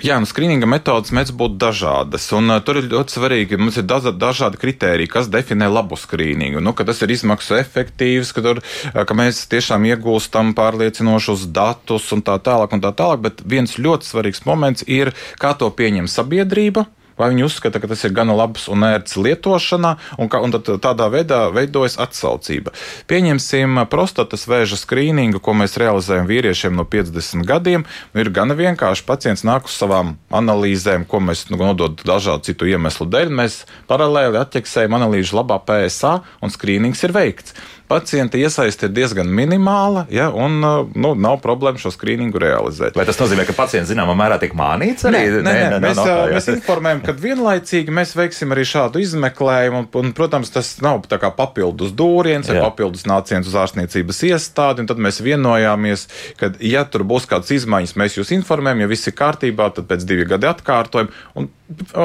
jā 0.04 0.18
nu, 0.20 0.28
skrīninga 0.28 0.68
metodas 0.68 1.14
mēdz 1.14 1.32
būt 1.38 1.56
dažādas, 1.60 2.26
un 2.36 2.52
uh, 2.52 2.60
tur 2.64 2.82
ir 2.82 2.90
ļoti 2.92 3.16
svarīgi, 3.16 3.60
mums 3.60 3.78
ir 3.80 3.88
dažādi, 3.88 4.20
dažādi 4.20 4.60
kriteriji, 4.60 5.12
kas 5.14 5.30
definē 5.32 5.70
labu 5.72 5.96
skrīningu. 6.00 6.60
Nu, 6.64 6.74
tas 6.76 7.00
ir 7.04 7.14
izmaksu 7.14 7.56
efektīvs, 7.60 8.34
ka, 8.36 8.44
tur, 8.44 8.60
ka 8.92 9.16
mēs 9.16 9.44
tiešām 9.52 9.86
iegūstam 9.88 10.52
pārliecinošus 10.58 11.48
datus 11.54 12.10
un 12.14 12.24
tā 12.26 12.36
tālāk 12.42 12.74
un 12.74 12.82
tā 12.84 12.90
tālāk, 12.92 13.03
bet 13.20 13.44
viens 13.44 13.78
ļoti 13.78 14.08
svarīgs 14.08 14.44
moments 14.48 14.86
ir, 14.86 15.12
kā 15.40 15.54
to 15.58 15.70
pieņem 15.70 16.10
sabiedrība. 16.10 16.88
Vai 17.14 17.28
viņi 17.30 17.44
uzskata, 17.46 17.78
ka 17.78 17.86
tas 17.90 18.02
ir 18.06 18.14
gana 18.14 18.34
labs 18.34 18.66
un 18.70 18.82
ērts 18.86 19.14
lietošanā, 19.22 19.92
un, 20.18 20.30
kā, 20.30 20.40
un 20.42 20.54
tādā 20.82 21.06
veidā 21.12 21.44
veidojas 21.54 21.94
atsaucība. 22.02 22.72
Pieņemsim 23.10 23.84
prostatas 23.90 24.48
vēža 24.50 24.80
skrīningu, 24.80 25.38
ko 25.38 25.54
mēs 25.54 25.78
realizējam 25.78 26.26
vīriešiem 26.30 26.74
no 26.74 26.86
50 26.90 27.46
gadiem. 27.46 27.86
Ir 28.18 28.32
gana 28.34 28.58
vienkārši 28.58 29.06
pacients 29.06 29.46
nāk 29.46 29.70
uz 29.70 29.78
savām 29.78 30.16
analīzēm, 30.34 31.06
ko 31.06 31.22
mēs 31.22 31.46
nu, 31.52 31.60
nododam 31.62 32.02
dažādu 32.02 32.50
citu 32.50 32.66
iemeslu 32.72 33.06
dēļ. 33.14 33.30
Mēs 33.30 33.62
paralēli 33.90 34.40
atķeksējam 34.42 34.98
analīžu 34.98 35.38
labā 35.38 35.60
PSA, 35.62 36.16
un 36.42 36.50
skrīnings 36.50 37.06
ir 37.06 37.14
veikts 37.14 37.54
pacienta 37.88 38.38
iesaiste 38.40 38.88
ir 38.88 38.94
diezgan 38.96 39.28
minimāla, 39.28 40.06
ja, 40.12 40.30
un 40.30 40.58
uh, 40.64 40.86
nu, 40.96 41.12
nav 41.18 41.38
problēma 41.44 41.80
šo 41.80 41.92
skrīningu 41.94 42.40
realizēt. 42.40 42.96
Vai 42.96 43.06
tas 43.08 43.18
nozīmē, 43.20 43.46
ka 43.48 43.56
pacients 43.56 43.90
zināmā 43.90 44.16
mērā 44.18 44.38
tiek 44.42 44.54
mānīts 44.56 45.06
arī? 45.08 45.20
Nē, 45.20 45.40
nē, 45.44 45.54
nē, 45.54 45.70
nē, 45.74 45.80
mēs, 45.84 45.98
no 45.98 46.06
tā, 46.08 46.16
mēs 46.32 46.48
informējam, 46.54 47.02
ka 47.04 47.16
vienlaicīgi 47.24 47.94
mēs 47.94 48.14
veiksim 48.18 48.54
arī 48.54 48.66
šādu 48.68 49.02
izmeklējumu, 49.04 49.84
un, 49.84 49.90
un 50.00 50.14
protams, 50.16 50.52
tas 50.54 50.74
nav 50.84 51.02
papildus 51.34 51.92
dūriens 51.96 52.48
vai 52.50 52.62
papildus 52.62 53.06
nāciens 53.10 53.48
uz 53.50 53.58
ārstniecības 53.64 54.22
iestādi, 54.30 54.84
un 54.84 54.90
tad 54.90 55.02
mēs 55.02 55.20
vienojāmies, 55.24 56.06
ka, 56.40 56.52
ja 56.64 56.86
tur 56.88 57.04
būs 57.08 57.28
kādas 57.30 57.52
izmaiņas, 57.58 57.96
mēs 58.00 58.18
jūs 58.20 58.32
informējam, 58.38 58.84
ja 58.84 58.90
viss 58.90 59.10
ir 59.10 59.18
kārtībā, 59.18 59.70
tad 59.76 59.90
pēc 59.90 60.08
divi 60.08 60.28
gadi 60.30 60.50
atkārtojam. 60.50 61.12
Un, 61.38 61.52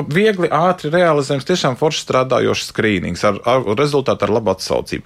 Viegli, 0.07 0.47
ātri 0.55 0.87
realizējams, 0.93 1.43
tiešām 1.43 1.75
forši 1.75 2.05
strādājošs 2.05 2.69
skrīnings 2.71 3.25
ar, 3.27 3.41
ar 3.43 3.65
rezultātu 3.75 4.23
ar 4.23 4.31
labu 4.37 4.53
atsaucību. 4.53 5.03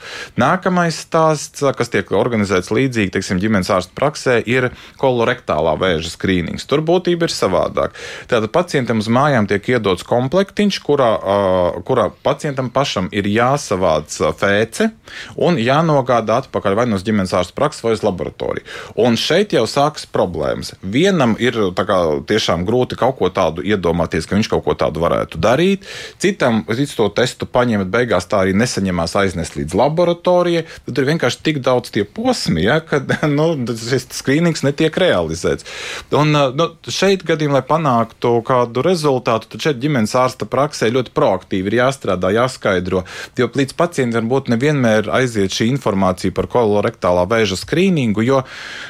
Nākamais 0.63 0.95
stāsts, 0.95 1.59
kas 1.75 1.89
tiek 1.91 2.07
organizēts 2.15 2.69
līdzīgi, 2.71 3.11
teiksim, 3.11 3.39
ģimenes 3.43 3.67
ārsta 3.75 3.91
praksē, 3.99 4.37
ir 4.47 4.69
kolorektālā 4.95 5.73
vēža 5.75 6.13
skrīnings. 6.13 6.63
Tur 6.71 6.79
būtība 6.87 7.27
ir 7.27 7.33
savādāk. 7.35 7.97
Tātad 8.31 8.47
pacientam 8.55 9.01
uz 9.03 9.09
mājām 9.11 9.49
tiek 9.51 9.67
iedots 9.73 10.07
komplektiņš, 10.07 10.77
kurā, 10.85 11.09
uh, 11.19 11.81
kurā 11.83 12.05
pacientam 12.23 12.69
pašam 12.71 13.09
ir 13.11 13.27
jāsavāc 13.27 14.15
fēce 14.39 14.87
un 15.35 15.59
jānogādā 15.59 16.39
atpakaļ 16.45 16.79
vai 16.79 16.87
no 16.87 16.95
nu 16.95 17.03
ģimenes 17.03 17.35
ārsta 17.35 17.57
prakses 17.59 17.83
vai 17.83 17.97
uz 17.97 18.05
laboratoriju. 18.07 18.63
Un 19.03 19.19
šeit 19.19 19.57
jau 19.57 19.65
sākas 19.67 20.07
problēmas. 20.07 20.77
Vienam 20.79 21.35
ir 21.43 21.59
kā, 21.75 21.99
tiešām 22.31 22.63
grūti 22.63 22.95
kaut 23.03 23.19
ko 23.19 23.27
tādu 23.35 23.67
iedomāties, 23.67 24.29
ka 24.31 24.39
viņš 24.39 24.53
kaut 24.55 24.63
ko 24.69 24.77
tādu 24.79 25.03
varētu 25.03 25.43
darīt. 25.43 25.83
Citam, 26.23 26.63
cits 26.71 26.95
to 26.95 27.11
testu 27.11 27.51
paņem, 27.51 27.83
bet 27.83 27.93
beigās 27.99 28.31
tā 28.31 28.45
arī 28.45 28.55
nesaņemās 28.63 29.19
aiznest 29.25 29.59
līdz 29.59 29.75
laboratorijai. 29.83 30.52
Tad 30.87 31.01
ir 31.01 31.09
vienkārši 31.09 31.41
tik 31.45 31.61
daudz 31.65 31.93
tie 31.93 32.05
posmi, 32.05 32.65
ja, 32.67 32.79
ka 32.83 33.01
nu, 33.37 33.47
šis 33.79 34.09
skrīnings 34.19 34.65
netiek 34.65 34.97
realizēts. 35.01 35.67
Un 36.15 36.33
nu, 36.33 36.69
šeit 36.87 37.25
gadījumā, 37.27 37.59
lai 37.59 37.65
panāktu 37.67 38.35
kādu 38.45 38.83
rezultātu, 38.85 39.51
tad 39.53 39.67
šeit 39.67 39.81
ģimenes 39.83 40.15
ārsta 40.17 40.47
praksē 40.49 40.89
ļoti 40.93 41.13
proaktīvi 41.13 41.69
ir 41.69 41.79
jāstrādā, 41.81 42.31
jāskaidro. 42.33 43.03
Jo 43.37 43.49
līdz 43.53 43.75
pacientam 43.77 44.23
varbūt 44.23 44.49
nevienmēr 44.53 45.09
aiziet 45.13 45.53
šī 45.53 45.69
informācija 45.73 46.33
par 46.35 46.47
kolorektālā 46.51 47.25
vēža 47.29 47.57
skrīningu, 47.59 48.23
jo 48.25 48.41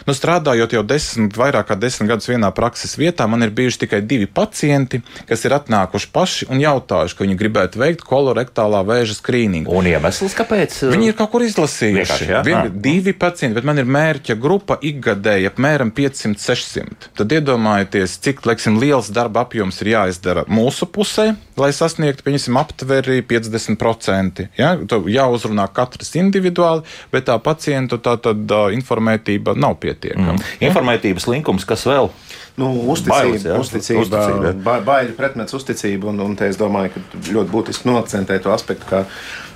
nu, 0.08 0.15
strādājot 0.15 0.76
jau 0.78 0.84
desmit, 0.88 1.36
vairāk 1.38 1.69
kā 1.71 1.78
desmit 1.80 2.12
gadus 2.13 2.30
vienā 2.32 2.52
prakses 2.56 2.95
vietā, 2.99 3.28
man 3.30 3.45
ir 3.45 3.54
bijuši 3.56 3.84
tikai 3.86 4.02
divi 4.08 4.28
pacienti, 4.28 5.02
kas 5.30 5.45
ir 5.47 5.56
atnākuši 5.58 6.12
paši 6.13 6.49
un 6.54 6.62
jautājuši, 6.63 7.17
ka 7.17 7.26
viņi 7.26 7.39
gribētu 7.39 7.82
veikt 7.82 8.06
kolorektālā 8.08 8.84
vēža 8.88 9.17
skrīningu. 9.19 9.73
Un 9.73 9.89
iemesls, 9.91 10.36
kāpēc? 10.38 10.80
Viņi 10.93 11.12
ir 11.12 11.17
kaut 11.19 11.34
kur 11.34 11.45
izlasījuši. 11.53 12.27
Jā? 12.29 12.41
Vien, 12.45 12.57
Ah. 12.57 12.69
divi 12.69 13.13
pacienti, 13.13 13.53
bet 13.55 13.63
man 13.63 13.77
ir 13.77 13.85
mērķa 13.85 14.35
grupa 14.39 14.77
ikgadēji 14.81 15.49
apmēram 15.51 15.91
500-600. 15.91 17.09
Tad 17.15 17.27
iedomājieties, 17.29 18.17
cik 18.21 18.45
leksim, 18.45 18.79
liels 18.79 19.09
darba 19.13 19.45
apjoms 19.45 19.81
ir 19.81 19.93
jāizdara 19.93 20.45
mūsu 20.47 20.85
pusē, 20.89 21.35
lai 21.59 21.71
sasniegtu, 21.75 22.25
pieņemsim, 22.25 22.57
aptveri 22.59 23.21
50%. 23.29 24.47
Ja? 24.59 24.73
To 24.89 25.03
jāuzrunā 25.09 25.67
katrs 25.75 26.13
individuāli, 26.19 26.85
bet 27.13 27.27
tā 27.29 27.37
pacientu 27.43 27.99
tā 28.03 28.15
tad 28.21 28.45
uh, 28.49 28.69
informētība 28.75 29.57
nav 29.59 29.77
pietiekama. 29.83 30.37
Mm. 30.37 30.55
Informētības 30.69 31.29
linkums, 31.31 31.67
kas 31.69 31.87
vēl? 31.89 32.11
Nu, 32.53 32.67
Bailes, 32.69 32.91
uzticība, 32.93 33.49
jā? 33.49 33.55
uzticība, 33.57 34.01
Uzticība, 34.03 34.49
ba 34.61 34.75
baili 34.85 35.15
pretmets 35.17 35.55
uzticību, 35.57 36.11
un, 36.11 36.19
un 36.21 36.35
te 36.37 36.45
es 36.51 36.59
domāju, 36.59 36.91
ka 36.93 37.21
ļoti 37.33 37.49
būtiski 37.49 37.89
noakcentēt 37.89 38.43
to 38.45 38.51
aspektu, 38.53 38.85
ka 38.91 38.99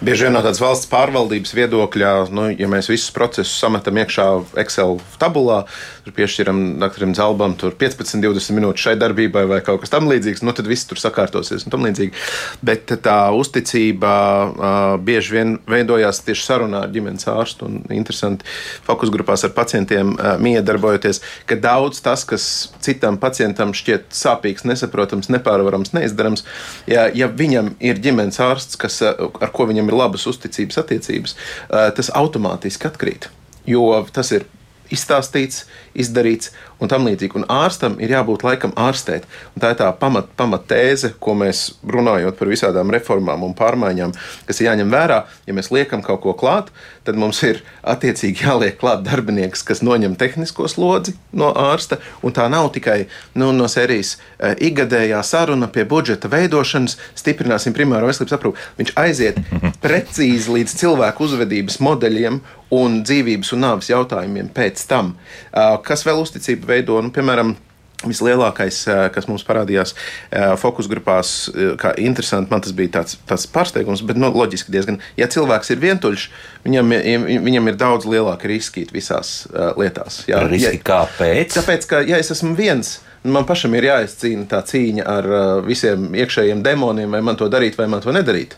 bieži 0.01 0.25
vien 0.25 0.33
no 0.33 0.41
tādas 0.41 0.57
valsts 0.63 0.89
pārvaldības 0.89 1.53
viedokļa, 1.60 2.13
nu, 2.33 2.47
ja 2.57 2.69
mēs 2.71 2.89
visus 2.89 3.13
procesus 3.13 3.53
sametam 3.62 4.01
iekšā 4.01 4.25
Excel 4.63 4.97
tabulā, 5.21 5.60
tur 6.07 6.15
piešķiram 6.17 6.63
doktoram 6.81 7.13
Zalbam 7.17 7.53
tur 7.62 7.77
15, 7.77 8.17
20 8.23 8.57
minūtes 8.57 8.88
šai 8.88 8.95
darbībai 8.97 9.45
vai 9.53 9.62
kaut 9.65 9.83
kas 9.86 9.93
tamlīdzīgs, 9.93 10.41
nu, 10.41 10.57
tad 10.57 10.65
viss 10.69 10.89
tur 10.89 10.97
sakārtosies 10.97 11.67
un 11.69 11.78
tam 11.88 11.97
līdzīgi. 11.97 12.13
Bet 12.65 12.91
tā 13.03 13.17
uzticība 13.35 14.11
uh, 14.47 14.97
bieži 15.01 15.35
vien 15.35 15.55
veidojās 15.69 16.21
tieši 16.25 16.45
sarunā 16.45 16.83
ar 16.85 16.93
ģimenes 16.93 17.27
ārstu 17.31 17.67
un 17.67 17.79
interesanti 17.93 18.45
fokus 18.85 19.11
grupās 19.13 19.45
ar 19.47 19.53
pacientiem 19.55 20.15
uh, 20.15 20.35
miedarbojoties, 20.41 21.21
ka 21.47 21.55
daudz 21.55 22.01
tas, 22.05 22.25
kas 22.27 22.47
citam 22.83 23.19
pacientam 23.21 23.73
šķiet 23.77 24.11
sāpīgs, 24.15 24.67
nesaprotams, 24.67 25.31
nepārvarams, 25.33 25.93
neizdarams, 25.95 26.45
ja, 26.89 27.07
ja 27.13 27.29
viņam 27.31 27.75
ir 27.79 28.01
ģimenes 28.03 28.39
ārsts, 28.43 28.79
kas, 28.79 29.01
ar 29.03 29.53
ko 29.53 29.67
viņam 29.69 29.89
ir 29.89 29.97
labas 29.97 30.27
uzticības 30.29 30.79
attiecības, 30.83 31.35
tas 31.67 32.11
automātiski 32.15 32.89
atkrīt. 32.89 33.29
Jo 33.67 33.89
tas 34.13 34.31
ir 34.35 34.47
izstāstīts, 34.93 35.65
izdarīts 35.97 36.53
un 36.80 36.91
tam 36.91 37.07
līdzīgi. 37.07 37.39
Un 37.39 37.47
ārstam 37.51 37.97
ir 38.03 38.13
jābūt 38.13 38.45
laikam 38.47 38.73
ārstēt. 38.78 39.28
Un 39.55 39.63
tā 39.63 39.73
ir 39.73 39.80
tā 39.80 39.89
pamat, 39.99 40.30
pamatēze, 40.39 41.13
ko 41.23 41.36
mēs 41.38 41.67
runājot 41.88 42.38
par 42.39 42.51
visādām 42.51 42.91
reformām 42.93 43.45
un 43.47 43.55
pārmaiņām, 43.57 44.13
kas 44.47 44.61
ir 44.61 44.69
jāņem 44.69 44.93
vērā. 44.93 45.23
Ja 45.47 45.55
mēs 45.57 45.71
liekam 45.73 46.03
kaut 46.05 46.21
ko 46.25 46.36
klāt, 46.38 46.71
tad 47.07 47.19
mums 47.19 47.41
ir 47.47 47.61
attiecīgi 47.88 48.45
jāliek 48.45 48.78
klāt 48.80 49.03
darbinieks, 49.07 49.63
kas 49.67 49.84
noņem 49.86 50.17
tehnisko 50.19 50.67
slodzi 50.71 51.15
no 51.32 51.51
ārsta. 51.55 51.99
Un 52.25 52.36
tā 52.36 52.47
nav 52.51 52.69
tikai 52.75 53.05
nu, 53.39 53.51
no 53.55 53.69
sērijas 53.71 54.17
uh, 54.17 54.53
ikgadējā 54.53 55.21
saruna 55.25 55.69
pie 55.71 55.88
budžeta 55.88 56.30
veidošanas, 56.32 56.97
stiprināsim 57.17 57.75
primāro 57.78 58.09
veselības 58.09 58.38
aprūpi. 58.38 58.69
Viņš 58.82 58.93
aiziet 58.99 59.41
precīzi 59.86 60.53
līdz 60.59 60.78
cilvēku 60.82 61.28
uzvedības 61.28 61.82
modeļiem 61.84 62.41
un 62.75 63.01
dzīvības 63.07 63.53
un 63.55 63.63
nāves 63.63 63.88
jautājumiem 63.91 64.49
pēc 64.55 64.84
tam. 64.89 65.13
Uh, 65.15 65.78
kas 65.84 66.03
vēl 66.07 66.19
uzticību 66.23 66.66
veido? 66.68 67.01
Nu, 67.01 67.13
piemēram, 67.15 67.55
Vislielākais, 68.05 68.84
uh, 68.91 69.07
kas 69.09 69.26
mums 69.26 69.41
parādījās 69.41 69.95
uh, 69.95 70.51
fokus 70.61 70.86
grupās, 70.86 71.32
uh, 71.49 71.72
kā 71.82 71.95
interesanti, 71.97 72.51
man 72.53 72.61
tas 72.61 72.76
bija 72.78 72.91
tāds, 72.99 73.15
tāds 73.26 73.47
pārsteigums, 73.49 74.03
bet 74.05 74.20
nu, 74.22 74.30
loģiski 74.38 74.70
diezgan. 74.76 74.99
Ja 75.18 75.26
cilvēks 75.34 75.74
ir 75.74 75.82
vientuļš, 75.82 76.28
viņam, 76.68 76.93
viņam 77.47 77.72
ir 77.72 77.80
daudz 77.82 78.05
lielāki 78.05 78.51
riski 78.51 78.86
visās 78.93 79.47
lietās. 79.80 80.20
Jā. 80.30 80.43
Riski 80.45 80.78
Ja- 80.78 80.84
kāpēc? 80.91 81.57
Tāpēc, 81.57 81.89
ka 81.89 82.03
ja 82.05 82.22
es 82.22 82.30
esmu 82.36 82.53
viens, 82.59 82.99
man 83.26 83.49
pašam 83.49 83.74
ir 83.74 83.89
jāizcīna 83.89 84.45
tā 84.51 84.61
cīņa 84.70 85.07
ar 85.15 85.32
visiem 85.65 86.11
iekšējiem 86.22 86.61
demoniem, 86.70 87.18
vai 87.18 87.24
man 87.26 87.39
to 87.39 87.49
darīt, 87.49 87.82
vai 87.82 87.89
man 87.89 88.05
to 88.05 88.13
nedarīt. 88.13 88.53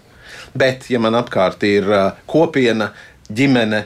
Bet, 0.51 0.89
ja 0.91 0.99
man 0.99 1.15
apkārt 1.15 1.63
ir 1.63 1.87
kopiena, 2.27 2.91
ģimene, 3.31 3.85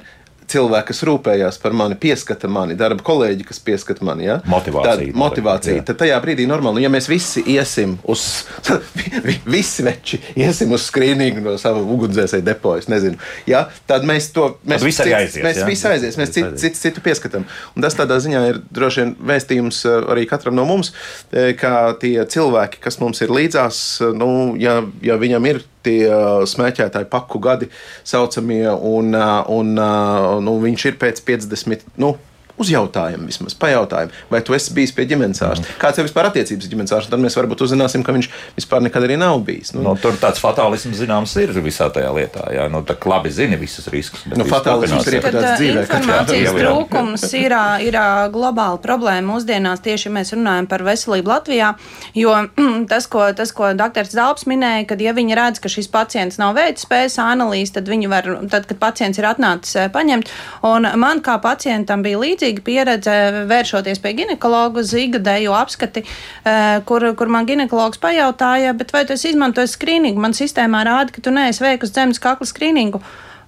cilvēki, 0.49 0.87
kas 0.91 1.03
rūpējās 1.07 1.59
par 1.63 1.73
mani, 1.77 1.95
pieskata 1.99 2.49
mani, 2.51 2.75
darba 2.79 3.03
kolēģi, 3.05 3.45
kas 3.47 3.59
pieskata 3.63 4.05
mani. 4.07 4.25
Ja? 4.27 4.39
Motivācija. 4.49 5.07
Tad, 5.11 5.17
motivācija. 5.19 5.75
Jā. 5.79 5.85
Tad 5.87 5.99
tajā 6.03 6.19
brīdī 6.23 6.47
normāli, 6.49 6.79
nu, 6.79 6.83
ja 6.85 6.91
mēs 6.93 7.07
visi 7.11 7.43
iesim 7.55 7.97
uz, 8.09 8.23
vi- 9.27 9.39
visi 9.45 9.85
veči 9.85 10.19
iesim 10.39 10.71
uz 10.75 10.87
skrīningu 10.89 11.43
no 11.45 11.55
sava 11.61 11.81
ugunsdzēsēja 11.83 12.45
depoja, 12.47 12.83
nezinu, 12.91 13.17
ja? 13.49 13.65
tad 13.89 14.05
mēs 14.09 14.31
to, 14.35 14.49
mēs 14.67 14.83
visi 14.85 15.03
arī 15.05 15.13
cits- 15.13 15.19
aizies, 15.21 15.43
mēs 15.47 15.61
jā? 15.63 15.67
visi 15.69 15.87
aizies, 15.91 16.19
mēs 16.19 16.29
Visi 16.33 16.39
citu, 16.41 16.57
citu, 16.63 16.79
citu 16.87 17.01
pieskatām. 17.05 17.43
Un 17.75 17.83
tas 17.85 17.95
tādā 17.99 18.15
ziņā 18.23 18.41
ir 18.49 18.61
droši 18.73 19.03
vien 19.03 19.15
vēstījums 19.33 19.83
eh, 19.89 19.99
arī 20.13 20.23
katram 20.29 20.55
no 20.57 20.65
mums, 20.69 20.93
eh, 21.31 21.51
ka 21.59 21.93
tie 22.01 22.15
cilvēki, 22.25 22.79
kas 22.83 22.99
mums 23.03 23.21
ir 23.21 23.33
līdzās, 23.33 23.81
eh, 24.01 24.13
nu, 24.17 24.29
ja, 24.61 24.79
ja 25.05 25.19
viņam 25.21 25.45
ir 25.51 25.61
tie 25.83 25.99
eh, 26.07 26.43
smēķētāji 26.49 27.09
paku 27.11 27.41
gadi 27.43 27.69
saucamie, 28.07 28.65
un, 28.71 29.13
eh, 29.17 29.33
un 29.53 29.73
eh, 29.77 30.29
nu, 30.45 30.57
viņš 30.63 30.87
ir 30.91 30.99
pēc 31.01 31.23
50. 31.27 31.87
Nu, 32.01 32.15
Uz 32.61 32.69
jautājumu 32.69 33.25
vismaz, 33.25 33.55
pajautājumu, 33.57 34.13
vai 34.29 34.39
tu 34.45 34.53
esi 34.53 34.73
bijis 34.77 34.91
pie 34.93 35.07
ģimenes 35.09 35.41
ārsta? 35.41 35.65
Kāds 35.81 35.97
ir 35.97 36.05
vispār 36.05 36.27
attiecības 36.29 36.67
ar 36.67 36.73
ģimenes 36.73 36.93
ārstu? 36.93 37.09
Tad 37.15 37.23
mēs 37.23 37.33
varbūt 37.39 37.63
uzzināsim, 37.65 38.03
ka 38.05 38.13
viņš 38.13 38.27
vispār 38.59 38.83
nekad 38.85 39.07
arī 39.07 39.17
nav 39.17 39.39
bijis. 39.47 39.73
Nu, 39.73 39.81
Nu, 39.83 39.95
tur 39.99 40.13
tāds 40.21 40.37
fatālisms 40.41 40.99
zināms 41.01 41.33
ir 41.41 41.49
visā 41.65 41.89
tajā 41.93 42.11
lietā. 42.13 42.45
Jā, 42.53 42.67
nu, 42.71 42.83
tā 42.85 42.93
kā 42.93 43.09
labi 43.09 43.31
zini 43.33 43.57
visus 43.57 43.89
riskus. 43.91 44.21
Nu, 44.29 44.45
fatālisms 44.45 45.09
ir 45.09 45.17
uh, 45.19 45.33
dzīvē, 45.33 45.83
ka- 45.89 45.97
informācijas 46.03 46.53
trūkums 46.59 47.25
ir, 47.41 47.55
ir 47.89 47.97
globāla 48.33 48.79
problēma 48.83 49.33
mūsdienās, 49.33 49.81
tieši 49.83 50.07
ja 50.09 50.13
mēs 50.19 50.33
runājam 50.37 50.69
par 50.69 50.85
veselību 50.85 51.33
Latvijā. 51.33 51.73
Jo 52.17 52.35
tas, 52.91 53.09
ko, 53.11 53.25
tas, 53.35 53.51
ko 53.55 53.73
dr. 53.77 54.05
Zalps 54.13 54.45
minēja, 54.49 54.85
kad 54.93 55.01
ja 55.01 55.13
viņi 55.17 55.37
redz, 55.39 55.61
ka 55.63 55.71
šis 55.73 55.89
pacients 55.93 56.39
nav 56.41 56.53
veicis 56.57 56.85
spējas 56.87 57.17
analīzes, 57.23 57.73
tad 57.79 57.89
viņi 57.89 58.11
var, 58.13 58.29
tad, 58.53 58.69
kad 58.69 58.77
pacients 58.81 59.19
ir 59.21 59.27
atnācis 59.29 59.89
paņemt. 59.93 60.31
Un 60.69 60.87
man 61.01 61.21
kā 61.25 61.37
pacientam 61.43 62.05
bija 62.05 62.21
līdzīga 62.43 62.63
pieredze 62.65 63.15
vēršoties 63.49 64.01
pie 64.03 64.13
ginekologa 64.17 64.81
uz 64.83 64.93
ikgadējo 64.97 65.55
apskati, 65.55 66.03
ā, 66.43 66.81
kur, 66.87 67.05
kur 67.15 67.31
man 67.31 67.47
ginekologs 67.47 68.01
pajautāja, 68.03 68.73
bet 68.75 68.93
vai 68.93 69.05
tu 69.07 69.15
esi 69.15 69.31
izmantojis 69.31 69.77
skrīningu? 69.77 70.21
Man 70.21 70.35
sistēmā 70.35 70.83
rāda, 70.87 71.13
ka 71.13 71.23
tu 71.23 71.31
neesi 71.31 71.63
veikusi 71.63 71.95
zemes 71.95 72.19
kakla 72.19 72.47
skrīningu. 72.49 73.01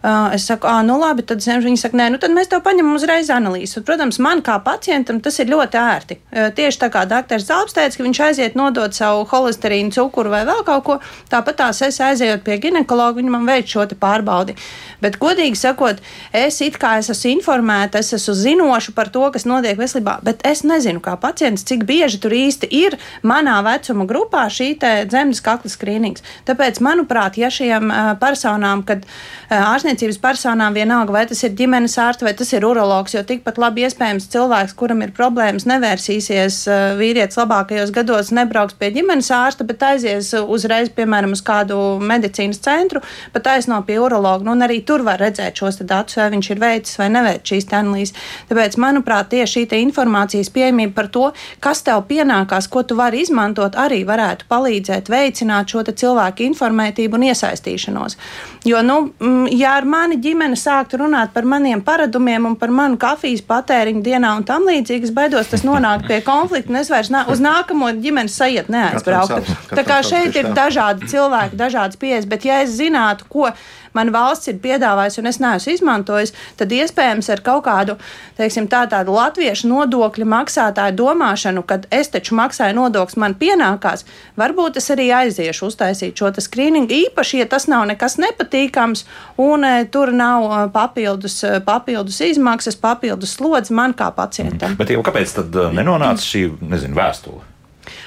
Es 0.05 0.43
saku, 0.45 0.67
ah, 0.69 0.83
nu 0.85 0.99
labi, 1.01 1.23
tad 1.25 1.41
viņi 1.41 1.79
saka, 1.81 1.97
nē, 1.97 2.11
nu 2.13 2.19
tad 2.21 2.33
mēs 2.35 2.51
tev 2.51 2.59
paņemam 2.65 2.97
uzreiz 2.99 3.31
analīzi. 3.33 3.79
Un, 3.79 3.85
Protams, 3.87 4.19
man 4.21 4.43
kā 4.45 4.59
pacientam 4.61 5.17
tas 5.23 5.39
ir 5.41 5.49
ļoti 5.49 5.79
ērti. 5.81 6.17
Tieši 6.57 6.81
tā 6.83 6.89
kā 6.93 7.05
dr. 7.09 7.41
Zalps 7.41 7.73
teica, 7.73 7.97
ka 7.97 8.05
viņš 8.05 8.19
aiziet 8.27 8.57
nodot 8.59 8.93
savu 8.93 9.23
holesterīnu, 9.31 9.93
cukuru 9.95 10.29
vai 10.29 10.43
vēl 10.45 10.61
kaut 10.67 10.83
ko, 10.85 10.97
tāpat 11.31 11.57
tās 11.63 11.81
es 11.87 11.97
aizejot 12.03 12.43
pie 12.45 12.59
ginekologa, 12.61 13.17
viņi 13.17 13.33
man 13.33 13.47
veic 13.49 13.71
šo 13.71 13.87
pārbaudi. 13.97 14.53
Bet, 15.01 15.17
godīgi 15.21 15.57
sakot, 15.57 16.03
es 16.35 16.59
it 16.61 16.77
kā 16.81 16.97
es 16.99 17.09
esmu 17.13 17.33
informēta, 17.39 18.01
es 18.03 18.13
esmu 18.13 18.35
zinoša 18.37 18.93
par 18.97 19.09
to, 19.13 19.25
kas 19.33 19.47
notiek 19.49 19.79
veselībā, 19.79 20.19
bet 20.25 20.45
es 20.45 20.61
nezinu, 20.67 21.01
kā 21.03 21.15
pacients, 21.21 21.65
cik 21.65 21.85
bieži 21.89 22.21
tur 22.21 22.35
īsti 22.35 22.69
ir 22.69 22.99
manā 23.25 23.57
vecuma 23.65 24.05
grupā 24.09 24.45
šī 24.53 24.75
dzemdas 24.81 25.41
kakla 25.45 25.71
skrīnings. 25.71 26.25
Tāpēc, 26.45 26.81
manuprāt, 26.85 27.39
ja 27.41 27.49
šiem 27.53 27.91
personām, 28.21 28.85
kad 28.87 29.05
ā, 29.49 29.94
ārstniecības 29.95 30.19
personām 30.19 30.73
vienalga, 30.75 31.13
vai 31.13 31.25
tas 31.27 31.41
ir 31.43 31.53
ģimenes 31.55 31.95
ārsts 31.97 32.23
vai 32.23 32.33
tas 32.35 32.51
ir 32.53 32.65
urologs, 32.65 33.13
jo 33.15 33.21
tikpat 33.23 33.57
labi 33.57 33.85
iespējams 33.85 34.27
cilvēks, 34.33 34.75
kuram 34.75 35.01
ir 35.01 35.13
problēmas, 35.15 35.65
nevērsīsies 35.69 36.67
ā, 36.67 36.79
vīrietis 36.99 37.37
labākajos 37.39 37.93
gados, 37.95 38.31
nebrauks 38.35 38.75
pie 38.75 38.91
ģimenes 38.91 39.31
ārsta, 39.31 39.63
bet 39.63 39.83
aizies 39.83 40.33
uzreiz, 40.35 40.89
piemēram, 40.91 41.31
uz 41.31 41.41
kādu 41.45 41.77
medicīnas 42.01 42.59
centru, 42.59 43.01
pat 43.33 43.47
aizno 43.53 43.79
pie 43.87 43.99
urologa. 43.99 44.43
Nu, 44.43 44.55
un 44.55 44.65
arī 44.65 44.81
tur 44.85 45.05
var 45.05 45.21
redzēt 45.21 45.55
šos 45.61 45.79
datus, 45.85 46.17
vai 46.19 46.27
viņš 46.33 46.51
ir 46.51 46.61
veicis 46.61 46.99
vai 46.99 47.09
neveicis 47.13 47.53
šīs 47.53 47.71
analīzes. 47.71 48.27
Tāpēc, 48.49 48.77
manuprāt, 48.81 49.31
tieši 49.31 49.65
šī 49.65 49.81
informācijas 49.85 50.51
pieejamība 50.51 50.95
par 50.97 51.11
to, 51.13 51.29
kas 51.63 51.83
tev 51.85 52.03
pienākās, 52.09 52.67
ko 52.71 52.83
tu 52.83 52.97
vari 52.99 53.23
izmantot, 53.23 53.77
arī 53.79 54.03
varētu 54.07 54.49
palīdzēt 54.51 55.11
veicināt 55.11 55.71
šo 55.71 55.85
cilvēku 55.85 56.43
informētību 56.49 57.19
un 57.19 57.27
iesaistīšanos. 57.29 58.17
Jo, 58.65 58.81
nu, 58.85 58.97
mm, 59.19 59.47
ja 59.53 59.75
ar 59.85 59.91
mani 59.91 60.17
ģimene 60.21 60.57
sāktu 60.57 60.99
runāt 61.03 61.31
par 61.35 61.45
maniem 61.45 61.81
paradumiem 61.85 62.49
un 62.49 62.57
par 62.57 62.73
manu 62.73 62.97
kafijas 63.01 63.43
patēriņu 63.45 64.01
dienā 64.05 64.33
un 64.39 64.45
tam 64.47 64.65
līdzīgi, 64.69 65.09
es 65.09 65.13
baidos, 65.15 65.51
tas 65.51 65.65
nonāk 65.67 66.07
pie 66.09 66.19
konflikta, 66.25 66.73
un 66.73 66.81
es 66.81 66.89
vairs 66.91 67.11
nā, 67.13 67.25
uz 67.31 67.41
nākamo 67.43 67.91
ģimenes 68.01 68.35
sajiet 68.39 68.71
neaizbrauktu. 68.73 69.57
Tā 69.75 69.85
kā 69.85 70.01
šeit 70.05 70.37
ir 70.39 70.51
dažādi 70.57 71.09
cilvēki, 71.13 71.59
dažādas 71.59 72.01
pieejas, 72.01 72.27
bet 72.29 72.47
ja 72.47 72.63
es 72.65 72.73
zinātu, 72.79 73.29
ko 73.29 73.51
man 73.95 74.11
valsts 74.13 74.51
ir 74.51 74.59
piedāvājusi 74.63 75.21
un 75.21 75.29
es 75.31 75.39
neesmu 75.43 75.75
izmantojis, 75.75 76.33
tad 76.59 76.73
iespējams 76.75 77.31
ar 77.33 77.41
kaut 77.45 77.65
kādu, 77.65 77.97
teiksim, 78.39 78.67
tā, 78.71 78.83
tādu 78.91 79.15
latviešu 79.15 79.69
nodokļu 79.71 80.27
maksātāju 80.29 80.97
domāšanu, 80.99 81.63
kad 81.67 81.87
es 81.93 82.11
taču 82.13 82.37
maksāju 82.37 82.77
nodokļus, 82.77 83.19
man 83.21 83.37
pienākās, 83.39 84.05
varbūt 84.39 84.81
es 84.81 84.91
arī 84.93 85.09
aiziešu 85.23 85.71
uztaisīt 85.71 86.19
šo 86.19 86.33
skrīningu, 86.35 86.91
īpaši, 87.09 87.41
ja 87.43 87.49
tas 87.49 87.69
nav 87.71 87.87
nekas 87.89 88.19
nepatīkams 88.21 89.05
un 89.41 89.65
e, 89.65 89.73
tur 89.91 90.11
nav 90.15 90.45
e, 90.45 90.61
papildus, 90.75 91.39
e, 91.47 91.57
papildus 91.65 92.19
izmaksas, 92.25 92.77
papildus 92.79 93.37
slodzi 93.39 93.73
man 93.75 93.95
kā 93.97 94.11
pacientam. 94.15 94.75
Bet 94.79 94.91
jau 94.91 95.03
kāpēc 95.05 95.37
tad 95.39 95.59
uh, 95.59 95.71
nenonāca 95.75 96.23
šī, 96.23 96.47
nezinu, 96.65 96.97
vēstule? 96.97 97.55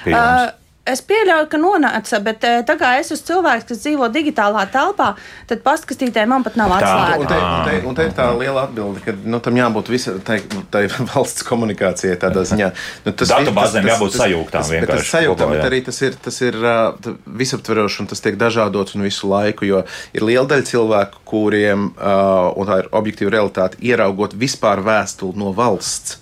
pie 0.03 0.13
jums? 0.13 0.43
Uh, 0.47 0.55
Es 0.89 1.01
pieļauju, 1.05 1.47
ka 1.51 1.57
nonāca, 1.61 2.19
bet 2.25 2.43
eh, 2.47 2.61
tā 2.67 2.75
kā 2.79 2.95
es 2.99 3.11
esmu 3.13 3.27
cilvēks, 3.29 3.65
kas 3.69 3.81
dzīvo 3.83 4.07
digitālā 4.13 4.63
telpā, 4.73 5.11
tad 5.49 5.61
pastkastītē 5.65 6.23
man 6.27 6.43
pat 6.45 6.55
nav 6.59 6.71
Un 6.71 6.77
atslēga. 6.77 7.27
te, 7.29 7.39
un, 7.39 7.65
te, 7.69 7.87
un 7.91 7.95
te 7.99 8.05
ir 8.09 8.13
tā 8.17 8.27
liela 8.39 8.63
atbilde, 8.67 9.03
ka 9.05 9.13
nu, 9.23 9.39
tam 9.45 9.59
jābūt 9.59 9.91
visai 9.93 10.15
tai, 10.25 10.39
tai 10.73 10.85
valsts 11.13 11.45
komunikācijai 11.47 12.17
tādā 12.21 12.45
ziņā. 12.49 12.71
Nu, 13.05 13.11
tas 13.13 13.29
Datu 13.35 13.51
vi- 13.51 13.57
bāzēm 13.59 13.83
tas- 13.85 13.91
jābūt 13.93 14.17
sajūgtām 14.17 14.59
tas- 14.63 14.69
bet 14.71 14.79
vienkārši 14.79 15.05
Tas 15.05 15.13
sajūgtām, 15.17 15.51
bet 15.55 15.65
arī 15.69 15.81
tas 15.85 16.01
ir, 16.01 16.15
tas 16.27 16.41
ir 16.41 16.57
tā 16.63 17.13
visaptveroši 17.43 18.01
un 18.03 18.07
tas 18.11 18.21
tiek 18.25 18.37
dažādots 18.39 18.95
un 18.97 19.05
visu 19.05 19.29
laiku, 19.29 19.65
jo 19.69 19.83
ir 20.13 20.25
liela 20.25 20.47
daļa 20.49 20.65
cilvēku, 20.69 21.21
kuriem, 21.29 21.89
ā, 21.97 22.15
un 22.57 22.67
tā 22.69 22.79
ir 22.83 22.89
objektīva 22.95 23.35
realitāte, 23.37 23.77
ieraugot 23.85 24.33
vispār 24.39 24.81
vēstuli 24.85 25.37
no 25.39 25.53
valsts. 25.53 26.17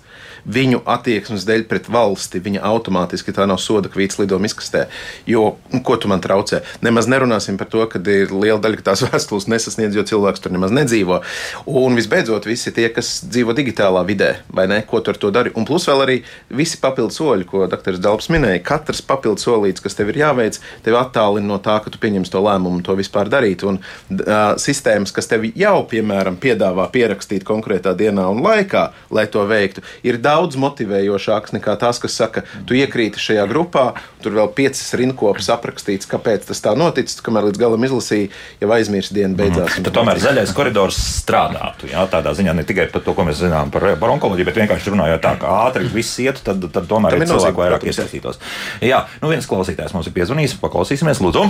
Viņu 0.46 0.82
attieksmes 0.88 1.46
dēļ 1.48 1.64
pret 1.70 1.88
valsti 1.90 2.40
viņa 2.44 2.62
automātiski 2.68 3.34
tā 3.34 3.46
nav 3.48 3.60
soda 3.62 3.90
kvīts 3.92 4.20
lidojuma 4.20 4.48
izkastē. 4.48 4.86
Jo, 5.28 5.56
nu, 5.72 5.82
ko 5.84 5.96
tu 6.00 6.10
man 6.10 6.22
traucē? 6.24 6.62
Nemaz 6.84 7.08
nerunāsim 7.10 7.58
par 7.58 7.70
to, 7.72 7.84
ka 7.90 8.00
ir 8.02 8.32
liela 8.32 8.60
daļa, 8.62 8.84
tās 8.86 9.02
vēstules 9.08 9.48
nesasniedz, 9.50 9.96
jo 9.96 10.04
cilvēks 10.06 10.44
tur 10.44 10.54
nemaz 10.54 10.74
nedzīvo. 10.74 11.20
Un 11.66 11.98
visbeidzot, 11.98 12.48
visi 12.48 12.72
tie, 12.74 12.88
kas 12.94 13.18
dzīvo 13.26 13.56
digitālā 13.56 14.04
vidē, 14.08 14.34
vai 14.54 14.68
ne, 14.70 14.80
ko 14.86 15.02
tu 15.02 15.12
ar 15.12 15.20
to 15.20 15.32
dari. 15.34 15.52
Un 15.58 15.66
plus 15.68 15.88
vēl 15.88 16.04
arī 16.04 16.18
visi 16.54 16.80
papildu 16.82 17.14
soļi, 17.14 17.48
ko 17.48 17.66
dr. 17.70 17.98
Dalps 18.02 18.30
minēja. 18.32 18.62
Katrs 18.66 19.02
papildu 19.04 19.42
solīts, 19.42 19.82
kas 19.84 19.98
tev 19.98 20.12
ir 20.12 20.22
jāveic, 20.22 20.60
tevi 20.86 20.98
attālina 21.00 21.48
no 21.52 21.58
tā, 21.62 21.78
ka 21.84 21.92
tu 21.92 22.00
pieņemsi 22.02 22.32
to 22.34 22.42
lēmumu 22.44 22.84
to 22.86 22.96
vispār 22.98 23.30
darīt. 23.32 23.64
Un 23.68 23.80
uh, 23.80 24.54
sistēmas, 24.60 25.12
kas 25.14 25.30
tev 25.30 25.46
jau, 25.48 25.76
piemēram, 25.90 26.38
piedāvā 26.40 26.88
pierakstīt 26.94 27.46
konkrētā 27.48 27.94
dienā 27.98 28.28
un 28.32 28.42
laikā, 28.44 28.88
lai 29.14 29.26
to 29.32 29.44
veiktu, 29.48 29.84
ir 30.06 30.20
daudz 30.28 30.58
motivējošāks 30.60 31.54
nekā 31.56 31.74
tās, 31.80 32.00
kas 32.02 32.16
saka, 32.20 32.44
tu 32.68 32.76
iekrīti 32.78 33.20
šajā 33.22 33.46
grupā, 33.50 33.86
tur 34.22 34.36
vēl 34.36 34.50
piecas 34.56 34.92
rinkopas 34.98 35.48
aprakstīts, 35.54 36.08
kāpēc 36.10 36.46
tas 36.50 36.60
tā 36.64 36.74
noticis, 36.78 37.22
kamēr 37.24 37.48
līdz 37.48 37.60
galam 37.62 37.86
izlasīja, 37.88 38.30
jau 38.62 38.70
aizmirst 38.76 39.14
diena 39.16 39.36
beidzās. 39.38 39.78
Tad 39.80 39.94
tomēr 39.96 40.20
zaļais 40.22 40.52
koridors 40.56 40.98
strādātu. 41.22 41.88
Jā, 41.92 42.04
tādā 42.12 42.34
ziņā 42.38 42.54
ne 42.58 42.66
tikai 42.68 42.88
par 42.92 43.04
to, 43.06 43.14
ko 43.16 43.26
mēs 43.28 43.40
zinām 43.42 43.72
par, 43.74 43.88
par 44.00 44.14
onkoloģiju, 44.16 44.48
bet 44.50 44.60
vienkārši 44.62 44.94
runājot 44.94 45.24
tā, 45.24 45.34
ka 45.40 45.54
ātri 45.68 45.88
viss 45.92 46.18
ietu, 46.24 46.44
tad, 46.46 46.68
tad 46.74 46.90
tomēr 46.90 47.16
Tam 47.16 47.24
ir 47.24 47.32
nozīme, 47.32 47.56
vairāk 47.58 47.88
iesaistītos. 47.88 48.42
Jā, 48.84 49.04
nu 49.22 49.32
viens 49.32 49.48
klausītājs 49.48 49.96
mums 49.96 50.10
ir 50.10 50.16
piezvanījis, 50.18 50.58
paklausīsimies, 50.62 51.22
lūdzu. 51.24 51.46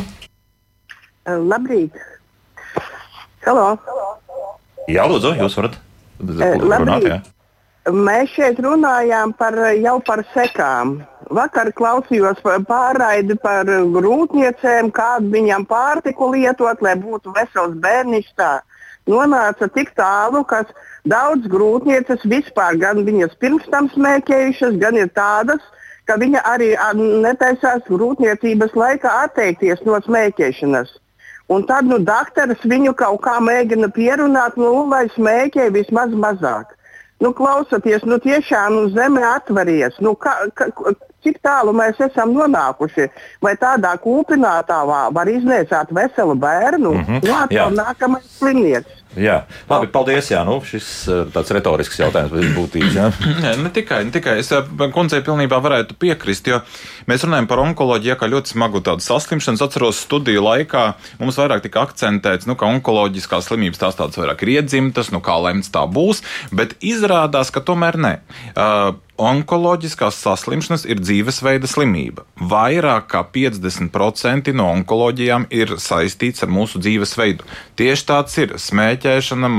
Labrīt! 1.48 1.98
Halo! 3.44 3.74
Jā, 4.88 5.04
lūdzu, 5.08 5.34
jūs 5.42 5.58
varat 5.58 5.76
runāt. 6.20 6.64
labrīt. 6.64 7.10
Jā. 7.12 7.37
Mēs 7.88 8.34
šeit 8.34 8.58
runājām 8.60 9.32
par, 9.38 9.54
jau 9.80 9.96
par 10.04 10.20
sekām. 10.34 10.98
Vakar 11.32 11.70
klausījos 11.72 12.40
pārraidi 12.68 13.36
par 13.40 13.64
grūtniecēm, 13.94 14.90
kādu 14.92 15.30
viņam 15.32 15.64
pārtiku 15.68 16.30
lietot, 16.34 16.82
lai 16.84 16.96
būtu 17.00 17.32
vesels 17.36 17.76
bērniņš. 17.80 18.28
Nonāca 19.08 19.68
tik 19.72 19.94
tālu, 19.96 20.44
ka 20.44 20.64
daudz 21.08 21.48
grūtnieces 21.48 22.26
vispār 22.28 22.76
gan 22.76 23.04
viņas 23.06 23.36
pirms 23.40 23.64
tam 23.72 23.88
smēķējušas, 23.94 24.76
gan 24.82 25.00
ir 25.00 25.08
tādas, 25.16 25.64
ka 26.04 26.18
viņa 26.20 26.44
arī 26.44 26.74
netaisās 27.24 27.88
grūtniecības 27.88 28.76
laikā 28.76 29.12
atteikties 29.24 29.80
no 29.88 29.96
smēķēšanas. 30.04 30.92
Un 31.48 31.64
tad 31.64 31.88
nu, 31.88 31.96
dakteris 32.04 32.60
viņu 32.68 32.92
kaut 32.92 33.22
kā 33.24 33.38
mēģina 33.40 33.88
pierunāt, 33.96 34.60
nu, 34.60 34.84
lai 34.90 35.06
smēķē 35.14 35.70
vismaz 35.72 36.12
mazāk. 36.12 36.76
Nu, 37.18 37.32
klausoties, 37.34 38.04
nu, 38.06 38.18
tiešām 38.22 38.74
nu, 38.74 38.82
zeme 38.94 39.24
atveries. 39.26 39.96
Nu, 39.98 40.14
ka, 40.14 40.36
ka, 40.54 40.68
cik 41.26 41.40
tālu 41.42 41.74
mēs 41.74 41.98
esam 42.06 42.30
nonākuši? 42.36 43.08
Vai 43.42 43.56
tādā 43.58 43.96
kūpinātavā 44.04 45.00
var 45.14 45.30
iznēsāt 45.32 45.90
veselu 45.94 46.36
bērnu? 46.38 46.92
Mm 46.94 47.04
-hmm. 47.08 47.26
Nu, 47.26 47.34
atkal 47.42 47.74
nākamais 47.74 48.30
slimnieks. 48.38 48.97
Jā, 49.16 49.38
labi, 49.70 49.88
paldies. 49.92 50.28
Jā, 50.28 50.42
nu, 50.44 50.58
šis 50.64 50.88
ir 51.08 51.30
tāds 51.32 51.52
retorisks 51.56 51.96
jautājums, 52.00 52.32
bet 52.34 52.52
būtības. 52.56 52.96
Jā. 52.98 53.06
Nē, 53.44 53.54
ne 53.64 53.72
tikai, 53.74 54.02
ne 54.04 54.12
tikai. 54.14 54.36
Es 54.42 54.52
eh, 54.52 54.68
kundzei 54.94 55.22
pilnībā 55.24 55.60
varētu 55.64 55.96
piekrist, 56.00 56.50
jo 56.52 56.60
mēs 57.08 57.24
runājam 57.24 57.48
par 57.50 57.62
onkoloģiju, 57.64 58.18
kā 58.20 58.28
ļoti 58.28 58.52
smagu 58.52 58.82
tādu 58.84 59.04
saslimšanu. 59.06 59.58
Es 59.58 59.64
atceros 59.64 60.04
studiju 60.04 60.44
laikā, 60.44 60.84
mums 61.22 61.40
vairāk 61.40 61.64
tika 61.64 61.86
akcentēts, 61.88 62.48
nu, 62.50 62.58
ka 62.58 62.68
onkoloģiskās 62.68 63.48
slimības 63.48 63.80
tās 63.80 63.98
tādas 63.98 64.20
vairāk 64.20 64.44
ir 64.44 64.58
iedzimtas, 64.58 65.12
nu, 65.14 65.24
kā 65.24 65.40
lemts 65.40 65.72
tā 65.72 65.86
būs, 65.88 66.22
bet 66.52 66.76
izrādās, 66.84 67.52
ka 67.54 67.64
tomēr 67.64 68.00
ne. 68.04 68.14
Uh, 68.52 68.92
Onkoloģiskās 69.18 70.14
saslimšanas 70.22 70.84
ir 70.86 71.00
dzīvesveida 71.02 71.66
slimība. 71.66 72.22
Vairāk 72.38 73.08
kā 73.10 73.24
50% 73.34 74.52
no 74.54 74.68
onkoloģijām 74.76 75.48
ir 75.50 75.72
saistīts 75.82 76.44
ar 76.46 76.52
mūsu 76.54 76.78
dzīvesveidu. 76.78 77.42
Tieši 77.80 78.04
tāds 78.06 78.38
ir 78.38 78.54
smēķēšana, 78.62 79.50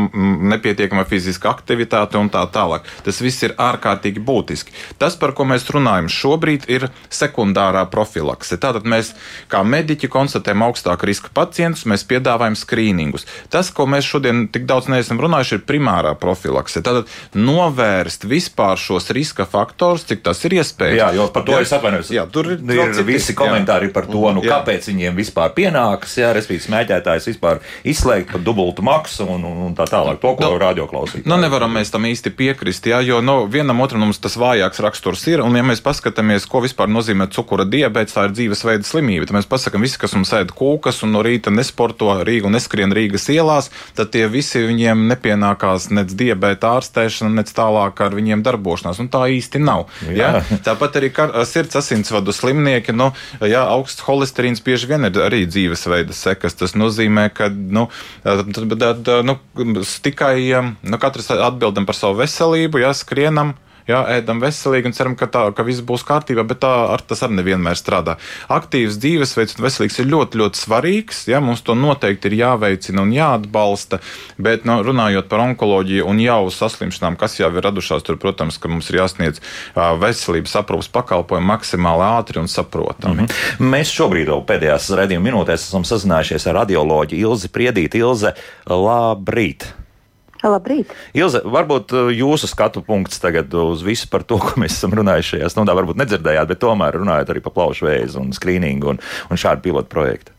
nepietiekama 0.53 1.03
fiziska 1.09 1.51
aktivitāte 1.51 2.15
un 2.21 2.31
tā 2.31 2.45
tālāk. 2.53 2.87
Tas 3.03 3.19
viss 3.19 3.43
ir 3.43 3.57
ārkārtīgi 3.59 4.23
būtiski. 4.23 4.71
Tas, 5.01 5.17
par 5.19 5.35
ko 5.35 5.43
mēs 5.51 5.67
runājam 5.75 6.07
šobrīd, 6.07 6.69
ir 6.71 6.87
sekundārā 7.11 7.83
profilakse. 7.91 8.55
Tātad 8.63 8.87
mēs, 8.87 9.11
kā 9.51 9.65
mediķi, 9.67 10.07
konstatējam 10.07 10.63
augstāku 10.69 11.11
riska 11.11 11.33
pacientus, 11.35 11.83
mēs 11.83 12.07
piedāvājam 12.07 12.55
skrīningus. 12.55 13.27
Tas, 13.51 13.73
ko 13.75 13.89
mēs 13.91 14.07
šodien 14.07 14.47
tik 14.55 14.63
daudz 14.71 14.87
neesam 14.87 15.19
runājuši, 15.19 15.59
ir 15.59 15.67
primārā 15.67 16.15
profilakse. 16.15 16.79
Tātad 16.79 17.11
novērst 17.35 18.23
vispār 18.23 18.79
šos 18.79 19.11
riska 19.11 19.48
faktorus, 19.51 20.05
cik 20.09 20.23
tas 20.25 20.41
ir 20.47 20.57
iespējams. 20.59 20.99
Jā, 20.99 21.09
jo 21.17 21.27
par 21.33 21.45
to 21.47 21.57
Jā. 21.57 21.63
es 21.65 21.73
atvainojos. 21.75 22.11
Jā, 22.13 22.25
tur 22.31 22.51
ir 22.53 22.59
ir 22.59 22.93
citi, 22.93 23.05
visi 23.07 23.33
jā. 23.33 23.37
komentāri 23.39 23.91
par 23.93 24.07
to, 24.09 24.23
nu, 24.35 24.43
Jā. 24.45 24.59
kāpēc 24.59 24.89
viņiem 24.91 25.17
vispār 25.17 25.53
pienākas, 25.57 26.15
jā, 26.21 26.31
respektīvi, 26.35 26.65
smēķētājs 26.67 27.29
vispār 27.31 27.61
izslēgt 27.87 28.33
par 28.33 28.43
dubultu 28.45 28.85
maksu 28.85 29.27
un, 29.27 29.43
un, 29.47 29.61
un 29.69 29.75
tā 29.77 29.87
tālāk. 29.89 30.19
To, 30.21 30.35
ko 30.37 30.49
Nu, 30.49 30.57
radioklausītājs. 30.61 31.27
Nu, 31.29 31.37
nevaram 31.41 31.73
mēs 31.75 31.91
tam 31.93 32.07
īsti 32.09 32.33
piekrist, 32.35 32.87
jā, 32.89 33.01
jo 33.05 33.19
nu, 33.25 33.41
vienam 33.51 33.81
otram 33.83 34.03
mums 34.05 34.21
tas 34.21 34.37
vājāks 34.39 34.81
raksturs 34.83 35.25
ir. 35.31 35.43
Un, 35.45 35.55
ja 35.57 35.65
mēs 35.65 35.83
paskatāmies, 35.85 36.47
ko 36.49 36.63
vispār 36.65 36.89
nozīmē 36.91 37.29
cukura 37.33 37.65
diabetes, 37.69 38.15
tā 38.17 38.27
ir 38.27 38.35
dzīvesveida 38.35 38.87
slimība. 38.87 39.27
Tad 39.29 39.37
mēs 39.39 39.49
pasakām, 39.49 39.85
visi, 39.85 39.99
kas 40.01 40.15
mums 40.17 40.33
ēd 40.35 40.53
kūkas 40.57 41.03
un 41.05 41.13
no 41.15 41.23
rīta 41.25 41.53
nesporto 41.53 42.11
Rīgu 42.25 42.49
un 42.49 42.57
neskrien 42.57 42.93
Rīgas 42.95 43.29
ielās, 43.33 43.69
tad 43.97 44.11
tie 44.15 44.25
visi 44.31 44.63
viņiem 44.65 45.05
nepienākās 45.11 45.89
nec 45.93 46.13
diabēta 46.17 46.75
ārstēšana, 46.79 47.31
nec 47.41 47.53
tālāk 47.55 48.01
ar 48.05 48.15
viņiem 48.17 48.43
darbošanās. 48.45 49.01
Un 49.03 49.11
tā 49.13 49.25
īsti 49.39 49.61
nav. 49.63 49.87
Jā. 50.07 50.29
Jā. 50.39 50.59
Tāpat 50.67 50.99
arī 50.99 51.11
kar, 51.15 51.33
sirds 51.49 51.79
asinsvadu 51.79 52.35
slimnieki, 52.35 52.95
nu, 52.95 53.11
jā, 53.41 53.63
augsts 53.63 54.03
holesterīns 54.05 54.63
bieži 54.65 54.91
vien 54.91 55.07
ir 55.09 55.21
arī 55.25 55.45
dzīvesveida 55.49 56.15
sekas. 56.15 56.57
Tas 56.59 56.75
nozīmē, 56.77 57.29
ka 57.35 57.49
nu, 57.49 57.87
tad, 58.25 58.75
tad, 58.75 59.13
nu, 59.25 59.39
tikai 60.05 60.35
nu, 60.83 61.01
katrs 61.01 61.31
atbildam 61.35 61.87
par 61.89 61.97
savu 61.97 62.19
veselību, 62.21 62.83
jā, 62.85 62.93
skrienam. 62.97 63.55
Jā, 63.89 64.03
ēdam 64.19 64.37
veselīgi 64.43 64.91
un 64.91 64.93
ceram, 64.93 65.15
ka, 65.17 65.25
tā, 65.31 65.47
ka 65.57 65.63
viss 65.65 65.81
būs 65.85 66.03
kārtībā, 66.05 66.43
bet 66.45 66.61
tā, 66.61 66.69
ar, 66.93 67.01
tas 67.01 67.23
arī 67.25 67.39
nevienmēr 67.39 67.77
strādā. 67.79 68.19
Aktīvs 68.53 68.99
dzīvesveids 69.01 69.57
un 69.57 69.65
veselīgs 69.65 69.97
ir 69.97 70.09
ļoti, 70.11 70.41
ļoti 70.43 70.61
svarīgs. 70.61 71.23
Jā, 71.31 71.39
mums 71.41 71.63
to 71.65 71.73
noteikti 71.73 72.29
ir 72.29 72.37
jāveicina 72.43 73.01
un 73.01 73.15
jāatbalsta. 73.15 74.01
Bet, 74.37 74.67
nu, 74.69 74.77
runājot 74.85 75.31
par 75.31 75.41
onkoloģiju 75.47 76.05
un 76.05 76.21
jau 76.21 76.43
saslimšanām, 76.53 77.17
kas 77.17 77.39
jau 77.39 77.49
ir 77.49 77.65
radušās, 77.65 78.05
tur, 78.05 78.21
protams, 78.21 78.61
ka 78.61 78.69
mums 78.69 78.91
ir 78.93 79.01
jāsniedz 79.01 79.41
veselības 79.73 80.55
aprūpas 80.61 80.93
pakalpojumi 80.93 81.49
maksimāli 81.49 82.05
ātri 82.11 82.43
un 82.43 82.47
saprotami. 82.51 83.25
Mm 83.25 83.25
-hmm. 83.25 83.73
Mēs 83.73 83.97
šobrīd 83.97 84.29
vēl 84.29 84.45
pēdējās 84.45 84.93
redzējuma 85.01 85.31
minūtēs 85.31 85.65
esam 85.65 85.83
sazinājušies 85.83 86.47
ar 86.47 86.61
radioloģu 86.61 87.17
Ilzi 87.17 87.49
Priedīti. 87.49 88.05
Ilze, 88.05 88.35
labrīt! 88.65 89.65
Labrīt! 90.39 90.91
Ilze, 91.17 91.41
varbūt 91.43 91.93
uh, 91.95 92.09
jūsu 92.15 92.47
skatu 92.47 92.83
punkts 92.85 93.19
tagad 93.19 93.53
uz 93.59 93.83
visu 93.83 94.07
par 94.11 94.23
to, 94.23 94.39
ko 94.45 94.55
mēs 94.61 94.77
esam 94.77 94.95
runājuši 94.95 95.35
šajā 95.35 95.51
stundā. 95.51 95.75
Varbūt 95.77 95.99
nedzirdējāt, 95.99 96.51
bet 96.53 96.63
tomēr 96.63 96.99
runājot 97.01 97.33
arī 97.33 97.43
par 97.43 97.55
plaušu 97.57 97.89
vēzi 97.89 98.19
un 98.21 98.31
skrīningu 98.35 98.93
un, 98.95 99.01
un 99.29 99.41
šādu 99.41 99.67
pilotu 99.67 99.91
projektu. 99.91 100.38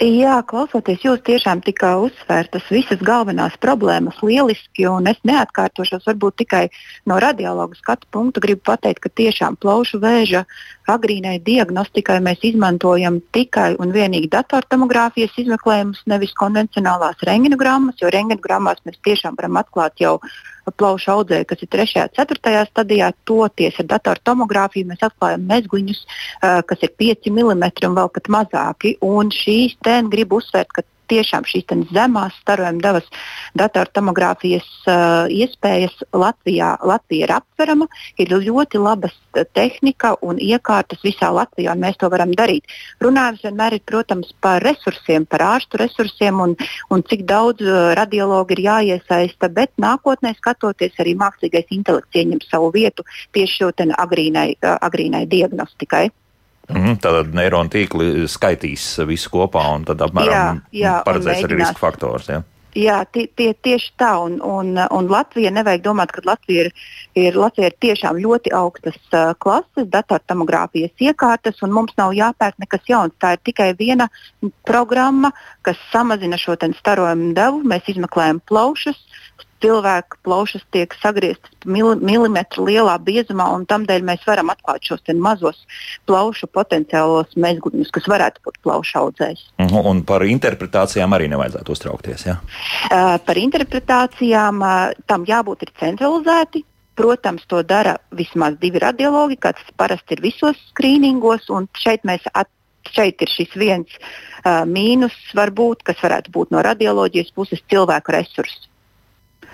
Jā, 0.00 0.38
klausoties, 0.48 1.02
jūs 1.04 1.18
tiešām 1.26 1.60
tika 1.60 1.90
uzsvērtas 2.00 2.70
visas 2.72 3.02
galvenās 3.04 3.58
problēmas 3.60 4.16
lieliski, 4.24 4.86
un 4.88 5.10
es 5.10 5.18
neatkārtošos 5.28 6.06
varbūt 6.08 6.38
tikai 6.40 6.62
no 7.04 7.18
radiologa 7.20 7.76
skatu 7.76 8.08
punkta. 8.08 8.40
Gribu 8.40 8.64
pateikt, 8.70 9.02
ka 9.04 9.12
tiešām 9.20 9.58
plaušu 9.60 10.00
vēža 10.00 10.46
agrīnai 10.88 11.34
diagnostikai 11.44 12.16
mēs 12.24 12.40
izmantojam 12.48 13.18
tikai 13.36 13.74
un 13.76 13.92
vienīgi 13.92 14.32
datortomogrāfijas 14.32 15.36
izmeklējumus, 15.44 16.00
nevis 16.08 16.32
konvencionālās 16.40 17.20
rengenogrammas, 17.28 18.00
jo 18.00 18.08
rengenogrammas 18.08 18.80
mēs 18.88 18.96
tiešām 19.04 19.36
varam 19.36 19.60
atklāt 19.60 20.00
jau 20.00 20.16
plaušu 20.68 21.12
audzēju, 21.14 21.48
kas 21.50 21.64
ir 21.64 21.70
3. 21.72 22.04
un 22.04 22.14
4. 22.18 22.64
stadijā. 22.70 23.10
Toties 23.28 23.80
ar 23.82 23.88
datortomogrāfiju 23.94 24.90
mēs 24.90 25.04
atklājam 25.08 25.46
mezgliņus, 25.50 26.04
kas 26.40 26.86
ir 26.86 26.94
5 27.00 27.30
mm 27.32 27.64
un 27.88 27.98
vēl 27.98 28.14
pat 28.14 28.32
mazāki. 28.36 28.96
Un 29.04 29.32
šīs 29.34 29.78
tēmas 29.84 30.12
gribu 30.12 30.40
uzsvērt, 30.40 30.72
ka 30.76 30.86
tiešām 31.10 31.46
šīs 31.48 31.66
zemās 31.92 32.36
starojuma 32.42 32.82
devas 32.84 33.06
datortomogrāfijas 33.58 34.68
uh, 34.86 35.26
iespējas 35.30 35.96
Latvijā. 36.14 36.76
Latvija 36.86 37.26
ir 37.26 37.34
aptverama, 37.34 37.88
ir 38.18 38.30
ļoti 38.30 38.80
laba 38.80 39.10
tehnika 39.54 40.14
un 40.26 40.38
iekārtas 40.42 41.02
visā 41.04 41.30
Latvijā, 41.34 41.74
un 41.74 41.84
mēs 41.84 41.98
to 42.00 42.10
varam 42.12 42.32
darīt. 42.36 42.66
Runājums 43.02 43.44
vienmēr 43.46 43.78
ir, 43.78 43.84
protams, 43.86 44.32
par 44.40 44.62
resursiem, 44.62 45.26
par 45.26 45.44
ārstu 45.46 45.80
resursiem 45.82 46.40
un, 46.40 46.56
un 46.90 47.04
cik 47.10 47.26
daudz 47.28 47.66
uh, 47.66 47.92
radiologu 47.98 48.56
ir 48.56 48.64
jāiesaista, 48.68 49.50
bet 49.52 49.74
nākotnē 49.80 50.34
skatoties 50.38 50.98
arī 51.02 51.16
mākslīgais 51.18 51.70
intelekts 51.74 52.22
ieņem 52.22 52.42
savu 52.46 52.72
vietu 52.74 53.06
tieši 53.36 53.60
šo 53.60 53.72
agrīnai, 53.80 54.48
uh, 54.62 54.76
agrīnai 54.86 55.26
diagnostikai. 55.30 56.08
Mm, 56.70 56.96
tad 57.02 57.34
neironu 57.36 57.72
tīkli 57.72 58.28
skaitīs 58.30 58.92
visu 59.08 59.32
kopā 59.32 59.66
un 59.74 59.84
tad 59.88 60.02
apmēram 60.06 60.62
jā, 60.70 60.80
jā, 60.84 60.96
paredzēs 61.06 61.44
arī 61.46 61.60
riska 61.62 61.80
faktors. 61.80 62.30
Ja? 62.30 62.42
Jā, 62.78 63.00
tie, 63.10 63.24
tie, 63.34 63.50
tieši 63.66 63.90
tā. 63.98 64.12
Un, 64.22 64.36
un, 64.46 64.78
un 64.78 65.08
Latvija 65.10 65.50
nevajag 65.50 65.82
domāt, 65.82 66.12
ka 66.14 66.22
Latvija 66.24 66.68
ir, 66.68 66.70
ir, 67.18 67.34
Latvija 67.34 67.72
ir 67.72 67.76
tiešām 67.82 68.20
ļoti 68.22 68.52
augstas 68.54 68.98
uh, 69.10 69.32
klases, 69.42 69.88
datortomogrāfijas 69.90 71.02
iekārtas, 71.02 71.58
un 71.66 71.74
mums 71.74 71.96
nav 71.98 72.14
jāpērk 72.14 72.60
nekas 72.62 72.86
jauns. 72.86 73.16
Tā 73.18 73.34
ir 73.34 73.42
tikai 73.48 73.72
viena 73.78 74.06
programma, 74.68 75.32
kas 75.66 75.80
samazina 75.90 76.38
šo 76.38 76.54
starojumu 76.78 77.34
devu. 77.34 77.64
Mēs 77.66 77.90
izmeklējam 77.90 78.38
plaušas, 78.46 79.02
cilvēka 79.60 80.20
plaušas 80.24 80.64
tiek 80.74 80.94
sagrieztas 81.02 81.50
mil, 81.64 81.92
milimetru 82.00 82.66
lielā 82.68 82.96
biezumā, 83.04 83.46
un 83.54 83.66
tādēļ 83.68 84.04
mēs 84.06 84.24
varam 84.28 84.52
atklāt 84.52 84.86
šos 84.86 85.04
mazos 85.20 85.60
plaušu 86.08 86.48
potenciālos 86.52 87.36
mezgļus, 87.36 87.92
kas 87.94 88.08
varētu 88.10 88.44
būt 88.46 88.60
plaušu 88.64 88.98
audzējs. 89.02 89.44
Mhm, 89.60 89.84
un 89.92 90.02
par 90.08 90.24
interpretācijām 90.26 91.16
arī 91.16 91.28
nevajadzētu 91.32 91.76
uztraukties. 91.76 92.26
Ja? 92.26 92.38
Uh, 92.90 93.16
par 93.24 93.40
interpretācijām 93.40 94.64
uh, 94.64 94.90
tam 95.06 95.28
jābūt 95.28 95.70
centralizēti. 95.80 96.64
Protams, 97.00 97.46
to 97.48 97.62
dara 97.64 97.94
vismaz 98.12 98.58
divi 98.60 98.80
radiologi, 98.82 99.38
kas 99.40 99.60
parasti 99.78 100.18
ir 100.18 100.20
visos 100.20 100.58
skrīningos, 100.72 101.46
un 101.54 101.68
šeit 101.80 102.02
mēs 102.04 102.26
at, 102.34 102.50
šeit 102.92 103.22
ir 103.24 103.30
šis 103.30 103.54
viens 103.56 103.94
uh, 103.94 104.66
mīnus, 104.68 105.14
varbūt, 105.36 105.84
kas 105.86 106.02
varētu 106.02 106.34
būt 106.34 106.52
no 106.52 106.60
radioloģijas 106.66 107.32
puses 107.36 107.62
cilvēku 107.72 108.12
resursi. 108.12 108.69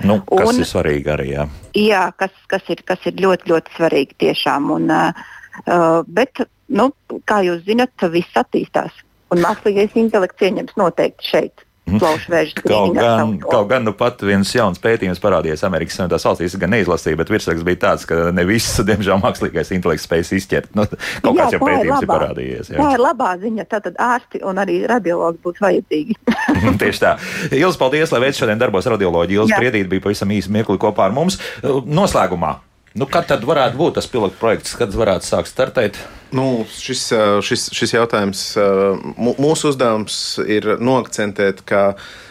Nu, 0.04 0.18
kas 0.28 0.52
un, 0.52 0.60
ir 0.60 0.68
svarīgi 0.68 1.12
arī? 1.12 1.30
Jā, 1.32 1.46
jā 1.80 2.02
kas, 2.20 2.34
kas, 2.52 2.66
ir, 2.72 2.82
kas 2.88 3.06
ir 3.08 3.16
ļoti, 3.22 3.48
ļoti 3.52 3.76
svarīgi 3.78 4.18
tiešām. 4.26 4.70
Un, 4.76 4.90
uh, 4.92 6.02
bet, 6.06 6.44
nu, 6.68 6.90
kā 7.28 7.40
jūs 7.46 7.64
zinat, 7.68 7.94
viss 8.12 8.36
attīstās. 8.36 9.04
Un 9.32 9.40
mākslīgais 9.42 9.96
intelekts 9.98 10.44
ieņems 10.46 10.76
noteikti 10.78 11.32
šeit 11.32 11.65
kaut 11.86 12.96
gan, 12.96 13.36
kaut 13.38 13.68
gan 13.70 13.84
nu 13.86 13.92
pat 13.96 14.22
viens 14.26 14.50
jauns 14.50 14.80
pētījums 14.82 15.20
parādījās 15.22 15.62
Amerikas 15.68 15.96
Savienotās 15.98 16.26
valstīs, 16.26 16.56
gan 16.58 16.72
neizlasīja, 16.74 17.18
bet 17.20 17.30
virsraksts 17.30 17.66
bija 17.66 17.80
tāds, 17.84 18.06
ka 18.10 18.32
ne 18.34 18.44
viss, 18.48 18.80
diemžēl, 18.88 19.20
mākslīgais 19.22 19.70
intelekts 19.76 20.08
spējas 20.08 20.32
izķert. 20.36 20.72
Nu, 20.76 20.86
kaut 20.90 21.30
jā, 21.30 21.44
kāds 21.44 21.56
jau 21.56 21.62
pētījums 21.62 22.02
ir, 22.02 22.08
ir 22.08 22.10
parādījies. 22.10 22.72
Jā. 22.74 22.82
Tā 22.82 22.90
ir 22.98 23.04
labā 23.06 23.32
ziņa, 23.42 23.68
tātad 23.70 23.98
ārsti 24.02 24.42
un 24.46 24.62
arī 24.62 24.80
radiologi 24.90 25.42
būs 25.46 25.62
vajadzīgi. 25.62 26.18
Tieši 26.82 27.02
tā. 27.02 27.16
Ilgi 27.54 27.80
paldies, 27.80 28.14
lai 28.14 28.24
veids 28.26 28.42
šodien 28.42 28.60
darbos 28.60 28.90
radioloģi. 28.90 29.40
Ilgi 29.40 29.60
Priedīt 29.60 29.90
bija 29.90 30.08
pavisam 30.08 30.32
īsi 30.34 30.52
mirkli 30.52 30.80
kopā 30.82 31.06
ar 31.06 31.14
mums. 31.16 31.38
Noslēgumā. 31.62 32.56
Nu, 32.96 33.04
kad 33.04 33.26
tad 33.28 33.42
varētu 33.44 33.76
būt 33.76 33.98
tas 33.98 34.06
pilotu 34.08 34.38
projekts, 34.40 34.76
kad 34.78 34.94
varētu 34.96 35.28
sākt 35.28 35.50
startēt? 35.52 35.98
Nu, 36.36 36.64
šis, 36.72 37.10
šis, 37.44 37.68
šis 37.76 37.92
jautājums, 37.92 38.44
mūsu 39.20 39.72
uzdevums 39.72 40.20
ir 40.48 40.76
noakcentēt, 40.80 41.60
ka 41.68 41.90
Uh, 41.96 42.25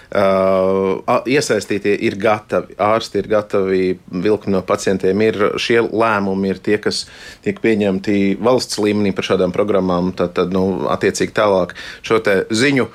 iesaistītie 1.26 1.96
ir 2.08 2.18
gatavi, 2.22 2.78
ārsti 2.82 3.22
ir 3.22 3.30
gatavi, 3.32 3.82
vilkni 4.26 4.56
no 4.56 4.62
pacientiem 4.66 5.24
ir. 5.26 5.40
Šie 5.62 5.82
lēmumi 5.86 6.54
ir 6.54 6.62
tie, 6.64 6.78
kas 6.82 7.06
tiek 7.46 7.60
pieņemti 7.64 8.38
valsts 8.44 8.80
līmenī 8.82 9.16
par 9.16 9.28
šādām 9.30 9.56
programmām. 9.56 10.14
Tad, 10.18 10.36
tad 10.38 10.54
nu, 10.56 10.86
attiecīgi 10.94 11.36
tālāk 11.36 11.76
šo 12.06 12.22
ziņu 12.50 12.88
uh, 12.88 12.94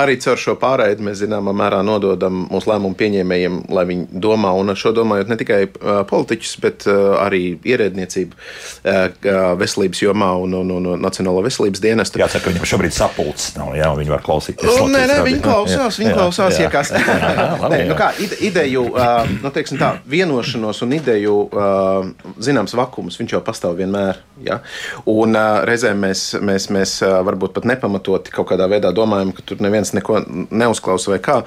arī 0.00 0.18
caur 0.22 0.38
šo 0.40 0.56
pārēdi 0.60 1.04
mēs 1.04 1.20
zināmā 1.22 1.54
mērā 1.56 1.80
nododam 1.86 2.46
mūsu 2.50 2.70
lēmumu 2.70 2.96
pieņēmējiem, 3.00 3.62
lai 3.72 3.86
viņi 3.88 4.20
domā, 4.22 4.52
un 4.56 4.72
ar 4.72 4.78
šo 4.78 4.94
domājot 4.96 5.30
ne 5.30 5.38
tikai 5.40 5.62
uh, 5.66 6.02
politiķus, 6.08 6.56
bet 6.62 6.86
arī 6.90 7.42
ierēdniecību 7.66 8.36
veselības 9.60 10.02
jomā 10.02 10.30
un, 10.40 10.54
un, 10.60 10.70
un, 10.76 10.86
un 10.94 11.02
Nacionālo 11.04 11.42
veselības 11.44 11.82
dienestu. 11.82 12.20
Jāsaka, 12.22 12.44
ka 12.44 12.52
viņam 12.52 12.68
šobrīd 12.68 12.94
sapulces 12.94 13.54
nav, 13.56 13.72
jā, 13.78 13.90
viņi 13.96 14.12
var 14.12 14.24
klausīties. 14.24 14.80
Nē, 14.90 15.02
nē, 15.10 15.18
viņi 15.26 15.42
klausās, 15.44 15.98
viņi 16.00 16.14
klausās 16.16 16.49
iekāst. 16.64 16.96
Nē, 17.72 17.78
nu 17.88 17.96
kā, 17.98 18.10
ideju, 18.42 18.86
uh, 18.94 19.28
nu, 19.42 19.52
teiksim, 19.54 19.78
tā, 19.80 19.92
vienošanos 20.10 20.82
un 20.86 20.94
ideju 20.96 21.36
uh, 21.46 22.08
zināms 22.42 22.74
vakums, 22.78 23.18
viņš 23.20 23.36
jau 23.36 23.42
pastāv 23.46 23.78
vienmēr. 23.80 24.20
Ja? 24.44 24.60
Un 25.10 25.36
uh, 25.38 25.60
reizēm 25.68 26.00
mēs, 26.02 26.24
mēs, 26.42 26.68
mēs 26.74 26.96
varbūt 27.04 27.54
pat 27.58 27.68
nepamatoti 27.70 28.34
kaut 28.34 28.50
kādā 28.50 28.66
veidā 28.70 28.92
domājam, 28.96 29.34
ka 29.36 29.44
tur 29.46 29.62
neviens 29.64 29.92
neko 29.96 30.22
neuzklausa 30.50 31.14
vai 31.14 31.20
kā. 31.24 31.38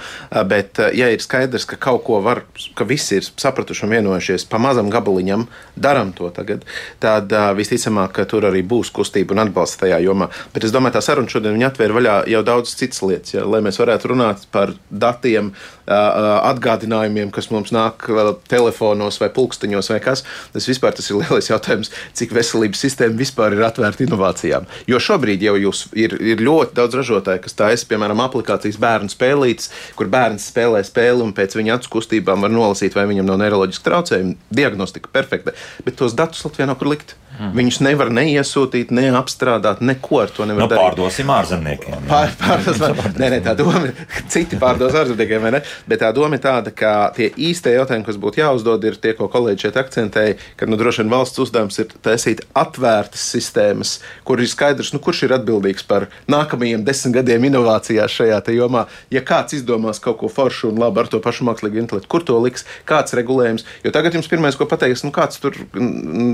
Bet, 0.49 0.79
ja 0.95 1.09
ir 1.11 1.23
skaidrs, 1.23 1.67
ka 1.69 1.79
kaut 1.81 2.03
ko 2.07 2.21
var, 2.23 2.43
ka 2.77 2.87
visi 2.87 3.19
ir 3.19 3.27
sapratuši 3.27 3.87
un 3.87 3.95
vienojušies 3.97 4.47
pa 4.49 4.61
mazam 4.61 4.91
gabaliņam, 4.93 5.47
daram 5.75 6.13
to 6.15 6.29
tagad, 6.33 6.63
tad 7.03 7.33
visticamāk, 7.57 8.13
ka 8.17 8.27
tur 8.29 8.47
arī 8.49 8.63
būs 8.65 8.93
kustība 8.93 9.35
un 9.35 9.43
atbalsts 9.45 9.81
tajā 9.81 9.99
jomā. 10.03 10.29
Bet 10.53 10.67
es 10.67 10.73
domāju, 10.73 10.97
tā 10.97 11.03
saruna 11.05 11.31
šodien 11.31 11.61
atvēra 11.67 11.97
vaļā 11.97 12.15
jau 12.31 12.43
daudz 12.45 12.75
citas 12.77 13.01
lietas, 13.03 13.33
ja? 13.35 13.45
lai 13.47 13.61
mēs 13.65 13.79
varētu 13.81 14.13
runāt 14.13 14.47
par 14.53 14.73
datiem, 14.93 15.51
atgādinājumiem, 15.87 17.31
kas 17.33 17.49
mums 17.51 17.73
nāk 17.75 18.05
telefonos 18.51 19.19
vai 19.21 19.29
pulksteņos 19.33 19.91
vai 19.93 19.99
kas. 20.03 20.23
Tas 20.53 20.67
vispār 20.69 20.95
tas 20.95 21.09
ir 21.09 21.19
lielais 21.19 21.49
jautājums, 21.49 21.91
cik 22.17 22.35
veselības 22.35 22.83
sistēma 22.85 23.19
vispār 23.19 23.57
ir 23.57 23.65
atvērta 23.67 24.05
inovācijām. 24.07 24.67
Jo 24.89 25.01
šobrīd 25.03 25.43
jau 25.43 25.55
jūs 25.59 25.85
ir, 25.99 26.15
ir 26.21 26.43
ļoti 26.43 26.77
daudz 26.79 26.99
ražotāju, 26.99 27.43
kas 27.43 27.57
taisa, 27.59 27.89
piemēram, 27.89 28.23
aplikācijas 28.23 28.79
bērnu 28.81 29.11
spēlītes, 29.13 29.71
kur 29.99 30.11
bērns 30.13 30.47
spēlē 30.53 30.83
spēli 30.87 31.25
un 31.25 31.33
pēc 31.35 31.57
viņa 31.59 31.79
acu 31.79 31.97
kustībām 31.97 32.45
var 32.45 32.53
nolasīt, 32.53 32.95
vai 32.97 33.07
viņam 33.09 33.27
nav 33.29 33.41
neiroloģiski 33.43 33.87
traucējumi. 33.89 34.37
Diagnostika 34.53 35.11
perfekta, 35.13 35.55
bet 35.83 35.99
tos 35.99 36.15
datus 36.17 36.45
Latvijā 36.47 36.69
nav 36.69 36.79
kur 36.79 36.93
likt. 36.93 37.17
Mm. 37.33 37.53
Viņus 37.57 37.79
nevar 37.81 38.11
neiesūtīt, 38.13 38.91
neapstrādāt, 38.93 39.79
neko 39.81 40.19
ar 40.21 40.33
to 40.33 40.45
nevar 40.45 40.67
nu, 40.67 40.69
darīt. 40.69 40.83
Pārdosim 40.83 41.31
ārzemniekiem. 41.33 42.03
Pār, 42.05 42.29
pārdosim, 42.37 42.99
nē, 43.21 43.29
nē, 43.33 43.39
tā 43.47 43.55
doma 43.57 43.81
ir, 43.87 43.95
citi 44.29 44.59
pārdos 44.61 44.93
ārzemniekiem, 44.99 45.41
vai 45.41 45.55
ne? 45.55 45.63
Bet 45.89 46.03
tā 46.03 46.11
doma 46.15 46.37
ir 46.37 46.43
tāda, 46.43 46.73
ka 46.75 47.11
tie 47.15 47.29
īstie 47.35 47.75
jautājumi, 47.75 48.05
kas 48.07 48.19
būtu 48.21 48.41
jāuzdod, 48.41 48.83
ir 48.87 48.97
tie, 49.01 49.13
ko 49.17 49.29
kolēģi 49.31 49.67
šeit 49.67 49.79
akcentēja, 49.81 50.37
ka 50.59 50.67
nu, 50.69 50.79
droši 50.79 51.03
vien 51.03 51.13
valsts 51.13 51.41
uzdevums 51.43 51.79
ir 51.81 51.93
taisīt 52.05 52.43
atvērtas 52.57 53.23
sistēmas, 53.33 53.97
kur 54.27 54.41
ir 54.43 54.49
skaidrs, 54.51 54.93
nu, 54.95 55.01
kurš 55.03 55.25
ir 55.27 55.35
atbildīgs 55.37 55.85
par 55.89 56.07
nākamajiem 56.31 56.85
desmit 56.87 57.17
gadiem 57.19 57.49
inovācijās 57.49 58.13
šajā 58.13 58.41
jomā. 58.53 58.85
Ja 59.13 59.23
kāds 59.25 59.55
izdomās 59.57 60.01
kaut 60.03 60.19
ko 60.21 60.29
foršu 60.31 60.71
un 60.71 60.81
labu 60.81 61.01
ar 61.01 61.09
to 61.11 61.19
pašu 61.23 61.45
mākslīgo 61.47 61.79
intelektu, 61.81 62.09
kur 62.11 62.25
to 62.25 62.37
liks, 62.43 62.65
kāds 62.89 63.15
regulējums, 63.17 63.65
jo 63.85 63.93
tagad 63.95 64.15
jums 64.17 64.29
pirmais, 64.31 64.57
ko 64.59 64.67
pateiks, 64.69 65.05
nu, 65.05 65.13
kāds 65.15 65.39
tur, 65.43 65.55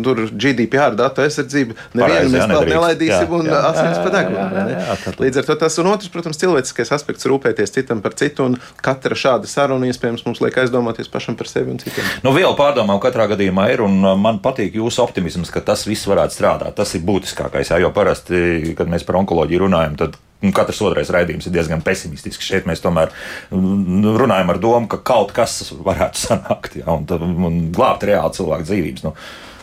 tur 0.05 0.23
GDPR 0.31 0.97
datu 0.99 1.23
aizsardzību. 1.25 1.77
Nevienu 1.97 2.33
mēs 2.33 2.47
vēl 2.49 2.69
nelaidīsim 2.73 3.35
un 3.39 3.51
asins 3.59 4.01
pa 4.03 4.13
degunu. 4.13 5.19
Līdz 5.23 5.41
ar 5.41 5.49
to 5.49 5.57
tas 5.63 5.79
un 5.81 5.91
otrs, 5.91 6.11
protams, 6.13 6.39
cilvēciskais 6.41 6.93
aspekts 6.95 7.27
rūpēties 7.29 7.75
citam 7.75 8.03
par 8.05 8.15
citu, 8.19 8.49
un 8.49 8.57
katra 8.83 9.17
šāda 9.29 9.49
saruna 9.49 9.89
iespējams 9.89 10.25
mums 10.25 10.41
liek 10.43 10.57
aizdomāties 10.63 11.09
pašam 11.11 11.37
par 11.39 11.49
sevi 11.49 11.73
un 11.73 11.81
citiem. 11.81 12.07
Nu, 12.25 12.33
viela 12.35 12.55
pārdomām 12.57 13.01
katrā 13.03 13.27
gadījumā 13.31 13.69
ir, 13.73 13.83
un 13.85 13.99
uh, 14.03 14.15
man 14.19 14.41
patīk 14.43 14.77
jūsu 14.79 15.03
optimisms, 15.05 15.51
ka 15.53 15.61
tas 15.65 15.85
viss 15.89 16.09
varētu 16.09 16.35
strādāt. 16.35 16.75
Tas 16.79 16.95
ir 16.97 17.05
būtiskākais, 17.07 17.71
jā, 17.73 17.79
jo 17.83 17.93
parasti, 17.95 18.73
kad 18.77 18.89
mēs 18.91 19.05
par 19.07 19.19
onkoloģiju 19.21 19.65
runājam, 19.65 19.99
tad 19.99 20.17
nu, 20.43 20.53
katrs 20.55 20.81
otrais 20.85 21.11
raidījums 21.13 21.49
ir 21.49 21.55
diezgan 21.55 21.83
pesimistisks. 21.85 22.47
Šeit 22.47 22.69
mēs 22.69 22.83
tomēr 22.83 23.13
runājam 23.51 24.53
ar 24.53 24.61
domu, 24.61 24.89
ka 24.91 25.01
kaut 25.11 25.35
kas 25.35 25.61
varētu 25.75 26.23
sanākt 26.27 26.79
ja, 26.81 26.89
un, 26.95 27.05
un 27.49 27.61
glābt 27.75 28.07
reāli 28.09 28.39
cilvēku 28.39 28.69
dzīvības. 28.69 29.05
Nu, 29.07 29.15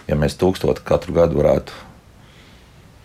ja 0.07 0.19
mēs 0.21 0.39
tūkstotu 0.41 0.87
katru 0.87 1.17
gadu 1.17 1.43
varētu 1.43 1.85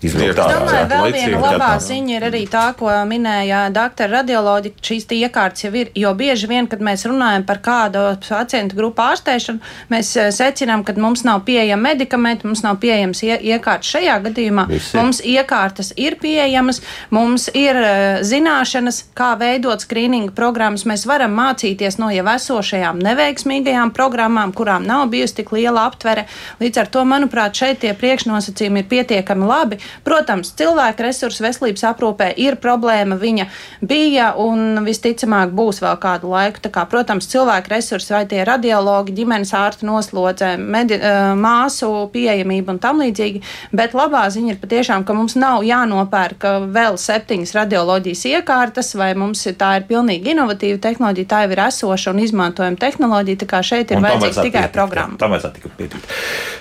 izvilkt 0.07 0.39
ārā. 0.41 0.59
domāju, 0.61 0.87
vēl 0.91 1.15
viena 1.15 1.41
labā 1.43 1.71
ziņa 1.81 2.15
ir 2.15 2.25
arī 2.27 2.41
tā, 2.51 2.63
ko 2.77 2.91
minēja 3.07 3.63
doktora 3.73 4.21
radioloģija. 4.21 4.81
Šīs 4.81 5.07
tie 5.09 5.19
iekārtas 5.27 5.65
jau 5.65 5.71
ir, 5.77 5.91
jo 5.97 6.11
bieži 6.17 6.49
vien, 6.49 6.67
kad 6.71 6.81
mēs 6.83 7.05
runājam 7.09 7.45
par 7.47 7.61
kādu 7.63 8.03
pacientu 8.25 8.77
grupu 8.77 9.03
ārstēšanu, 9.05 9.61
mēs 9.91 10.13
eh, 10.17 10.31
secinām, 10.35 10.85
ka 10.87 10.95
mums 10.99 11.25
nav 11.27 11.43
pieejami 11.47 11.91
medikamenti, 11.91 12.47
mums 12.49 12.63
nav 12.65 12.79
pieejams 12.81 13.23
ie, 13.27 13.35
iekārtas 13.53 13.91
šajā 13.95 14.17
gadījumā. 14.27 14.67
Viss 14.71 14.93
ir. 14.93 15.01
Mums 15.01 15.21
iekārtas 15.33 15.91
ir 15.99 16.17
pieejamas, 16.21 16.81
mums 17.13 17.47
ir 17.57 17.77
eh, 17.77 18.21
zināšanas, 18.27 19.03
kā 19.17 19.33
veidot 19.39 19.85
skrīninga 19.85 20.33
programmas. 20.37 20.85
Mēs 20.89 21.05
varam 21.09 21.35
mācīties 21.37 21.99
no 22.01 22.11
jau 22.13 22.25
esošajām 22.35 23.01
neveiksmīgajām 23.05 23.93
programmām, 23.95 24.55
kurām 24.57 24.87
nav 24.87 25.07
bijusi 25.13 25.41
tik 25.41 25.53
liela 25.55 25.87
aptvere. 25.89 26.27
Līdz 26.61 26.83
ar 26.83 26.91
to, 26.93 27.05
manuprāt, 27.07 27.57
šeit 27.57 27.81
tie 27.83 27.93
priekšnosacījumi 27.97 28.83
ir 28.83 28.89
pietiekami 28.91 29.47
labi. 29.47 29.79
Protams, 30.03 30.53
cilvēka 30.57 31.05
resursu 31.05 31.43
veselības 31.45 31.83
aprūpē 31.91 32.31
ir 32.41 32.57
problēma. 32.61 33.17
Viņa 33.21 33.47
bija 33.81 34.31
un 34.39 34.81
visticamāk 34.85 35.53
būs 35.55 35.81
vēl 35.83 35.97
kādu 36.01 36.31
laiku. 36.31 36.61
Tā 36.65 36.71
kā, 36.73 36.85
protams, 36.89 37.29
cilvēka 37.31 37.73
resursi 37.75 38.13
vai 38.15 38.23
tie 38.29 38.43
radiologi, 38.47 39.15
ģimenes 39.17 39.53
ārsta 39.57 39.87
noslodze, 39.87 40.53
medi, 40.57 40.97
eh, 40.97 41.33
māsu 41.37 42.09
pieejamība 42.13 42.75
un 42.75 42.79
tam 42.79 43.01
līdzīgi. 43.03 43.41
Bet 43.71 43.93
labā 43.97 44.25
ziņa 44.33 44.55
ir 44.55 44.61
patiešām, 44.61 45.05
ka 45.05 45.13
mums 45.13 45.35
nav 45.35 45.65
jānopērk 45.67 46.47
eh, 46.49 46.67
vēl 46.77 46.97
septiņas 46.97 47.55
radioloģijas 47.59 48.25
iekārtas, 48.31 48.93
vai 48.95 49.13
mums 49.13 49.45
tā 49.57 49.75
ir 49.79 49.87
pilnīgi 49.89 50.35
inovatīva 50.35 50.79
tehnoloģija, 50.81 51.27
tā 51.27 51.43
jau 51.45 51.51
ir 51.51 51.63
esoša 51.67 52.13
un 52.13 52.23
izmantojama 52.25 52.77
tehnoloģija. 52.81 53.41
Tā 53.43 53.49
kā 53.49 53.61
šeit 53.65 53.91
ir 53.91 53.97
Un 54.01 54.07
vajadzīgs 54.07 54.41
tikai 54.41 54.67
programma. 54.73 55.17
Tam 55.21 55.33
vajadzētu 55.33 55.59
tikai 55.59 55.71
pietikt. 55.77 56.07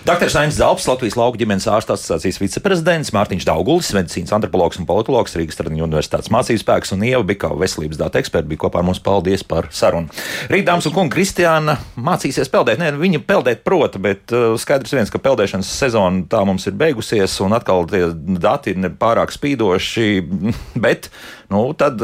Dr. 0.08 0.30
Sainis 0.32 0.56
Zalps, 0.56 0.86
Latvijas 0.88 1.16
lauku 1.18 1.40
ģimenes 1.40 1.66
ārsta 1.70 1.94
asociācijas 1.96 2.40
viceprezidents, 2.40 3.12
Mārtiņš 3.20 3.46
Daugulis, 3.48 3.92
medicīnas 3.96 4.32
antropologs 4.32 4.80
un 4.80 4.86
politologs, 4.88 5.36
Rīgas 5.36 5.58
Tradiņu 5.58 5.84
universitātes 5.84 6.30
mācības 6.32 6.64
spēks 6.64 6.94
un 6.96 7.04
Ieva 7.04 7.22
Bikā, 7.28 7.50
veselības 7.60 8.00
datu 8.00 8.20
eksperti, 8.20 8.48
bija 8.48 8.64
kopā 8.64 8.80
ar 8.80 8.86
mums. 8.88 9.02
Paldies 9.04 9.44
par 9.44 9.68
sarunu. 9.74 10.12
Rīt, 10.52 10.66
dāmas 10.68 10.88
un 10.88 10.94
kungi, 10.94 11.12
Kristiāna 11.14 11.76
mācīsies 12.00 12.50
peldēt. 12.52 12.80
Nē, 12.80 12.92
viņa 13.00 13.22
peldēt 13.28 13.64
prota, 13.66 14.00
bet 14.02 14.32
uh, 14.36 14.54
skaidrs 14.60 14.94
viens, 14.96 15.12
ka 15.12 15.20
peldēšanas 15.22 15.72
sezona 15.82 16.24
tā 16.30 16.42
mums 16.48 16.68
ir 16.70 16.76
beigusies, 16.80 17.36
un 17.44 17.56
atkal 17.56 17.88
tie 17.90 18.06
dati 18.40 18.74
ir 18.74 18.92
pārāk 19.00 19.34
spīdoši. 19.34 20.08
Bet, 20.84 21.10
nu, 21.51 21.62
tad, 21.78 22.03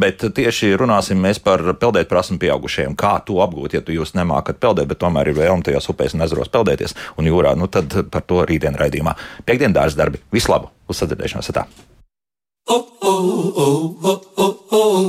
bet 0.00 0.24
tieši 0.36 0.72
runāsim 0.80 1.26
par 1.44 1.64
peldēt 1.80 2.10
prasmu 2.10 2.38
pieaugušajiem. 2.42 2.96
Kā 2.98 3.18
to 3.26 3.40
apgūt, 3.44 3.76
ja 3.76 3.82
jūs 3.84 4.14
nemākat 4.18 4.60
peldēt, 4.62 4.88
bet 4.90 5.00
tomēr 5.02 5.32
ir 5.32 5.38
vēlme 5.38 5.66
tajos 5.66 5.90
upēs 5.92 6.16
un 6.16 6.26
ezeros 6.26 6.52
peldēties 6.52 6.96
un 7.16 7.30
jūrā. 7.30 7.54
Nu, 7.58 7.68
tad 7.68 7.92
par 8.10 8.26
to 8.26 8.44
rītdien 8.48 8.78
raidījumā. 8.78 9.16
Piektdien 9.48 9.76
dārza 9.76 10.04
darbi. 10.04 10.22
Vislabāk! 10.32 10.70
Uz 10.90 11.02
sadzirdēšanos! 11.02 11.50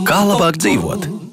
Kā 0.07 0.21
labāk 0.25 0.57
dzīvot? 0.61 1.30